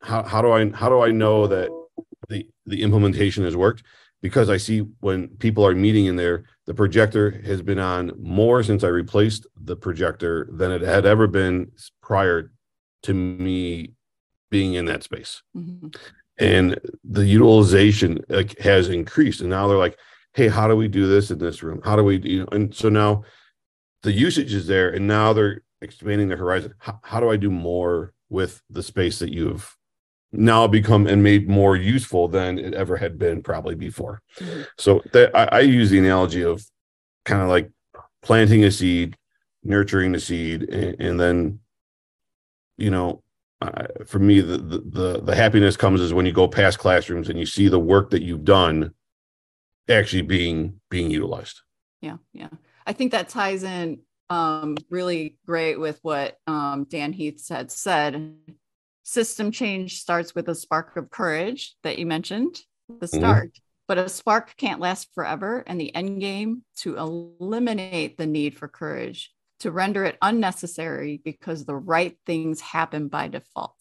how, 0.00 0.22
how 0.22 0.42
do 0.42 0.52
I 0.52 0.70
how 0.70 0.88
do 0.88 1.00
I 1.00 1.10
know 1.10 1.46
that 1.46 1.70
the 2.28 2.48
the 2.66 2.82
implementation 2.82 3.44
has 3.44 3.56
worked 3.56 3.82
because 4.22 4.48
I 4.48 4.56
see 4.56 4.80
when 5.00 5.28
people 5.28 5.66
are 5.66 5.74
meeting 5.74 6.06
in 6.06 6.16
there, 6.16 6.44
the 6.66 6.74
projector 6.74 7.42
has 7.44 7.60
been 7.60 7.80
on 7.80 8.12
more 8.18 8.62
since 8.62 8.84
I 8.84 8.88
replaced 8.88 9.46
the 9.60 9.76
projector 9.76 10.48
than 10.52 10.70
it 10.70 10.80
had 10.80 11.04
ever 11.04 11.26
been 11.26 11.72
prior 12.00 12.52
to 13.02 13.14
me 13.14 13.94
being 14.50 14.74
in 14.74 14.84
that 14.84 15.02
space. 15.02 15.42
Mm-hmm. 15.56 15.88
And 16.38 16.78
the 17.04 17.26
utilization 17.26 18.24
like, 18.28 18.58
has 18.60 18.88
increased. 18.88 19.40
And 19.40 19.50
now 19.50 19.66
they're 19.66 19.76
like, 19.76 19.98
hey, 20.34 20.48
how 20.48 20.66
do 20.66 20.76
we 20.76 20.88
do 20.88 21.06
this 21.06 21.30
in 21.30 21.38
this 21.38 21.62
room? 21.62 21.80
How 21.84 21.96
do 21.96 22.04
we, 22.04 22.18
you 22.18 22.40
know, 22.40 22.48
and 22.52 22.74
so 22.74 22.88
now 22.88 23.24
the 24.02 24.12
usage 24.12 24.52
is 24.54 24.66
there 24.66 24.90
and 24.90 25.06
now 25.06 25.32
they're 25.32 25.62
expanding 25.80 26.28
the 26.28 26.36
horizon. 26.36 26.74
How, 26.78 26.98
how 27.02 27.20
do 27.20 27.30
I 27.30 27.36
do 27.36 27.50
more 27.50 28.12
with 28.30 28.62
the 28.70 28.82
space 28.82 29.18
that 29.18 29.32
you've 29.32 29.76
now 30.32 30.66
become 30.66 31.06
and 31.06 31.22
made 31.22 31.48
more 31.48 31.76
useful 31.76 32.26
than 32.26 32.58
it 32.58 32.72
ever 32.72 32.96
had 32.96 33.18
been 33.18 33.42
probably 33.42 33.74
before. 33.74 34.22
Mm-hmm. 34.40 34.62
So 34.78 35.02
that 35.12 35.36
I, 35.36 35.58
I, 35.58 35.60
use 35.60 35.90
the 35.90 35.98
analogy 35.98 36.42
of 36.42 36.64
kind 37.26 37.42
of 37.42 37.48
like 37.48 37.70
planting 38.22 38.64
a 38.64 38.70
seed, 38.70 39.16
nurturing 39.62 40.12
the 40.12 40.20
seed, 40.20 40.62
and, 40.62 40.98
and 40.98 41.20
then, 41.20 41.60
you 42.78 42.90
know, 42.90 43.22
uh, 43.60 43.86
for 44.06 44.18
me, 44.18 44.40
the, 44.40 44.56
the 44.56 45.20
the 45.22 45.36
happiness 45.36 45.76
comes 45.76 46.00
is 46.00 46.14
when 46.14 46.26
you 46.26 46.32
go 46.32 46.48
past 46.48 46.78
classrooms 46.78 47.28
and 47.28 47.38
you 47.38 47.46
see 47.46 47.68
the 47.68 47.78
work 47.78 48.10
that 48.10 48.22
you've 48.22 48.44
done 48.44 48.92
actually 49.88 50.22
being 50.22 50.80
being 50.90 51.10
utilized. 51.10 51.60
Yeah, 52.00 52.16
yeah. 52.32 52.48
I 52.86 52.92
think 52.92 53.12
that 53.12 53.28
ties 53.28 53.62
in 53.62 54.00
um, 54.30 54.76
really 54.90 55.36
great 55.46 55.78
with 55.78 55.98
what 56.02 56.36
um, 56.46 56.86
Dan 56.88 57.12
Heath 57.12 57.48
had 57.48 57.70
said 57.70 58.34
system 59.02 59.50
change 59.50 60.00
starts 60.00 60.34
with 60.34 60.48
a 60.48 60.54
spark 60.54 60.96
of 60.96 61.10
courage 61.10 61.74
that 61.82 61.98
you 61.98 62.06
mentioned, 62.06 62.60
the 62.88 63.06
mm-hmm. 63.06 63.18
start. 63.18 63.48
Mm-hmm. 63.48 63.62
But 63.88 63.98
a 63.98 64.08
spark 64.08 64.56
can't 64.56 64.80
last 64.80 65.08
forever, 65.14 65.64
and 65.66 65.78
the 65.78 65.94
end 65.94 66.20
game 66.20 66.62
to 66.78 66.96
eliminate 66.96 68.16
the 68.16 68.26
need 68.26 68.56
for 68.56 68.68
courage, 68.68 69.32
to 69.60 69.70
render 69.70 70.04
it 70.04 70.16
unnecessary 70.22 71.20
because 71.22 71.64
the 71.64 71.74
right 71.74 72.16
things 72.24 72.60
happen 72.60 73.08
by 73.08 73.28
default. 73.28 73.76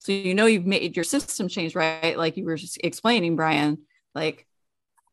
So 0.00 0.10
you 0.10 0.34
know 0.34 0.46
you've 0.46 0.66
made 0.66 0.96
your 0.96 1.04
system 1.04 1.46
change, 1.46 1.76
right? 1.76 2.18
Like 2.18 2.36
you 2.36 2.44
were 2.44 2.56
just 2.56 2.78
explaining, 2.82 3.36
Brian, 3.36 3.78
like 4.16 4.48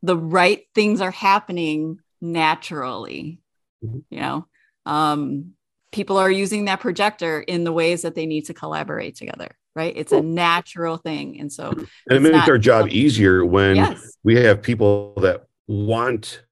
the 0.02 0.18
right 0.18 0.64
things 0.74 1.02
are 1.02 1.12
happening 1.12 2.00
naturally, 2.22 3.40
mm-hmm. 3.84 4.00
you 4.10 4.20
know. 4.20 4.46
Um, 4.86 5.54
people 5.92 6.18
are 6.18 6.32
using 6.32 6.66
that 6.66 6.80
projector 6.80 7.42
in 7.42 7.64
the 7.64 7.74
ways 7.74 8.04
that 8.04 8.16
they 8.16 8.26
need 8.26 8.46
to 8.46 8.54
collaborate 8.54 9.16
together 9.16 9.56
right 9.76 9.94
it's 9.96 10.12
a 10.12 10.22
natural 10.22 10.98
thing 10.98 11.40
and 11.40 11.52
so 11.52 11.70
and 11.70 11.88
it 12.26 12.32
makes 12.32 12.50
our 12.50 12.58
job 12.58 12.90
easier 12.90 13.46
when 13.46 13.76
yes. 13.76 14.18
we 14.24 14.36
have 14.36 14.62
people 14.62 15.14
that 15.18 15.46
want 15.68 16.44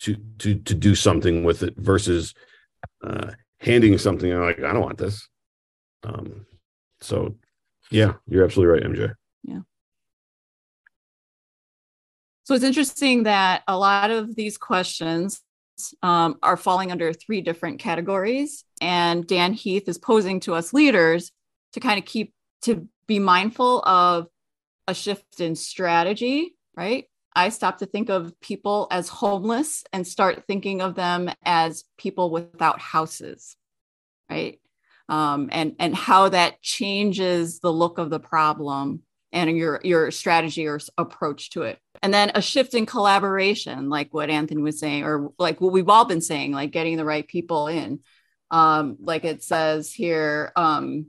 to 0.00 0.16
to 0.38 0.54
to 0.54 0.74
do 0.74 0.94
something 0.94 1.44
with 1.44 1.62
it 1.62 1.74
versus 1.76 2.34
uh 3.04 3.30
handing 3.60 3.96
something 3.98 4.32
and 4.32 4.42
like 4.42 4.58
i 4.58 4.72
don't 4.72 4.82
want 4.82 4.98
this 4.98 5.28
um 6.04 6.46
so 7.00 7.34
yeah 7.90 8.14
you're 8.26 8.44
absolutely 8.44 8.72
right 8.72 8.90
mj 8.90 9.14
yeah 9.44 9.60
so 12.48 12.54
it's 12.54 12.64
interesting 12.64 13.24
that 13.24 13.62
a 13.68 13.76
lot 13.76 14.10
of 14.10 14.34
these 14.34 14.56
questions 14.56 15.42
um, 16.02 16.38
are 16.42 16.56
falling 16.56 16.90
under 16.90 17.12
three 17.12 17.42
different 17.42 17.78
categories. 17.78 18.64
And 18.80 19.26
Dan 19.26 19.52
Heath 19.52 19.86
is 19.86 19.98
posing 19.98 20.40
to 20.40 20.54
us 20.54 20.72
leaders 20.72 21.30
to 21.74 21.80
kind 21.80 21.98
of 21.98 22.06
keep, 22.06 22.32
to 22.62 22.88
be 23.06 23.18
mindful 23.18 23.82
of 23.82 24.28
a 24.86 24.94
shift 24.94 25.42
in 25.42 25.56
strategy, 25.56 26.56
right? 26.74 27.04
I 27.36 27.50
stop 27.50 27.76
to 27.80 27.86
think 27.86 28.08
of 28.08 28.32
people 28.40 28.86
as 28.90 29.10
homeless 29.10 29.84
and 29.92 30.06
start 30.06 30.44
thinking 30.46 30.80
of 30.80 30.94
them 30.94 31.30
as 31.44 31.84
people 31.98 32.30
without 32.30 32.80
houses, 32.80 33.58
right? 34.30 34.58
Um, 35.10 35.50
and 35.52 35.74
and 35.78 35.94
how 35.94 36.30
that 36.30 36.62
changes 36.62 37.60
the 37.60 37.72
look 37.72 37.98
of 37.98 38.08
the 38.08 38.20
problem 38.20 39.02
and 39.32 39.56
your 39.56 39.80
your 39.84 40.10
strategy 40.10 40.66
or 40.66 40.80
approach 40.96 41.50
to 41.50 41.62
it. 41.62 41.78
And 42.02 42.14
then 42.14 42.30
a 42.34 42.42
shift 42.42 42.74
in 42.74 42.86
collaboration 42.86 43.88
like 43.88 44.14
what 44.14 44.30
anthony 44.30 44.62
was 44.62 44.78
saying 44.78 45.04
or 45.04 45.30
like 45.38 45.60
what 45.60 45.72
we've 45.72 45.88
all 45.88 46.04
been 46.04 46.20
saying 46.20 46.52
like 46.52 46.70
getting 46.70 46.96
the 46.96 47.04
right 47.04 47.26
people 47.26 47.66
in. 47.66 48.00
Um, 48.50 48.96
like 49.00 49.24
it 49.24 49.42
says 49.42 49.92
here 49.92 50.52
um, 50.56 51.06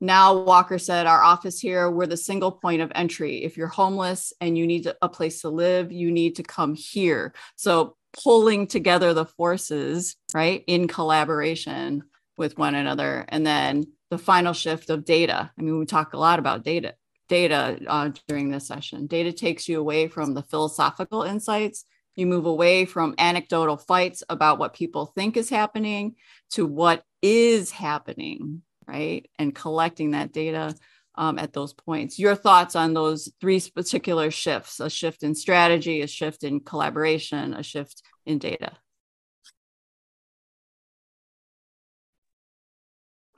now 0.00 0.38
walker 0.42 0.78
said 0.78 1.06
our 1.06 1.22
office 1.22 1.58
here 1.58 1.90
we're 1.90 2.06
the 2.06 2.16
single 2.16 2.52
point 2.52 2.80
of 2.80 2.92
entry. 2.94 3.44
If 3.44 3.56
you're 3.56 3.66
homeless 3.66 4.32
and 4.40 4.56
you 4.56 4.66
need 4.66 4.90
a 5.02 5.08
place 5.08 5.42
to 5.42 5.50
live 5.50 5.92
you 5.92 6.10
need 6.10 6.36
to 6.36 6.42
come 6.42 6.74
here. 6.74 7.34
So 7.56 7.96
pulling 8.24 8.66
together 8.66 9.12
the 9.12 9.26
forces 9.26 10.16
right 10.32 10.64
in 10.66 10.88
collaboration 10.88 12.04
with 12.38 12.56
one 12.56 12.74
another. 12.74 13.26
And 13.28 13.46
then 13.46 13.84
the 14.10 14.18
final 14.18 14.54
shift 14.54 14.88
of 14.88 15.04
data. 15.04 15.50
I 15.58 15.62
mean 15.62 15.78
we 15.78 15.84
talk 15.84 16.14
a 16.14 16.18
lot 16.18 16.38
about 16.38 16.64
data 16.64 16.94
data 17.28 17.78
uh, 17.86 18.10
during 18.26 18.50
this 18.50 18.66
session. 18.66 19.06
Data 19.06 19.32
takes 19.32 19.68
you 19.68 19.80
away 19.80 20.08
from 20.08 20.34
the 20.34 20.42
philosophical 20.42 21.22
insights. 21.22 21.84
You 22.16 22.26
move 22.26 22.46
away 22.46 22.84
from 22.84 23.14
anecdotal 23.18 23.76
fights 23.76 24.22
about 24.28 24.58
what 24.58 24.74
people 24.74 25.06
think 25.06 25.36
is 25.36 25.48
happening 25.48 26.16
to 26.50 26.66
what 26.66 27.04
is 27.22 27.70
happening, 27.70 28.62
right? 28.86 29.28
And 29.38 29.54
collecting 29.54 30.12
that 30.12 30.32
data 30.32 30.74
um, 31.14 31.38
at 31.38 31.52
those 31.52 31.72
points. 31.72 32.18
Your 32.18 32.34
thoughts 32.34 32.76
on 32.76 32.94
those 32.94 33.30
three 33.40 33.60
particular 33.74 34.30
shifts 34.30 34.80
a 34.80 34.88
shift 34.88 35.22
in 35.22 35.34
strategy, 35.34 36.00
a 36.00 36.06
shift 36.06 36.44
in 36.44 36.60
collaboration, 36.60 37.54
a 37.54 37.62
shift 37.62 38.02
in 38.24 38.38
data. 38.38 38.72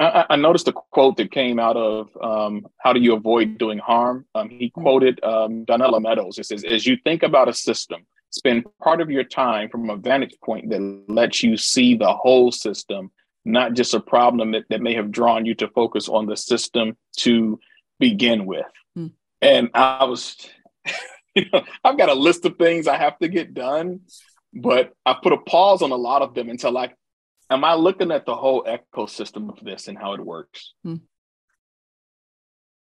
I, 0.01 0.25
I, 0.31 0.37
noticed 0.37 0.67
a 0.67 0.73
quote 0.73 1.19
that 1.19 1.31
came 1.31 1.59
out 1.59 1.77
of 1.77 2.09
um, 2.23 2.67
How 2.79 2.95
Do 2.95 3.01
You 3.01 3.15
Avoid 3.15 3.59
Doing 3.59 3.79
Harm? 3.79 4.25
Um, 4.35 4.49
he 4.49 4.67
mm-hmm. 4.67 4.81
quoted 4.81 5.23
um, 5.23 5.67
Donella 5.67 6.01
Meadows. 6.01 6.39
It 6.39 6.47
says, 6.47 6.65
As 6.65 6.87
you 6.87 6.97
think 7.05 7.23
about 7.23 7.49
a 7.49 7.53
system, 7.53 8.07
spend 8.31 8.65
part 8.83 9.03
of 9.03 9.11
your 9.11 9.25
time 9.25 9.69
from 9.69 9.91
a 9.91 9.97
vantage 9.97 10.35
point 10.43 10.71
that 10.71 11.05
lets 11.09 11.43
you 11.43 11.57
see 11.57 11.95
the 11.95 12.13
whole 12.13 12.51
system, 12.51 13.11
not 13.45 13.75
just 13.75 13.93
a 13.93 14.01
problem 14.01 14.53
that, 14.53 14.65
that 14.71 14.81
may 14.81 14.95
have 14.95 15.11
drawn 15.11 15.45
you 15.45 15.55
to 15.57 15.69
focus 15.69 16.09
on 16.09 16.25
the 16.27 16.37
system 16.37 16.97
to 17.19 17.61
begin 17.99 18.47
with. 18.47 18.67
Mm. 18.97 19.13
And 19.43 19.71
I 19.75 20.05
was. 20.05 20.37
you 21.35 21.45
know, 21.53 21.63
I've 21.85 21.99
got 21.99 22.09
a 22.09 22.15
list 22.15 22.45
of 22.47 22.57
things 22.57 22.89
I 22.89 22.97
have 22.97 23.19
to 23.19 23.29
get 23.29 23.53
done, 23.53 24.01
but 24.55 24.95
I 25.05 25.15
put 25.23 25.33
a 25.33 25.39
pause 25.39 25.83
on 25.83 25.93
a 25.93 25.97
lot 25.97 26.23
of 26.23 26.35
them 26.35 26.49
until 26.49 26.77
I 26.77 26.91
am 27.51 27.65
I 27.65 27.75
looking 27.75 28.13
at 28.13 28.25
the 28.25 28.37
whole 28.37 28.65
ecosystem 28.65 29.51
of 29.51 29.63
this 29.65 29.89
and 29.89 29.99
how 29.99 30.15
it 30.15 30.21
works. 30.21 30.73
Hmm. 30.85 30.97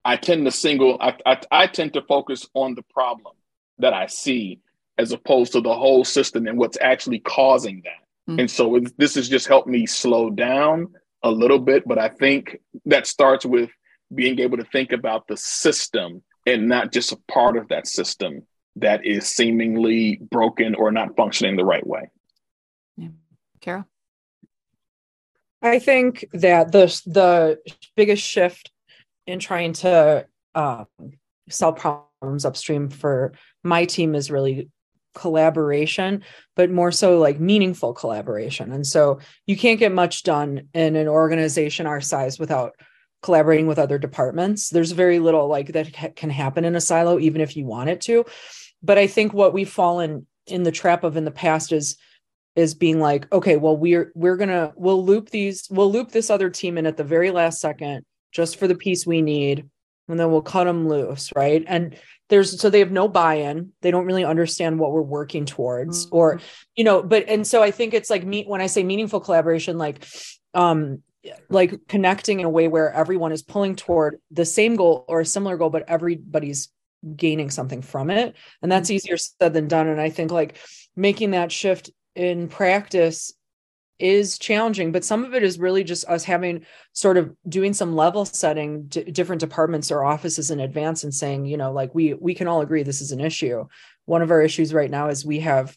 I 0.04 0.18
tend 0.18 0.46
to 0.46 0.52
single 0.52 0.98
I, 1.00 1.16
I 1.26 1.42
I 1.52 1.68
tend 1.68 1.94
to 1.94 2.02
focus 2.02 2.48
on 2.54 2.76
the 2.76 2.84
problem 2.84 3.36
that 3.80 3.94
I 3.94 4.08
see 4.08 4.60
as 4.98 5.12
opposed 5.12 5.54
to 5.54 5.62
the 5.62 5.74
whole 5.74 6.06
system 6.06 6.48
and 6.48 6.58
what's 6.58 6.78
actually 6.80 7.20
causing 7.20 7.84
that. 7.84 8.32
Mm. 8.32 8.42
And 8.42 8.52
so 8.52 8.80
this 8.98 9.16
has 9.16 9.28
just 9.28 9.48
helped 9.48 9.68
me 9.68 9.86
slow 9.86 10.30
down 10.30 10.94
a 11.24 11.30
little 11.30 11.60
bit, 11.60 11.84
but 11.86 11.98
I 11.98 12.10
think 12.10 12.60
that 12.86 13.08
starts 13.08 13.46
with 13.46 13.70
being 14.14 14.40
able 14.40 14.58
to 14.58 14.64
think 14.66 14.92
about 14.92 15.28
the 15.28 15.36
system 15.36 16.24
and 16.46 16.70
not 16.70 16.94
just 16.94 17.12
a 17.12 17.18
part 17.30 17.58
of 17.58 17.68
that 17.70 17.88
system 17.88 18.44
that 18.78 19.06
is 19.06 19.28
seemingly 19.28 20.18
broken 20.30 20.76
or 20.76 20.92
not 20.92 21.16
functioning 21.16 21.56
the 21.56 21.66
right 21.66 21.86
way. 21.86 22.10
Yeah. 22.96 23.10
Kara? 23.60 23.86
I 25.66 25.80
think 25.80 26.26
that 26.32 26.72
the 26.72 26.86
the 27.08 27.60
biggest 27.96 28.24
shift 28.24 28.72
in 29.26 29.40
trying 29.40 29.74
to 29.74 30.28
uh, 30.54 30.86
solve 31.50 31.78
problems 31.78 32.46
upstream 32.46 32.90
for 32.90 33.34
my 33.64 33.86
team 33.86 34.14
is 34.14 34.30
really 34.30 34.70
collaboration, 35.16 36.24
but 36.56 36.70
more 36.70 36.92
so 36.92 37.18
like 37.18 37.40
meaningful 37.40 37.94
collaboration. 37.94 38.72
And 38.72 38.86
so 38.86 39.20
you 39.48 39.58
can't 39.58 39.80
get 39.80 39.92
much 39.92 40.24
done 40.24 40.68
in 40.74 40.96
an 40.96 41.08
organization 41.08 41.88
our 41.88 42.02
size 42.02 42.38
without 42.38 42.76
collaborating 43.24 43.66
with 43.66 43.80
other 43.80 43.98
departments. 43.98 44.70
There's 44.70 44.92
very 44.92 45.18
little 45.18 45.48
like 45.48 45.70
that 45.74 45.96
ha- 45.96 46.10
can 46.16 46.30
happen 46.30 46.64
in 46.64 46.76
a 46.76 46.82
silo, 46.82 47.18
even 47.18 47.42
if 47.42 47.58
you 47.58 47.66
want 47.66 47.90
it 47.90 48.02
to. 48.02 48.26
But 48.84 49.00
I 49.00 49.08
think 49.08 49.34
what 49.34 49.54
we've 49.54 49.70
fallen 49.70 50.28
in 50.46 50.62
the 50.62 50.72
trap 50.72 51.04
of 51.04 51.18
in 51.18 51.26
the 51.26 51.32
past 51.32 51.72
is 51.72 51.98
is 52.56 52.74
being 52.74 53.00
like, 53.00 53.32
okay, 53.32 53.58
well, 53.58 53.76
we're 53.76 54.12
we're 54.16 54.38
gonna 54.38 54.74
we'll 54.76 55.04
loop 55.04 55.30
these, 55.30 55.68
we'll 55.70 55.92
loop 55.92 56.12
this 56.12 56.30
other 56.30 56.50
team 56.50 56.78
in 56.78 56.86
at 56.86 56.98
the 56.98 57.04
very 57.04 57.32
last 57.32 57.60
second 57.60 58.06
just 58.32 58.58
for 58.58 58.68
the 58.68 58.76
piece 58.76 59.06
we 59.06 59.22
need, 59.22 59.70
and 60.08 60.20
then 60.20 60.32
we'll 60.32 60.42
cut 60.42 60.66
them 60.66 60.88
loose, 60.88 61.32
right? 61.36 61.64
And 61.68 61.98
there's 62.30 62.60
so 62.60 62.70
they 62.70 62.80
have 62.80 62.92
no 62.92 63.08
buy-in 63.08 63.72
they 63.82 63.92
don't 63.92 64.06
really 64.06 64.26
understand 64.26 64.80
what 64.80 64.92
we're 64.92 65.02
working 65.02 65.46
towards 65.46 66.06
mm-hmm. 66.06 66.16
or 66.16 66.42
you 66.76 66.84
know 66.84 67.04
but 67.04 67.28
and 67.28 67.46
so 67.46 67.62
i 67.62 67.72
think 67.72 67.94
it's 67.94 68.10
like 68.10 68.26
me 68.26 68.44
when 68.46 68.62
i 68.62 68.68
say 68.68 68.84
meaningful 68.84 69.20
collaboration 69.20 69.78
like 69.78 70.06
um 70.54 71.02
like 71.50 71.88
connecting 71.88 72.40
in 72.40 72.46
a 72.46 72.50
way 72.50 72.68
where 72.68 72.92
everyone 72.94 73.32
is 73.32 73.42
pulling 73.42 73.76
toward 73.76 74.20
the 74.32 74.46
same 74.46 74.76
goal 74.76 75.06
or 75.08 75.22
a 75.22 75.26
similar 75.26 75.58
goal 75.58 75.70
but 75.70 75.88
everybody's 75.88 76.70
gaining 77.16 77.50
something 77.50 77.82
from 77.82 78.10
it 78.10 78.36
and 78.62 78.72
that's 78.72 78.90
mm-hmm. 78.90 78.96
easier 78.96 79.18
said 79.18 79.54
than 79.54 79.68
done 79.68 79.88
and 79.88 80.02
i 80.02 80.10
think 80.10 80.32
like 80.32 80.58
making 80.96 81.32
that 81.32 81.52
shift 81.52 81.92
in 82.16 82.48
practice 82.48 83.34
is 83.98 84.38
challenging 84.38 84.92
but 84.92 85.06
some 85.06 85.24
of 85.24 85.34
it 85.34 85.42
is 85.42 85.58
really 85.58 85.84
just 85.84 86.08
us 86.10 86.26
having 86.26 86.66
sort 86.92 87.16
of 87.16 87.34
doing 87.48 87.74
some 87.74 87.96
level 87.96 88.26
setting 88.26 88.84
d- 88.88 89.04
different 89.04 89.40
departments 89.40 89.90
or 89.90 90.04
offices 90.04 90.52
in 90.52 90.60
advance 90.60 91.06
and 91.06 91.14
saying 91.14 91.46
you 91.46 91.56
know 91.56 91.72
like 91.72 91.96
we 91.96 92.14
we 92.16 92.34
can 92.34 92.48
all 92.48 92.60
agree 92.60 92.84
this 92.84 93.02
is 93.02 93.14
an 93.14 93.22
issue. 93.22 93.66
One 94.06 94.22
of 94.22 94.32
our 94.32 94.42
issues 94.42 94.74
right 94.74 94.92
now 94.92 95.08
is 95.08 95.26
we 95.26 95.40
have 95.40 95.76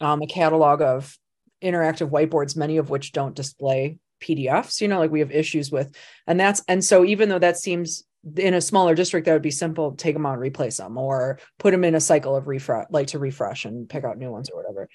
um, 0.00 0.20
a 0.20 0.26
catalog 0.26 0.82
of 0.82 1.16
interactive 1.62 2.10
whiteboards 2.10 2.56
many 2.56 2.76
of 2.76 2.90
which 2.90 3.12
don't 3.12 3.36
display 3.36 3.98
pdfs 4.20 4.80
you 4.80 4.88
know 4.88 4.98
like 4.98 5.10
we 5.10 5.20
have 5.20 5.30
issues 5.30 5.70
with 5.70 5.94
and 6.26 6.38
that's 6.38 6.62
and 6.66 6.84
so 6.84 7.04
even 7.04 7.28
though 7.28 7.38
that 7.38 7.56
seems 7.56 8.04
in 8.36 8.54
a 8.54 8.60
smaller 8.60 8.94
district 8.94 9.26
that 9.26 9.32
would 9.32 9.42
be 9.42 9.50
simple 9.50 9.92
take 9.92 10.14
them 10.14 10.26
out 10.26 10.34
and 10.34 10.42
replace 10.42 10.78
them 10.78 10.98
or 10.98 11.38
put 11.58 11.70
them 11.70 11.84
in 11.84 11.94
a 11.94 12.00
cycle 12.00 12.34
of 12.34 12.48
refresh 12.48 12.86
like 12.90 13.06
to 13.06 13.18
refresh 13.18 13.64
and 13.64 13.88
pick 13.88 14.04
out 14.04 14.18
new 14.18 14.30
ones 14.30 14.50
or 14.50 14.56
whatever 14.56 14.88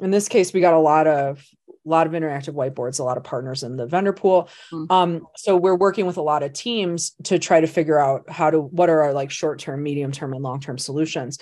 in 0.00 0.10
this 0.10 0.28
case 0.28 0.52
we 0.52 0.60
got 0.60 0.74
a 0.74 0.78
lot 0.78 1.06
of 1.06 1.44
a 1.86 1.88
lot 1.88 2.06
of 2.06 2.12
interactive 2.12 2.54
whiteboards, 2.54 2.98
a 2.98 3.04
lot 3.04 3.16
of 3.16 3.24
partners 3.24 3.62
in 3.62 3.76
the 3.76 3.86
vendor 3.86 4.12
pool. 4.12 4.48
Mm-hmm. 4.72 4.92
Um, 4.92 5.26
so 5.36 5.56
we're 5.56 5.76
working 5.76 6.06
with 6.06 6.16
a 6.16 6.22
lot 6.22 6.42
of 6.42 6.52
teams 6.52 7.12
to 7.24 7.38
try 7.38 7.60
to 7.60 7.66
figure 7.66 7.98
out 7.98 8.28
how 8.28 8.50
to 8.50 8.60
what 8.60 8.90
are 8.90 9.02
our 9.02 9.12
like 9.12 9.30
short 9.30 9.60
term, 9.60 9.82
medium 9.82 10.12
term, 10.12 10.32
and 10.32 10.42
long 10.42 10.60
term 10.60 10.78
solutions. 10.78 11.38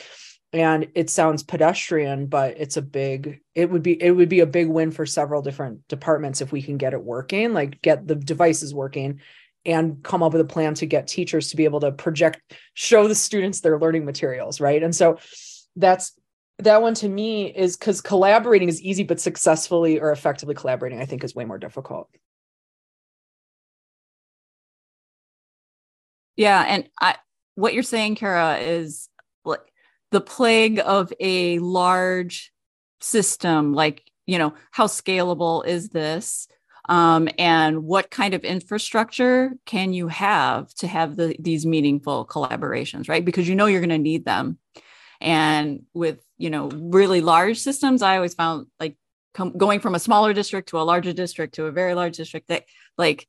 And 0.53 0.89
it 0.95 1.11
sounds 1.11 1.43
pedestrian, 1.43 2.27
but 2.27 2.59
it's 2.59 2.77
a 2.77 2.83
big. 2.83 3.41
It 3.55 3.71
would 3.71 3.83
be 3.83 4.01
it 4.01 4.13
would 4.13 4.29
be 4.29 4.41
a 4.41 4.47
big 4.47 4.69
win 4.69 4.91
for 4.91 5.07
several 5.07 5.43
different 5.43 5.89
departments 5.89 6.41
if 6.41 6.53
we 6.53 6.63
can 6.63 6.77
get 6.77 6.93
it 6.93 7.03
working, 7.03 7.53
like 7.53 7.83
get 7.83 8.07
the 8.07 8.15
devices 8.15 8.73
working, 8.73 9.21
and 9.65 10.03
come 10.03 10.23
up 10.23 10.33
with 10.33 10.43
a 10.43 10.45
plan 10.45 10.75
to 10.75 10.87
get 10.87 11.09
teachers 11.09 11.51
to 11.51 11.57
be 11.57 11.65
able 11.65 11.81
to 11.81 11.91
project, 11.91 12.41
show 12.75 13.09
the 13.09 13.15
students 13.15 13.61
their 13.61 13.81
learning 13.81 14.05
materials, 14.05 14.61
right? 14.61 14.83
And 14.83 14.95
so 14.95 15.19
that's 15.75 16.13
that 16.59 16.83
one 16.83 16.95
to 16.95 17.09
me 17.09 17.47
is 17.55 17.77
because 17.77 18.01
collaborating 18.01 18.69
is 18.69 18.81
easy, 18.81 19.03
but 19.03 19.21
successfully 19.21 19.99
or 19.99 20.13
effectively 20.13 20.55
collaborating, 20.55 21.01
I 21.01 21.07
think, 21.07 21.25
is 21.25 21.35
way 21.35 21.45
more 21.45 21.59
difficult. 21.59 22.09
Yeah, 26.37 26.65
and 26.67 26.89
I, 27.01 27.17
what 27.55 27.75
you're 27.75 27.83
saying, 27.83 28.17
Kara, 28.17 28.59
is 28.59 29.09
like 29.45 29.61
the 30.11 30.21
plague 30.21 30.81
of 30.85 31.13
a 31.21 31.59
large 31.61 32.53
system. 33.01 33.73
Like, 33.73 34.03
you 34.27 34.39
know, 34.39 34.55
how 34.71 34.87
scalable 34.87 35.67
is 35.67 35.91
this? 35.91 36.49
Um, 36.89 37.29
and 37.39 37.85
what 37.85 38.11
kind 38.11 38.35
of 38.35 38.45
infrastructure 38.45 39.53
can 39.65 39.93
you 39.93 40.09
have 40.09 40.73
to 40.75 40.87
have 40.87 41.17
the, 41.17 41.35
these 41.39 41.65
meaningful 41.65 42.27
collaborations, 42.27 43.09
right? 43.09 43.25
Because 43.25 43.49
you 43.49 43.55
know 43.55 43.67
you're 43.67 43.81
going 43.81 43.89
to 43.89 43.99
need 43.99 44.25
them. 44.25 44.59
And 45.21 45.85
with 45.95 46.21
you 46.39 46.51
know 46.51 46.69
really 46.69 47.21
large 47.21 47.59
systems 47.59 48.03
i 48.03 48.17
always 48.17 48.35
found 48.35 48.67
like 48.81 48.97
com- 49.35 49.57
going 49.57 49.81
from 49.81 49.95
a 49.95 49.99
smaller 49.99 50.33
district 50.33 50.69
to 50.71 50.79
a 50.79 50.83
larger 50.83 51.13
district 51.13 51.55
to 51.55 51.67
a 51.67 51.73
very 51.73 51.95
large 51.95 52.17
district 52.17 52.49
that 52.49 52.65
like 52.99 53.29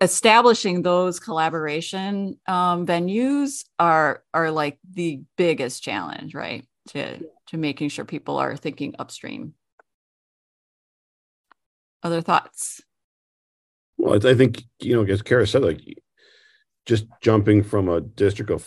establishing 0.00 0.82
those 0.82 1.20
collaboration 1.20 2.38
um, 2.46 2.86
venues 2.86 3.64
are 3.78 4.22
are 4.32 4.50
like 4.50 4.78
the 4.92 5.22
biggest 5.36 5.82
challenge 5.82 6.34
right? 6.34 6.64
To 6.88 7.18
to 7.48 7.56
making 7.56 7.88
sure 7.90 8.04
people 8.04 8.38
are 8.38 8.56
thinking 8.56 8.94
upstream. 8.98 9.54
Other 12.02 12.22
thoughts? 12.22 12.80
Well 13.98 14.26
i 14.26 14.34
think 14.34 14.64
you 14.80 14.96
know 14.96 15.12
as 15.12 15.20
kara 15.20 15.46
said 15.46 15.62
like 15.62 15.82
just 16.86 17.04
jumping 17.20 17.62
from 17.62 17.88
a 17.90 18.00
district 18.00 18.50
of 18.50 18.66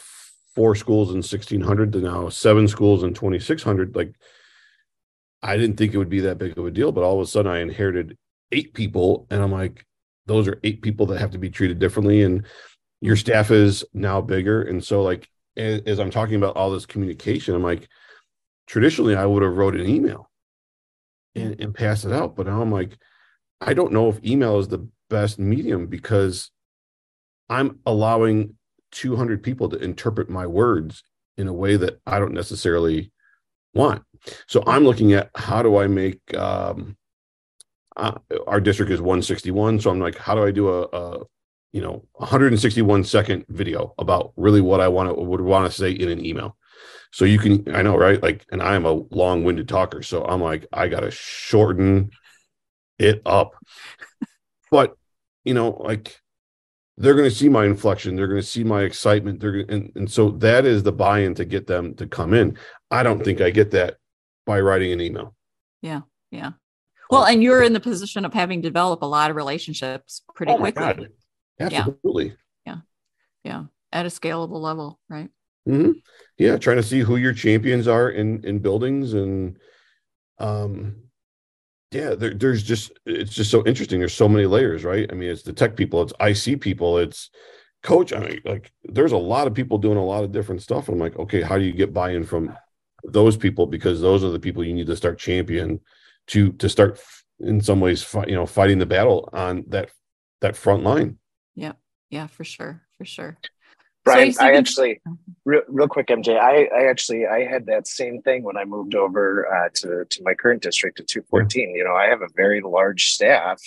four 0.55 0.75
schools 0.75 1.09
in 1.09 1.17
1600 1.17 1.91
to 1.93 1.99
now 1.99 2.29
seven 2.29 2.67
schools 2.67 3.03
in 3.03 3.13
2600 3.13 3.95
like 3.95 4.13
i 5.41 5.57
didn't 5.57 5.77
think 5.77 5.93
it 5.93 5.97
would 5.97 6.09
be 6.09 6.21
that 6.21 6.37
big 6.37 6.57
of 6.57 6.65
a 6.65 6.71
deal 6.71 6.91
but 6.91 7.03
all 7.03 7.15
of 7.15 7.21
a 7.21 7.29
sudden 7.29 7.51
i 7.51 7.59
inherited 7.59 8.17
eight 8.51 8.73
people 8.73 9.27
and 9.29 9.41
i'm 9.41 9.51
like 9.51 9.85
those 10.25 10.47
are 10.47 10.59
eight 10.63 10.81
people 10.81 11.05
that 11.05 11.19
have 11.19 11.31
to 11.31 11.37
be 11.37 11.49
treated 11.49 11.79
differently 11.79 12.21
and 12.21 12.45
your 13.01 13.17
staff 13.17 13.51
is 13.51 13.83
now 13.93 14.21
bigger. 14.21 14.61
And 14.61 14.81
so 14.81 15.03
like 15.03 15.27
as, 15.57 15.99
i'm 15.99 16.09
talking 16.09 16.35
about 16.35 16.55
all 16.55 16.71
this 16.71 16.85
communication 16.85 17.53
i'm 17.53 17.63
like 17.63 17.87
traditionally 18.65 19.15
i 19.15 19.25
would 19.25 19.43
have 19.43 19.55
wrote 19.55 19.75
an 19.75 19.87
email 19.87 20.29
and, 21.35 21.59
and 21.59 21.75
passed 21.75 22.05
it 22.05 22.11
out 22.11 22.35
but 22.35 22.47
now 22.47 22.61
i'm 22.61 22.71
like 22.71 22.97
i 23.61 23.73
don't 23.73 23.91
know 23.91 24.09
if 24.09 24.23
email 24.25 24.57
is 24.59 24.67
the 24.67 24.87
best 25.09 25.37
medium 25.37 25.87
because 25.87 26.51
i'm 27.49 27.79
allowing 27.85 28.55
200 28.93 29.43
people 29.43 29.69
to 29.69 29.77
interpret 29.77 30.29
my 30.29 30.47
words 30.47 31.03
in 31.37 31.47
a 31.47 31.53
way 31.53 31.75
that 31.75 31.99
I 32.05 32.19
don't 32.19 32.33
necessarily 32.33 33.11
want. 33.73 34.03
So 34.47 34.63
I'm 34.65 34.83
looking 34.83 35.13
at 35.13 35.29
how 35.35 35.61
do 35.61 35.77
I 35.77 35.87
make 35.87 36.19
um, 36.35 36.95
uh, 37.97 38.17
our 38.47 38.61
district 38.61 38.91
is 38.91 39.01
161. 39.01 39.81
So 39.81 39.91
I'm 39.91 39.99
like, 39.99 40.17
how 40.17 40.35
do 40.35 40.43
I 40.43 40.51
do 40.51 40.69
a, 40.69 40.83
a 40.83 41.23
you 41.73 41.81
know 41.81 42.05
161 42.13 43.03
second 43.03 43.45
video 43.49 43.93
about 43.97 44.31
really 44.37 44.61
what 44.61 44.79
I 44.79 44.87
want 44.87 45.09
to 45.09 45.15
would 45.15 45.41
want 45.41 45.69
to 45.69 45.77
say 45.77 45.91
in 45.91 46.09
an 46.09 46.25
email. 46.25 46.55
So 47.11 47.25
you 47.25 47.39
can 47.39 47.75
I 47.75 47.81
know 47.81 47.97
right 47.97 48.21
like 48.21 48.45
and 48.51 48.61
I 48.61 48.75
am 48.75 48.85
a 48.85 49.03
long-winded 49.11 49.67
talker 49.67 50.03
so 50.03 50.23
I'm 50.23 50.41
like 50.41 50.65
I 50.71 50.87
got 50.87 51.01
to 51.01 51.11
shorten 51.11 52.11
it 52.99 53.21
up. 53.25 53.55
But 54.71 54.95
you 55.43 55.53
know 55.53 55.71
like 55.71 56.19
they're 56.97 57.15
going 57.15 57.29
to 57.29 57.35
see 57.35 57.49
my 57.49 57.65
inflection 57.65 58.15
they're 58.15 58.27
going 58.27 58.41
to 58.41 58.47
see 58.47 58.63
my 58.63 58.81
excitement 58.83 59.39
they're 59.39 59.63
going 59.63 59.71
and, 59.71 59.91
and 59.95 60.11
so 60.11 60.29
that 60.31 60.65
is 60.65 60.83
the 60.83 60.91
buy-in 60.91 61.33
to 61.35 61.45
get 61.45 61.67
them 61.67 61.93
to 61.95 62.07
come 62.07 62.33
in. 62.33 62.57
I 62.91 63.03
don't 63.03 63.23
think 63.23 63.41
i 63.41 63.49
get 63.49 63.71
that 63.71 63.97
by 64.45 64.59
writing 64.59 64.91
an 64.91 65.01
email. 65.01 65.35
Yeah 65.81 66.01
yeah. 66.31 66.51
Well 67.09 67.25
and 67.25 67.41
you're 67.41 67.63
in 67.63 67.73
the 67.73 67.79
position 67.79 68.25
of 68.25 68.33
having 68.33 68.61
developed 68.61 69.03
a 69.03 69.07
lot 69.07 69.29
of 69.29 69.35
relationships 69.35 70.21
pretty 70.35 70.51
oh 70.51 70.57
quickly. 70.57 70.81
God. 70.81 71.09
absolutely. 71.59 72.35
Yeah. 72.65 72.77
yeah 73.43 73.51
yeah. 73.51 73.63
At 73.91 74.05
a 74.05 74.09
scalable 74.09 74.61
level 74.61 74.99
right? 75.09 75.29
Mm-hmm. 75.67 75.91
yeah 76.37 76.57
trying 76.57 76.77
to 76.77 76.83
see 76.83 76.99
who 76.99 77.15
your 77.15 77.33
champions 77.33 77.87
are 77.87 78.09
in 78.09 78.43
in 78.43 78.59
buildings 78.59 79.13
and 79.13 79.57
um 80.39 81.02
yeah 81.93 82.15
there, 82.15 82.33
there's 82.33 82.63
just 82.63 82.91
it's 83.05 83.33
just 83.33 83.51
so 83.51 83.63
interesting 83.65 83.99
there's 83.99 84.13
so 84.13 84.29
many 84.29 84.45
layers 84.45 84.83
right 84.83 85.09
i 85.11 85.15
mean 85.15 85.29
it's 85.29 85.43
the 85.43 85.53
tech 85.53 85.75
people 85.75 86.01
it's 86.01 86.13
ic 86.21 86.61
people 86.61 86.97
it's 86.97 87.29
coach, 87.83 88.13
I 88.13 88.19
mean, 88.19 88.41
like 88.45 88.71
there's 88.85 89.11
a 89.11 89.17
lot 89.17 89.45
of 89.45 89.53
people 89.53 89.77
doing 89.77 89.97
a 89.97 90.03
lot 90.03 90.23
of 90.23 90.31
different 90.31 90.61
stuff. 90.61 90.89
I'm 90.89 90.97
like, 90.97 91.17
okay, 91.19 91.41
how 91.41 91.57
do 91.57 91.63
you 91.63 91.73
get 91.73 91.93
buy-in 91.93 92.23
from 92.23 92.55
those 93.03 93.37
people? 93.37 93.67
Because 93.67 94.01
those 94.01 94.23
are 94.23 94.31
the 94.31 94.39
people 94.39 94.63
you 94.63 94.73
need 94.73 94.87
to 94.87 94.95
start 94.95 95.19
champion 95.19 95.81
to 96.27 96.53
to 96.53 96.69
start 96.69 96.99
in 97.39 97.61
some 97.61 97.81
ways, 97.81 98.05
you 98.27 98.35
know, 98.35 98.45
fighting 98.45 98.79
the 98.79 98.85
battle 98.85 99.29
on 99.33 99.65
that 99.67 99.91
that 100.41 100.55
front 100.55 100.83
line. 100.83 101.19
Yeah, 101.55 101.73
yeah, 102.09 102.27
for 102.27 102.43
sure, 102.43 102.81
for 102.97 103.05
sure. 103.05 103.37
Brian, 104.03 104.33
so 104.33 104.43
I 104.43 104.51
actually, 104.53 105.01
real, 105.45 105.61
real 105.67 105.87
quick, 105.87 106.07
MJ, 106.07 106.37
I, 106.37 106.65
I 106.75 106.89
actually, 106.89 107.25
I 107.25 107.45
had 107.45 107.65
that 107.67 107.87
same 107.87 108.21
thing 108.21 108.43
when 108.43 108.57
I 108.57 108.65
moved 108.65 108.95
over 108.95 109.47
uh, 109.47 109.69
to 109.75 110.05
to 110.09 110.23
my 110.23 110.33
current 110.33 110.61
district 110.61 110.99
at 110.99 111.07
214. 111.07 111.69
Yeah. 111.69 111.75
You 111.77 111.83
know, 111.85 111.95
I 111.95 112.07
have 112.07 112.21
a 112.21 112.27
very 112.35 112.61
large 112.61 113.11
staff, 113.13 113.61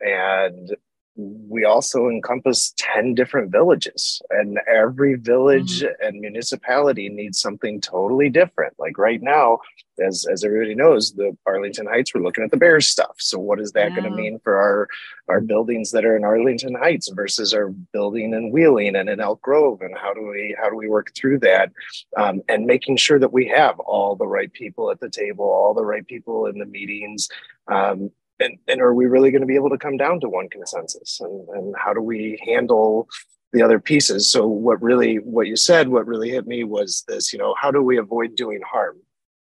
and 0.00 0.76
we 1.16 1.64
also 1.64 2.08
encompass 2.08 2.72
10 2.78 3.14
different 3.14 3.52
villages 3.52 4.22
and 4.30 4.58
every 4.66 5.14
village 5.14 5.82
mm-hmm. 5.82 6.06
and 6.06 6.20
municipality 6.20 7.08
needs 7.10 7.38
something 7.38 7.80
totally 7.82 8.30
different 8.30 8.72
like 8.78 8.96
right 8.96 9.20
now 9.20 9.58
as 10.02 10.26
as 10.32 10.42
everybody 10.42 10.74
knows 10.74 11.12
the 11.12 11.36
arlington 11.46 11.86
heights 11.86 12.14
we're 12.14 12.22
looking 12.22 12.42
at 12.42 12.50
the 12.50 12.56
bears 12.56 12.88
stuff 12.88 13.14
so 13.18 13.38
what 13.38 13.60
is 13.60 13.72
that 13.72 13.90
yeah. 13.90 13.96
going 14.00 14.10
to 14.10 14.16
mean 14.16 14.38
for 14.42 14.56
our 14.56 14.88
our 15.28 15.42
buildings 15.42 15.90
that 15.90 16.04
are 16.04 16.16
in 16.16 16.24
arlington 16.24 16.74
heights 16.74 17.10
versus 17.10 17.52
our 17.52 17.68
building 17.92 18.32
in 18.32 18.50
wheeling 18.50 18.96
and 18.96 19.10
in 19.10 19.20
elk 19.20 19.40
grove 19.42 19.82
and 19.82 19.96
how 19.98 20.14
do 20.14 20.26
we 20.26 20.56
how 20.58 20.70
do 20.70 20.76
we 20.76 20.88
work 20.88 21.12
through 21.14 21.38
that 21.38 21.70
um, 22.16 22.40
and 22.48 22.64
making 22.64 22.96
sure 22.96 23.18
that 23.18 23.34
we 23.34 23.46
have 23.46 23.78
all 23.80 24.16
the 24.16 24.26
right 24.26 24.52
people 24.54 24.90
at 24.90 24.98
the 25.00 25.10
table 25.10 25.44
all 25.44 25.74
the 25.74 25.84
right 25.84 26.06
people 26.06 26.46
in 26.46 26.58
the 26.58 26.66
meetings 26.66 27.28
um, 27.68 28.10
and, 28.42 28.58
and 28.68 28.80
are 28.80 28.94
we 28.94 29.06
really 29.06 29.30
going 29.30 29.42
to 29.42 29.46
be 29.46 29.54
able 29.54 29.70
to 29.70 29.78
come 29.78 29.96
down 29.96 30.20
to 30.20 30.28
one 30.28 30.48
consensus? 30.48 31.20
And, 31.20 31.48
and 31.50 31.74
how 31.78 31.92
do 31.94 32.00
we 32.00 32.42
handle 32.46 33.08
the 33.52 33.62
other 33.62 33.78
pieces? 33.78 34.30
So 34.30 34.46
what 34.46 34.82
really 34.82 35.16
what 35.16 35.46
you 35.46 35.56
said 35.56 35.88
what 35.88 36.06
really 36.06 36.30
hit 36.30 36.46
me 36.46 36.64
was 36.64 37.04
this 37.08 37.32
you 37.32 37.38
know 37.38 37.54
how 37.60 37.70
do 37.70 37.82
we 37.82 37.98
avoid 37.98 38.34
doing 38.34 38.60
harm? 38.66 38.98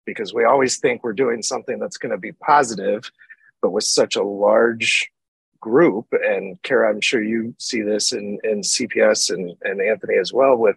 Because 0.05 0.33
we 0.33 0.45
always 0.45 0.77
think 0.77 1.03
we're 1.03 1.13
doing 1.13 1.41
something 1.41 1.79
that's 1.79 1.97
going 1.97 2.11
to 2.11 2.17
be 2.17 2.31
positive 2.31 3.11
but 3.61 3.71
with 3.71 3.83
such 3.83 4.15
a 4.15 4.23
large 4.23 5.09
group 5.59 6.05
and 6.11 6.61
kara 6.61 6.87
i'm 6.91 7.01
sure 7.01 7.23
you 7.23 7.55
see 7.57 7.81
this 7.81 8.13
in, 8.13 8.37
in 8.43 8.61
cps 8.61 9.33
and, 9.33 9.55
and 9.63 9.81
anthony 9.81 10.15
as 10.19 10.31
well 10.31 10.55
with 10.55 10.75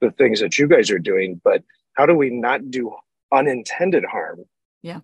the 0.00 0.10
things 0.12 0.40
that 0.40 0.58
you 0.58 0.66
guys 0.66 0.90
are 0.90 0.98
doing 0.98 1.40
but 1.44 1.62
how 1.92 2.06
do 2.06 2.14
we 2.14 2.30
not 2.30 2.70
do 2.70 2.92
unintended 3.32 4.04
harm? 4.04 4.44
Yeah 4.82 5.00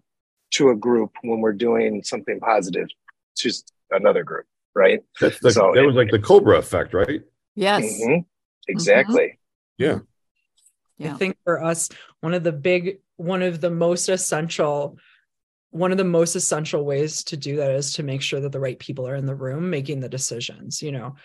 to 0.53 0.70
a 0.70 0.76
group 0.76 1.12
when 1.22 1.40
we're 1.40 1.53
doing 1.53 2.03
something 2.03 2.40
positive 2.40 2.88
to 3.36 3.53
another 3.90 4.24
group, 4.24 4.46
right? 4.74 5.01
That's 5.20 5.38
the, 5.40 5.51
so 5.51 5.72
that 5.74 5.84
was 5.84 5.96
like 5.96 6.11
the 6.11 6.18
Cobra 6.18 6.59
effect, 6.59 6.94
right? 6.94 7.22
Yes. 7.55 7.84
Mm-hmm. 7.84 8.20
Exactly. 8.68 9.38
Mm-hmm. 9.80 9.84
Yeah. 9.84 9.98
Yeah. 10.98 11.14
I 11.14 11.16
think 11.16 11.36
for 11.44 11.62
us, 11.62 11.88
one 12.20 12.34
of 12.34 12.44
the 12.44 12.53
big, 12.53 12.98
one 13.16 13.42
of 13.42 13.61
the 13.61 13.70
most 13.70 14.09
essential, 14.09 14.98
one 15.70 15.92
of 15.92 15.98
the 15.98 16.05
most 16.05 16.36
essential 16.36 16.84
ways 16.84 17.24
to 17.24 17.36
do 17.36 17.57
that 17.57 17.70
is 17.70 17.94
to 17.94 18.03
make 18.03 18.20
sure 18.20 18.40
that 18.40 18.53
the 18.53 18.61
right 18.61 18.78
people 18.78 19.09
are 19.09 19.14
in 19.14 19.24
the 19.24 19.34
room 19.34 19.70
making 19.70 20.01
the 20.01 20.09
decisions, 20.09 20.82
you 20.82 20.92
know. 20.92 21.16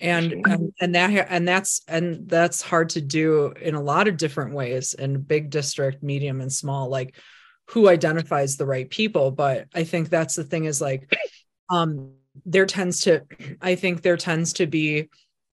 And, 0.00 0.32
and 0.46 0.72
and 0.80 0.94
that 0.96 1.26
and 1.30 1.46
that's 1.46 1.82
and 1.86 2.28
that's 2.28 2.60
hard 2.60 2.88
to 2.90 3.00
do 3.00 3.52
in 3.60 3.76
a 3.76 3.80
lot 3.80 4.08
of 4.08 4.16
different 4.16 4.52
ways 4.52 4.94
in 4.94 5.20
big 5.20 5.50
district 5.50 6.02
medium 6.02 6.40
and 6.40 6.52
small 6.52 6.88
like 6.88 7.14
who 7.68 7.88
identifies 7.88 8.56
the 8.56 8.66
right 8.66 8.88
people. 8.88 9.30
But 9.30 9.66
i 9.74 9.84
think 9.84 10.08
that's 10.08 10.34
the 10.36 10.44
thing 10.44 10.64
is 10.64 10.80
like 10.80 11.12
um 11.70 12.12
there 12.46 12.66
tends 12.66 13.00
to 13.00 13.22
i 13.60 13.74
think 13.74 14.02
there 14.02 14.16
tends 14.16 14.54
to 14.54 14.66
be 14.66 15.08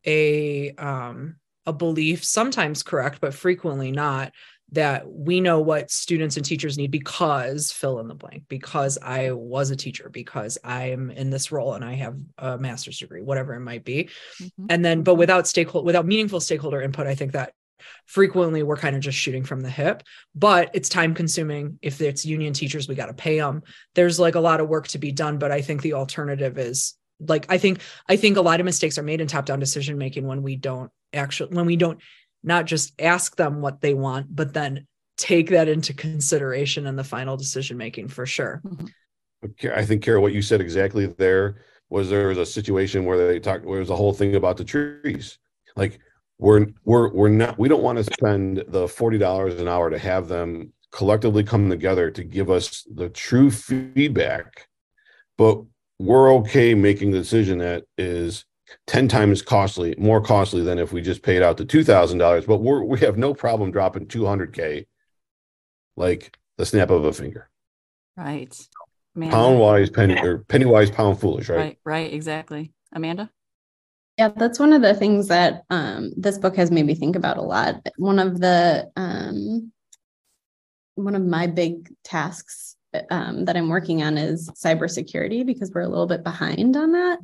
a 0.06 0.72
um 0.76 1.36
a 1.66 1.74
belief 1.74 2.24
sometimes 2.24 2.84
correct 2.84 3.20
but 3.22 3.34
frequently 3.34 3.92
not 3.92 4.32
that 4.72 5.12
we 5.12 5.42
know 5.42 5.60
what 5.60 5.90
students 5.90 6.38
and 6.38 6.46
teachers 6.46 6.78
need 6.78 6.92
because 6.92 7.72
fill 7.72 8.00
in 8.00 8.08
the 8.08 8.16
blank 8.16 8.44
because 8.48 8.98
i 9.02 9.32
was 9.32 9.72
a 9.72 9.76
teacher 9.76 10.10
because 10.10 10.58
i'm 10.64 11.12
in 11.12 11.30
this 11.30 11.52
role 11.52 11.74
and 11.74 11.84
i 11.84 11.94
have 11.94 12.18
a 12.38 12.58
master's 12.58 13.00
degree 13.00 13.22
whatever 13.22 13.54
it 13.56 13.60
might 13.60 13.84
be. 13.84 14.10
Mm-hmm. 14.42 14.66
and 14.70 14.86
then 14.86 15.04
but 15.04 15.16
without 15.16 15.48
stakeholder 15.48 15.86
without 15.86 16.06
meaningful 16.06 16.40
stakeholder 16.40 16.82
input 16.82 17.08
i 17.08 17.16
think 17.16 17.34
that 17.34 17.54
frequently 18.06 18.64
we're 18.64 18.78
kind 18.78 18.96
of 18.96 19.02
just 19.02 19.18
shooting 19.18 19.44
from 19.44 19.62
the 19.62 19.70
hip 19.70 20.04
but 20.36 20.70
it's 20.74 20.90
time 20.90 21.14
consuming. 21.14 21.80
If 21.82 22.02
it's 22.02 22.26
union 22.26 22.54
teachers 22.54 22.88
we 22.88 22.96
got 22.96 23.08
to 23.08 23.14
pay 23.14 23.40
them 23.40 23.64
there's 23.96 24.20
like 24.20 24.36
a 24.36 24.40
lot 24.40 24.60
of 24.60 24.70
work 24.70 24.88
to 24.90 24.98
be 24.98 25.12
done 25.12 25.38
but 25.38 25.52
i 25.52 25.62
think 25.62 25.82
the 25.82 25.94
alternative 25.94 26.58
is 26.58 26.96
like 27.20 27.46
i 27.50 27.58
think 27.58 27.82
i 28.08 28.16
think 28.16 28.38
a 28.38 28.42
lot 28.42 28.60
of 28.60 28.66
mistakes 28.66 28.98
are 28.98 29.04
made 29.04 29.22
in 29.22 29.28
top 29.28 29.46
down 29.46 29.60
decision 29.60 29.98
making 29.98 30.26
when 30.26 30.42
we 30.42 30.56
don't 30.56 30.92
actually 31.14 31.56
when 31.56 31.66
we 31.66 31.76
don't 31.76 32.00
not 32.44 32.66
just 32.66 32.94
ask 33.00 33.36
them 33.36 33.62
what 33.62 33.82
they 33.82 33.94
want 33.94 34.34
but 34.34 34.54
then 34.54 34.88
take 35.18 35.50
that 35.50 35.68
into 35.68 35.94
consideration 35.94 36.88
in 36.88 36.96
the 36.96 37.04
final 37.04 37.36
decision 37.36 37.76
making 37.76 38.08
for 38.08 38.26
sure. 38.26 38.62
Mm-hmm. 38.66 39.68
i 39.76 39.84
think 39.84 40.02
Kara, 40.02 40.22
what 40.22 40.34
you 40.34 40.42
said 40.42 40.62
exactly 40.62 41.06
there 41.06 41.58
was 41.90 42.10
there 42.10 42.28
was 42.28 42.38
a 42.38 42.46
situation 42.46 43.06
where 43.06 43.28
they 43.28 43.40
talked 43.40 43.66
where 43.66 43.76
there 43.76 43.82
was 43.82 43.90
a 43.90 43.96
whole 43.96 44.14
thing 44.14 44.36
about 44.36 44.58
the 44.58 44.64
trees. 44.64 45.38
Like 45.76 46.00
we're 46.40 46.68
we're 46.86 47.10
we're 47.10 47.30
not 47.30 47.60
we 47.60 47.68
don't 47.68 47.84
want 47.84 47.98
to 47.98 48.04
spend 48.04 48.64
the 48.68 48.86
$40 48.86 49.60
an 49.60 49.68
hour 49.68 49.90
to 49.90 50.00
have 50.00 50.30
them 50.30 50.74
collectively 50.92 51.44
come 51.44 51.70
together 51.70 52.10
to 52.10 52.24
give 52.24 52.50
us 52.50 52.88
the 52.94 53.10
true 53.10 53.52
feedback. 53.52 54.68
But 55.38 55.62
we're 56.00 56.34
okay 56.36 56.74
making 56.74 57.12
the 57.12 57.20
decision 57.20 57.60
that 57.60 57.84
is 57.98 58.46
10 58.88 59.08
times 59.10 59.42
costly 59.42 59.96
more 59.98 60.22
costly 60.22 60.64
than 60.64 60.80
if 60.80 60.94
we 60.94 61.02
just 61.02 61.24
paid 61.24 61.42
out 61.42 61.58
the 61.58 61.66
$2000 61.66 62.46
but 62.48 62.58
we're 62.58 62.84
we 62.84 63.00
have 63.00 63.18
no 63.18 63.34
problem 63.34 63.72
dropping 63.72 64.06
200k 64.06 64.86
like 65.98 66.38
the 66.58 66.66
snap 66.66 66.90
of 66.90 67.04
a 67.04 67.12
finger. 67.12 67.50
Right. 68.16 68.56
Amanda. 69.16 69.36
pound 69.36 69.60
wise 69.60 69.90
penny 69.90 70.18
or 70.22 70.40
penny 70.40 70.66
wise 70.66 70.92
pound 70.92 71.20
foolish 71.20 71.50
right? 71.50 71.58
Right 71.58 71.78
right 71.84 72.14
exactly. 72.14 72.72
Amanda 72.94 73.30
yeah, 74.20 74.28
that's 74.36 74.60
one 74.60 74.74
of 74.74 74.82
the 74.82 74.94
things 74.94 75.30
that 75.30 75.64
um, 75.70 76.12
this 76.18 76.38
book 76.38 76.58
has 76.58 76.72
made 76.72 76.86
me 76.86 76.94
think 76.94 77.16
about 77.16 77.38
a 77.38 77.42
lot. 77.42 77.88
One 77.96 78.20
of 78.20 78.42
the 78.42 78.92
um, 78.98 79.72
one 80.96 81.16
of 81.16 81.24
my 81.24 81.48
big 81.48 81.90
tasks 82.04 82.76
um, 83.10 83.46
that 83.46 83.56
I'm 83.56 83.70
working 83.70 84.04
on 84.04 84.18
is 84.18 84.50
cybersecurity 84.50 85.46
because 85.46 85.72
we're 85.74 85.84
a 85.84 85.88
little 85.88 86.06
bit 86.06 86.26
behind 86.26 86.76
on 86.76 86.92
that. 86.92 87.20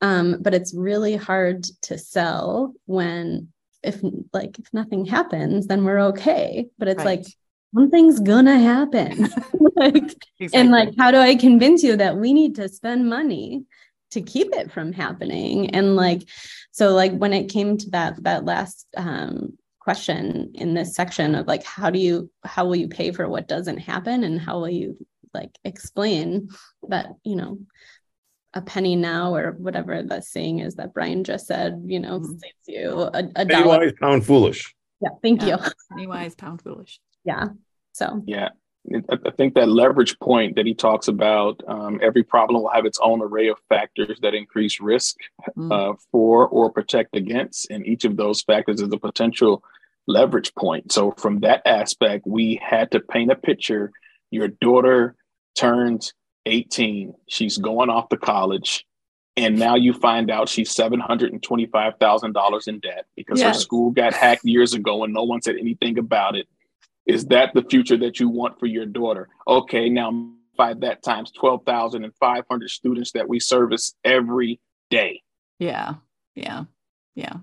Um, 0.00 0.38
but 0.40 0.52
it's 0.52 0.74
really 0.74 1.14
hard 1.14 1.62
to 1.82 1.96
sell 1.96 2.74
when 2.86 3.52
if 3.84 4.00
like 4.32 4.58
if 4.58 4.66
nothing 4.72 5.04
happens, 5.04 5.68
then 5.68 5.84
we're 5.84 6.06
okay. 6.06 6.66
But 6.76 6.88
it's 6.88 7.04
right. 7.04 7.20
like 7.20 7.26
something's 7.72 8.18
gonna 8.18 8.58
happen. 8.58 9.28
like, 9.76 9.94
exactly. 10.40 10.48
And 10.54 10.72
like, 10.72 10.88
how 10.98 11.12
do 11.12 11.18
I 11.18 11.36
convince 11.36 11.84
you 11.84 11.94
that 11.98 12.16
we 12.16 12.32
need 12.32 12.56
to 12.56 12.68
spend 12.68 13.08
money 13.08 13.64
to 14.12 14.22
keep 14.22 14.54
it 14.54 14.70
from 14.70 14.92
happening 14.92 15.70
and 15.70 15.96
like 15.96 16.28
so 16.70 16.94
like 16.94 17.12
when 17.12 17.32
it 17.32 17.50
came 17.50 17.76
to 17.76 17.90
that 17.90 18.22
that 18.22 18.44
last 18.44 18.86
um 18.96 19.52
question 19.80 20.52
in 20.54 20.74
this 20.74 20.94
section 20.94 21.34
of 21.34 21.46
like 21.46 21.64
how 21.64 21.90
do 21.90 21.98
you 21.98 22.30
how 22.44 22.64
will 22.64 22.76
you 22.76 22.88
pay 22.88 23.10
for 23.10 23.28
what 23.28 23.48
doesn't 23.48 23.78
happen 23.78 24.22
and 24.22 24.40
how 24.40 24.58
will 24.60 24.68
you 24.68 24.96
like 25.34 25.58
explain 25.64 26.48
that 26.88 27.08
you 27.24 27.34
know 27.34 27.58
a 28.54 28.62
penny 28.62 28.96
now 28.96 29.34
or 29.34 29.52
whatever 29.52 30.02
the 30.02 30.20
saying 30.20 30.58
is 30.58 30.74
that 30.74 30.92
Brian 30.92 31.24
just 31.24 31.46
said, 31.46 31.82
you 31.86 31.98
know, 31.98 32.20
mm-hmm. 32.20 32.32
saves 32.32 32.54
you 32.66 32.90
a, 33.00 33.24
a 33.36 33.44
dollar. 33.44 33.78
Wise, 33.78 33.92
pound 33.98 34.26
foolish. 34.26 34.74
Yeah, 35.00 35.08
thank 35.22 35.42
yeah. 35.42 35.56
you. 35.56 35.72
Penny 35.90 36.06
wise, 36.06 36.34
pound 36.34 36.60
foolish. 36.60 37.00
Yeah. 37.24 37.48
So 37.92 38.22
yeah, 38.26 38.50
I 39.08 39.30
think 39.36 39.54
that 39.54 39.68
leverage 39.68 40.18
point 40.18 40.56
that 40.56 40.66
he 40.66 40.74
talks 40.74 41.06
about, 41.06 41.60
um, 41.68 42.00
every 42.02 42.24
problem 42.24 42.62
will 42.62 42.70
have 42.70 42.84
its 42.84 42.98
own 43.00 43.22
array 43.22 43.48
of 43.48 43.58
factors 43.68 44.18
that 44.22 44.34
increase 44.34 44.80
risk 44.80 45.16
mm. 45.56 45.72
uh, 45.72 45.94
for 46.10 46.48
or 46.48 46.70
protect 46.70 47.14
against. 47.14 47.70
And 47.70 47.86
each 47.86 48.04
of 48.04 48.16
those 48.16 48.42
factors 48.42 48.80
is 48.80 48.92
a 48.92 48.98
potential 48.98 49.62
leverage 50.08 50.52
point. 50.56 50.90
So, 50.90 51.12
from 51.12 51.40
that 51.40 51.62
aspect, 51.64 52.26
we 52.26 52.60
had 52.60 52.90
to 52.90 53.00
paint 53.00 53.30
a 53.30 53.36
picture. 53.36 53.92
Your 54.30 54.48
daughter 54.48 55.14
turns 55.54 56.12
18, 56.46 57.14
she's 57.28 57.58
going 57.58 57.88
off 57.88 58.08
to 58.08 58.16
college. 58.16 58.84
And 59.36 59.58
now 59.58 59.76
you 59.76 59.94
find 59.94 60.30
out 60.30 60.48
she's 60.48 60.74
$725,000 60.74 62.68
in 62.68 62.80
debt 62.80 63.06
because 63.16 63.40
yes. 63.40 63.56
her 63.56 63.60
school 63.60 63.90
got 63.90 64.12
hacked 64.12 64.44
years 64.44 64.74
ago 64.74 65.04
and 65.04 65.14
no 65.14 65.22
one 65.22 65.40
said 65.40 65.56
anything 65.58 65.98
about 65.98 66.36
it. 66.36 66.46
Is 67.06 67.26
that 67.26 67.52
the 67.54 67.62
future 67.62 67.96
that 67.98 68.20
you 68.20 68.28
want 68.28 68.58
for 68.60 68.66
your 68.66 68.86
daughter? 68.86 69.28
Okay, 69.46 69.88
now 69.88 70.32
by 70.56 70.74
that 70.74 71.02
times 71.02 71.30
12,500 71.32 72.70
students 72.70 73.12
that 73.12 73.28
we 73.28 73.40
service 73.40 73.94
every 74.04 74.60
day. 74.90 75.22
Yeah, 75.58 75.94
yeah, 76.34 76.64
yeah. 77.14 77.36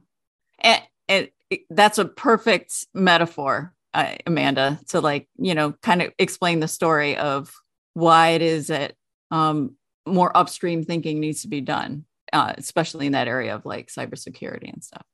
And, 0.60 0.82
and 1.08 1.30
that's 1.70 1.98
a 1.98 2.06
perfect 2.06 2.88
metaphor, 2.94 3.74
uh, 3.94 4.16
Amanda, 4.26 4.80
to 4.90 5.02
like, 5.02 5.28
you 5.38 5.56
know, 5.56 5.74
kind 5.82 6.02
of 6.02 6.12
explain 6.20 6.60
the 6.60 6.68
story 6.68 7.18
of 7.18 7.54
why 7.94 8.30
it 8.30 8.42
is 8.42 8.68
that 8.68 8.94
um, 9.32 9.76
more 10.06 10.36
upstream 10.36 10.84
thinking 10.84 11.20
needs 11.20 11.42
to 11.42 11.48
be 11.48 11.62
done, 11.62 12.06
uh, 12.34 12.54
especially 12.58 13.08
in 13.08 13.14
that 13.14 13.28
area 13.28 13.56
of 13.56 13.66
like 13.66 13.88
cybersecurity 13.88 14.72
and 14.72 14.84
stuff. 14.84 15.06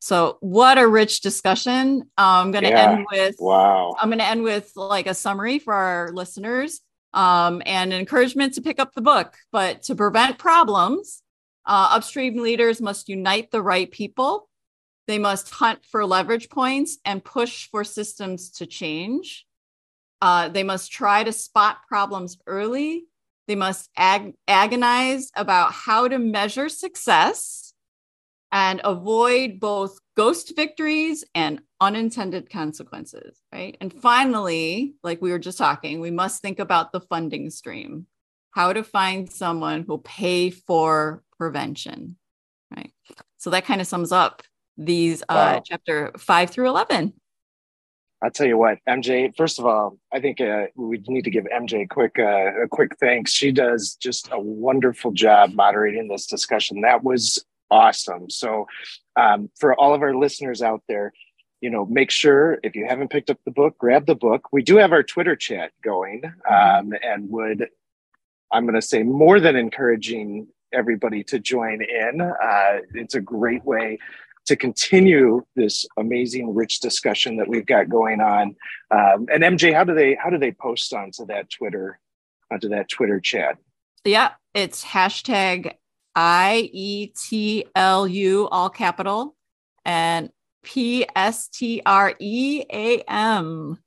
So 0.00 0.38
what 0.40 0.78
a 0.78 0.86
rich 0.86 1.20
discussion. 1.20 2.10
I'm 2.16 2.50
going 2.52 2.64
to 2.64 2.70
Yeah. 2.70 2.92
end 2.92 3.06
with 3.10 3.36
Wow. 3.38 3.96
I'm 3.98 4.08
going 4.10 4.18
to 4.18 4.24
end 4.26 4.42
with 4.42 4.72
like 4.76 5.06
a 5.06 5.14
summary 5.14 5.58
for 5.58 5.74
our 5.74 6.10
listeners 6.12 6.80
um, 7.12 7.62
and 7.66 7.92
an 7.92 7.98
encouragement 7.98 8.54
to 8.54 8.62
pick 8.62 8.78
up 8.78 8.92
the 8.94 9.00
book. 9.00 9.34
But 9.50 9.82
to 9.84 9.94
prevent 9.94 10.38
problems, 10.38 11.22
uh, 11.66 11.88
upstream 11.92 12.40
leaders 12.40 12.80
must 12.80 13.08
unite 13.08 13.50
the 13.50 13.62
right 13.62 13.90
people. 13.90 14.48
They 15.06 15.18
must 15.18 15.50
hunt 15.50 15.80
for 15.90 16.04
leverage 16.04 16.48
points 16.48 16.98
and 17.04 17.24
push 17.24 17.68
for 17.70 17.82
systems 17.82 18.50
to 18.52 18.66
change. 18.66 19.46
Uh, 20.20 20.48
they 20.48 20.62
must 20.62 20.92
try 20.92 21.24
to 21.24 21.32
spot 21.32 21.78
problems 21.88 22.38
early. 22.46 23.04
They 23.46 23.54
must 23.54 23.88
ag- 23.96 24.34
agonize 24.46 25.30
about 25.34 25.72
how 25.72 26.08
to 26.08 26.18
measure 26.18 26.68
success 26.68 27.67
and 28.52 28.80
avoid 28.84 29.60
both 29.60 29.98
ghost 30.16 30.54
victories 30.56 31.24
and 31.34 31.60
unintended 31.80 32.50
consequences, 32.50 33.40
right? 33.52 33.76
And 33.80 33.92
finally, 33.92 34.94
like 35.02 35.20
we 35.20 35.30
were 35.30 35.38
just 35.38 35.58
talking, 35.58 36.00
we 36.00 36.10
must 36.10 36.42
think 36.42 36.58
about 36.58 36.92
the 36.92 37.00
funding 37.00 37.50
stream, 37.50 38.06
how 38.52 38.72
to 38.72 38.82
find 38.82 39.30
someone 39.30 39.82
who'll 39.82 39.98
pay 39.98 40.50
for 40.50 41.22
prevention, 41.36 42.16
right? 42.74 42.92
So 43.36 43.50
that 43.50 43.64
kind 43.64 43.80
of 43.80 43.86
sums 43.86 44.12
up 44.12 44.42
these 44.76 45.22
uh, 45.22 45.26
Wow. 45.56 45.62
chapter 45.64 46.12
five 46.18 46.50
through 46.50 46.68
11. 46.68 47.12
I'll 48.20 48.30
tell 48.32 48.48
you 48.48 48.58
what, 48.58 48.78
MJ. 48.88 49.32
First 49.36 49.60
of 49.60 49.66
all, 49.66 49.96
I 50.12 50.18
think 50.18 50.40
uh, 50.40 50.64
we 50.74 51.00
need 51.06 51.22
to 51.22 51.30
give 51.30 51.44
MJ 51.44 51.82
a 51.82 51.86
quick 51.86 52.18
uh, 52.18 52.62
a 52.64 52.68
quick 52.68 52.96
thanks. 52.98 53.30
She 53.30 53.52
does 53.52 53.94
just 53.94 54.28
a 54.32 54.40
wonderful 54.40 55.12
job 55.12 55.52
moderating 55.52 56.08
this 56.08 56.26
discussion. 56.26 56.80
That 56.80 57.04
was 57.04 57.44
awesome. 57.70 58.30
So, 58.30 58.66
um, 59.16 59.50
for 59.58 59.74
all 59.74 59.94
of 59.94 60.02
our 60.02 60.14
listeners 60.14 60.62
out 60.62 60.82
there, 60.88 61.12
you 61.60 61.70
know, 61.70 61.86
make 61.86 62.10
sure 62.10 62.58
if 62.62 62.76
you 62.76 62.86
haven't 62.88 63.10
picked 63.10 63.30
up 63.30 63.38
the 63.44 63.50
book, 63.50 63.76
grab 63.78 64.06
the 64.06 64.14
book. 64.14 64.48
We 64.52 64.62
do 64.62 64.76
have 64.76 64.92
our 64.92 65.02
Twitter 65.02 65.34
chat 65.34 65.72
going, 65.82 66.22
um, 66.48 66.92
and 67.02 67.28
would 67.30 67.68
I'm 68.52 68.64
going 68.64 68.74
to 68.74 68.82
say 68.82 69.02
more 69.02 69.40
than 69.40 69.56
encouraging 69.56 70.48
everybody 70.72 71.22
to 71.24 71.38
join 71.38 71.82
in. 71.82 72.20
Uh, 72.20 72.78
it's 72.94 73.14
a 73.14 73.20
great 73.20 73.64
way 73.64 73.98
to 74.46 74.56
continue 74.56 75.44
this 75.56 75.84
amazing, 75.98 76.54
rich 76.54 76.80
discussion 76.80 77.36
that 77.36 77.48
we've 77.48 77.66
got 77.66 77.88
going 77.88 78.20
on. 78.20 78.56
Um, 78.90 79.26
and 79.32 79.42
MJ, 79.42 79.74
how 79.74 79.84
do 79.84 79.94
they 79.94 80.14
how 80.14 80.30
do 80.30 80.38
they 80.38 80.52
post 80.52 80.92
onto 80.94 81.26
that 81.26 81.50
Twitter 81.50 81.98
onto 82.50 82.68
that 82.70 82.88
Twitter 82.88 83.20
chat? 83.20 83.58
Yeah, 84.04 84.32
it's 84.54 84.84
hashtag 84.84 85.74
I 86.14 86.68
E 86.72 87.08
T 87.08 87.66
L 87.74 88.06
U, 88.06 88.48
all 88.48 88.70
capital, 88.70 89.36
and 89.84 90.30
P 90.62 91.06
S 91.14 91.48
T 91.48 91.82
R 91.84 92.14
E 92.18 92.64
A 92.72 93.00
M. 93.08 93.78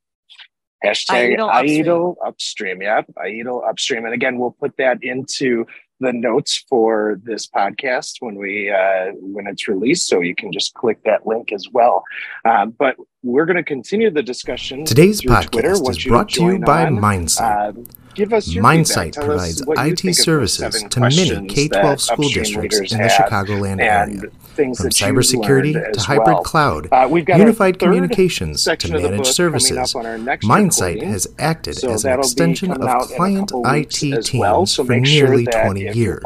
Hashtag 0.83 1.33
Idle 1.33 1.49
Upstream. 1.49 1.79
idle 1.81 2.17
upstream. 2.25 2.81
Yep, 2.81 3.05
idle 3.23 3.63
upstream. 3.67 4.05
And 4.05 4.15
again, 4.15 4.39
we'll 4.39 4.55
put 4.59 4.75
that 4.77 4.97
into 5.03 5.65
the 5.99 6.11
notes 6.11 6.65
for 6.67 7.19
this 7.23 7.45
podcast 7.45 8.13
when 8.19 8.35
we 8.35 8.71
uh, 8.71 9.11
when 9.19 9.45
it's 9.45 9.67
released, 9.67 10.07
so 10.07 10.21
you 10.21 10.33
can 10.33 10.51
just 10.51 10.73
click 10.73 11.03
that 11.05 11.27
link 11.27 11.51
as 11.51 11.67
well. 11.71 12.03
Um, 12.45 12.71
but 12.71 12.95
we're 13.21 13.45
going 13.45 13.57
to 13.57 13.63
continue 13.63 14.09
the 14.09 14.23
discussion. 14.23 14.83
Today's 14.83 15.21
through 15.21 15.35
Twitter. 15.43 15.73
podcast 15.73 15.89
is 15.91 15.97
to 15.97 16.09
brought 16.09 16.29
to 16.29 16.43
you 16.43 16.59
by 16.59 16.85
mindset 16.85 17.75
Mindsight. 17.75 17.95
MindSight 18.15 19.15
provides 19.15 19.63
IT 19.67 20.15
services 20.15 20.83
to 20.89 20.99
many 20.99 21.47
K 21.47 21.67
12 21.67 22.01
school 22.01 22.29
districts 22.29 22.79
in 22.79 23.01
the 23.01 23.07
Chicagoland 23.07 23.81
area. 23.81 24.21
From 24.51 24.89
cybersecurity 24.89 25.93
to 25.93 25.99
hybrid 26.01 26.27
well. 26.27 26.43
cloud, 26.43 26.89
uh, 26.91 27.07
unified 27.09 27.79
communications 27.79 28.65
to 28.65 28.91
managed 28.91 29.27
services, 29.27 29.93
MindSight 29.93 31.01
has 31.03 31.25
acted 31.39 31.77
so 31.77 31.91
as 31.91 32.03
an 32.03 32.19
extension 32.19 32.71
of 32.71 33.07
client 33.11 33.51
IT 33.55 33.91
teams 33.91 34.33
well, 34.33 34.65
so 34.65 34.83
for 34.83 34.99
nearly 34.99 35.45
sure 35.45 35.63
20 35.63 35.81
years. 35.93 36.21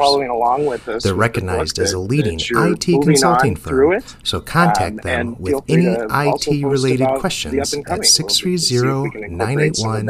They're 1.02 1.14
recognized 1.14 1.78
as 1.78 1.92
a 1.92 2.00
leading 2.00 2.40
IT 2.40 3.02
consulting 3.02 3.54
firm, 3.54 3.92
it, 3.92 4.16
so 4.24 4.40
contact 4.40 4.96
um, 4.96 5.02
them 5.04 5.36
with 5.38 5.62
any 5.68 5.86
IT 5.86 6.66
related 6.66 7.08
questions 7.20 7.74
at 7.74 8.04
630 8.04 9.28
981 9.28 10.06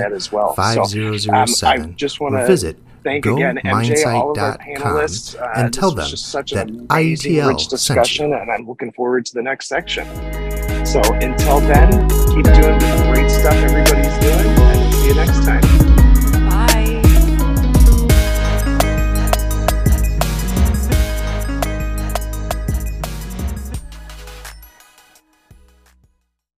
5007. 0.56 1.65
I 1.66 1.78
just 1.78 2.20
want 2.20 2.34
to 2.34 2.46
visit 2.46 2.78
thank 3.02 3.26
again 3.26 3.58
MJ, 3.64 4.06
all 4.06 4.32
of 4.32 4.38
our 4.38 4.58
panelists. 4.58 5.40
Uh, 5.40 5.48
and 5.56 5.72
tell 5.72 5.90
them 5.90 6.08
such 6.08 6.52
that 6.52 6.68
an 6.68 6.86
amazing, 6.90 7.34
IETL 7.34 7.48
rich 7.48 7.68
discussion, 7.68 8.32
and 8.32 8.50
I'm 8.50 8.66
looking 8.66 8.92
forward 8.92 9.26
to 9.26 9.34
the 9.34 9.42
next 9.42 9.68
section. 9.68 10.06
So 10.86 11.00
until 11.14 11.60
then, 11.60 11.90
keep 12.28 12.44
doing 12.44 12.78
the 12.78 13.12
great 13.12 13.30
stuff 13.30 13.54
everybody's 13.54 14.18
doing, 14.18 14.46
and 14.46 14.94
see 14.94 15.08
you 15.08 15.14
next 15.14 15.44
time. 15.44 15.85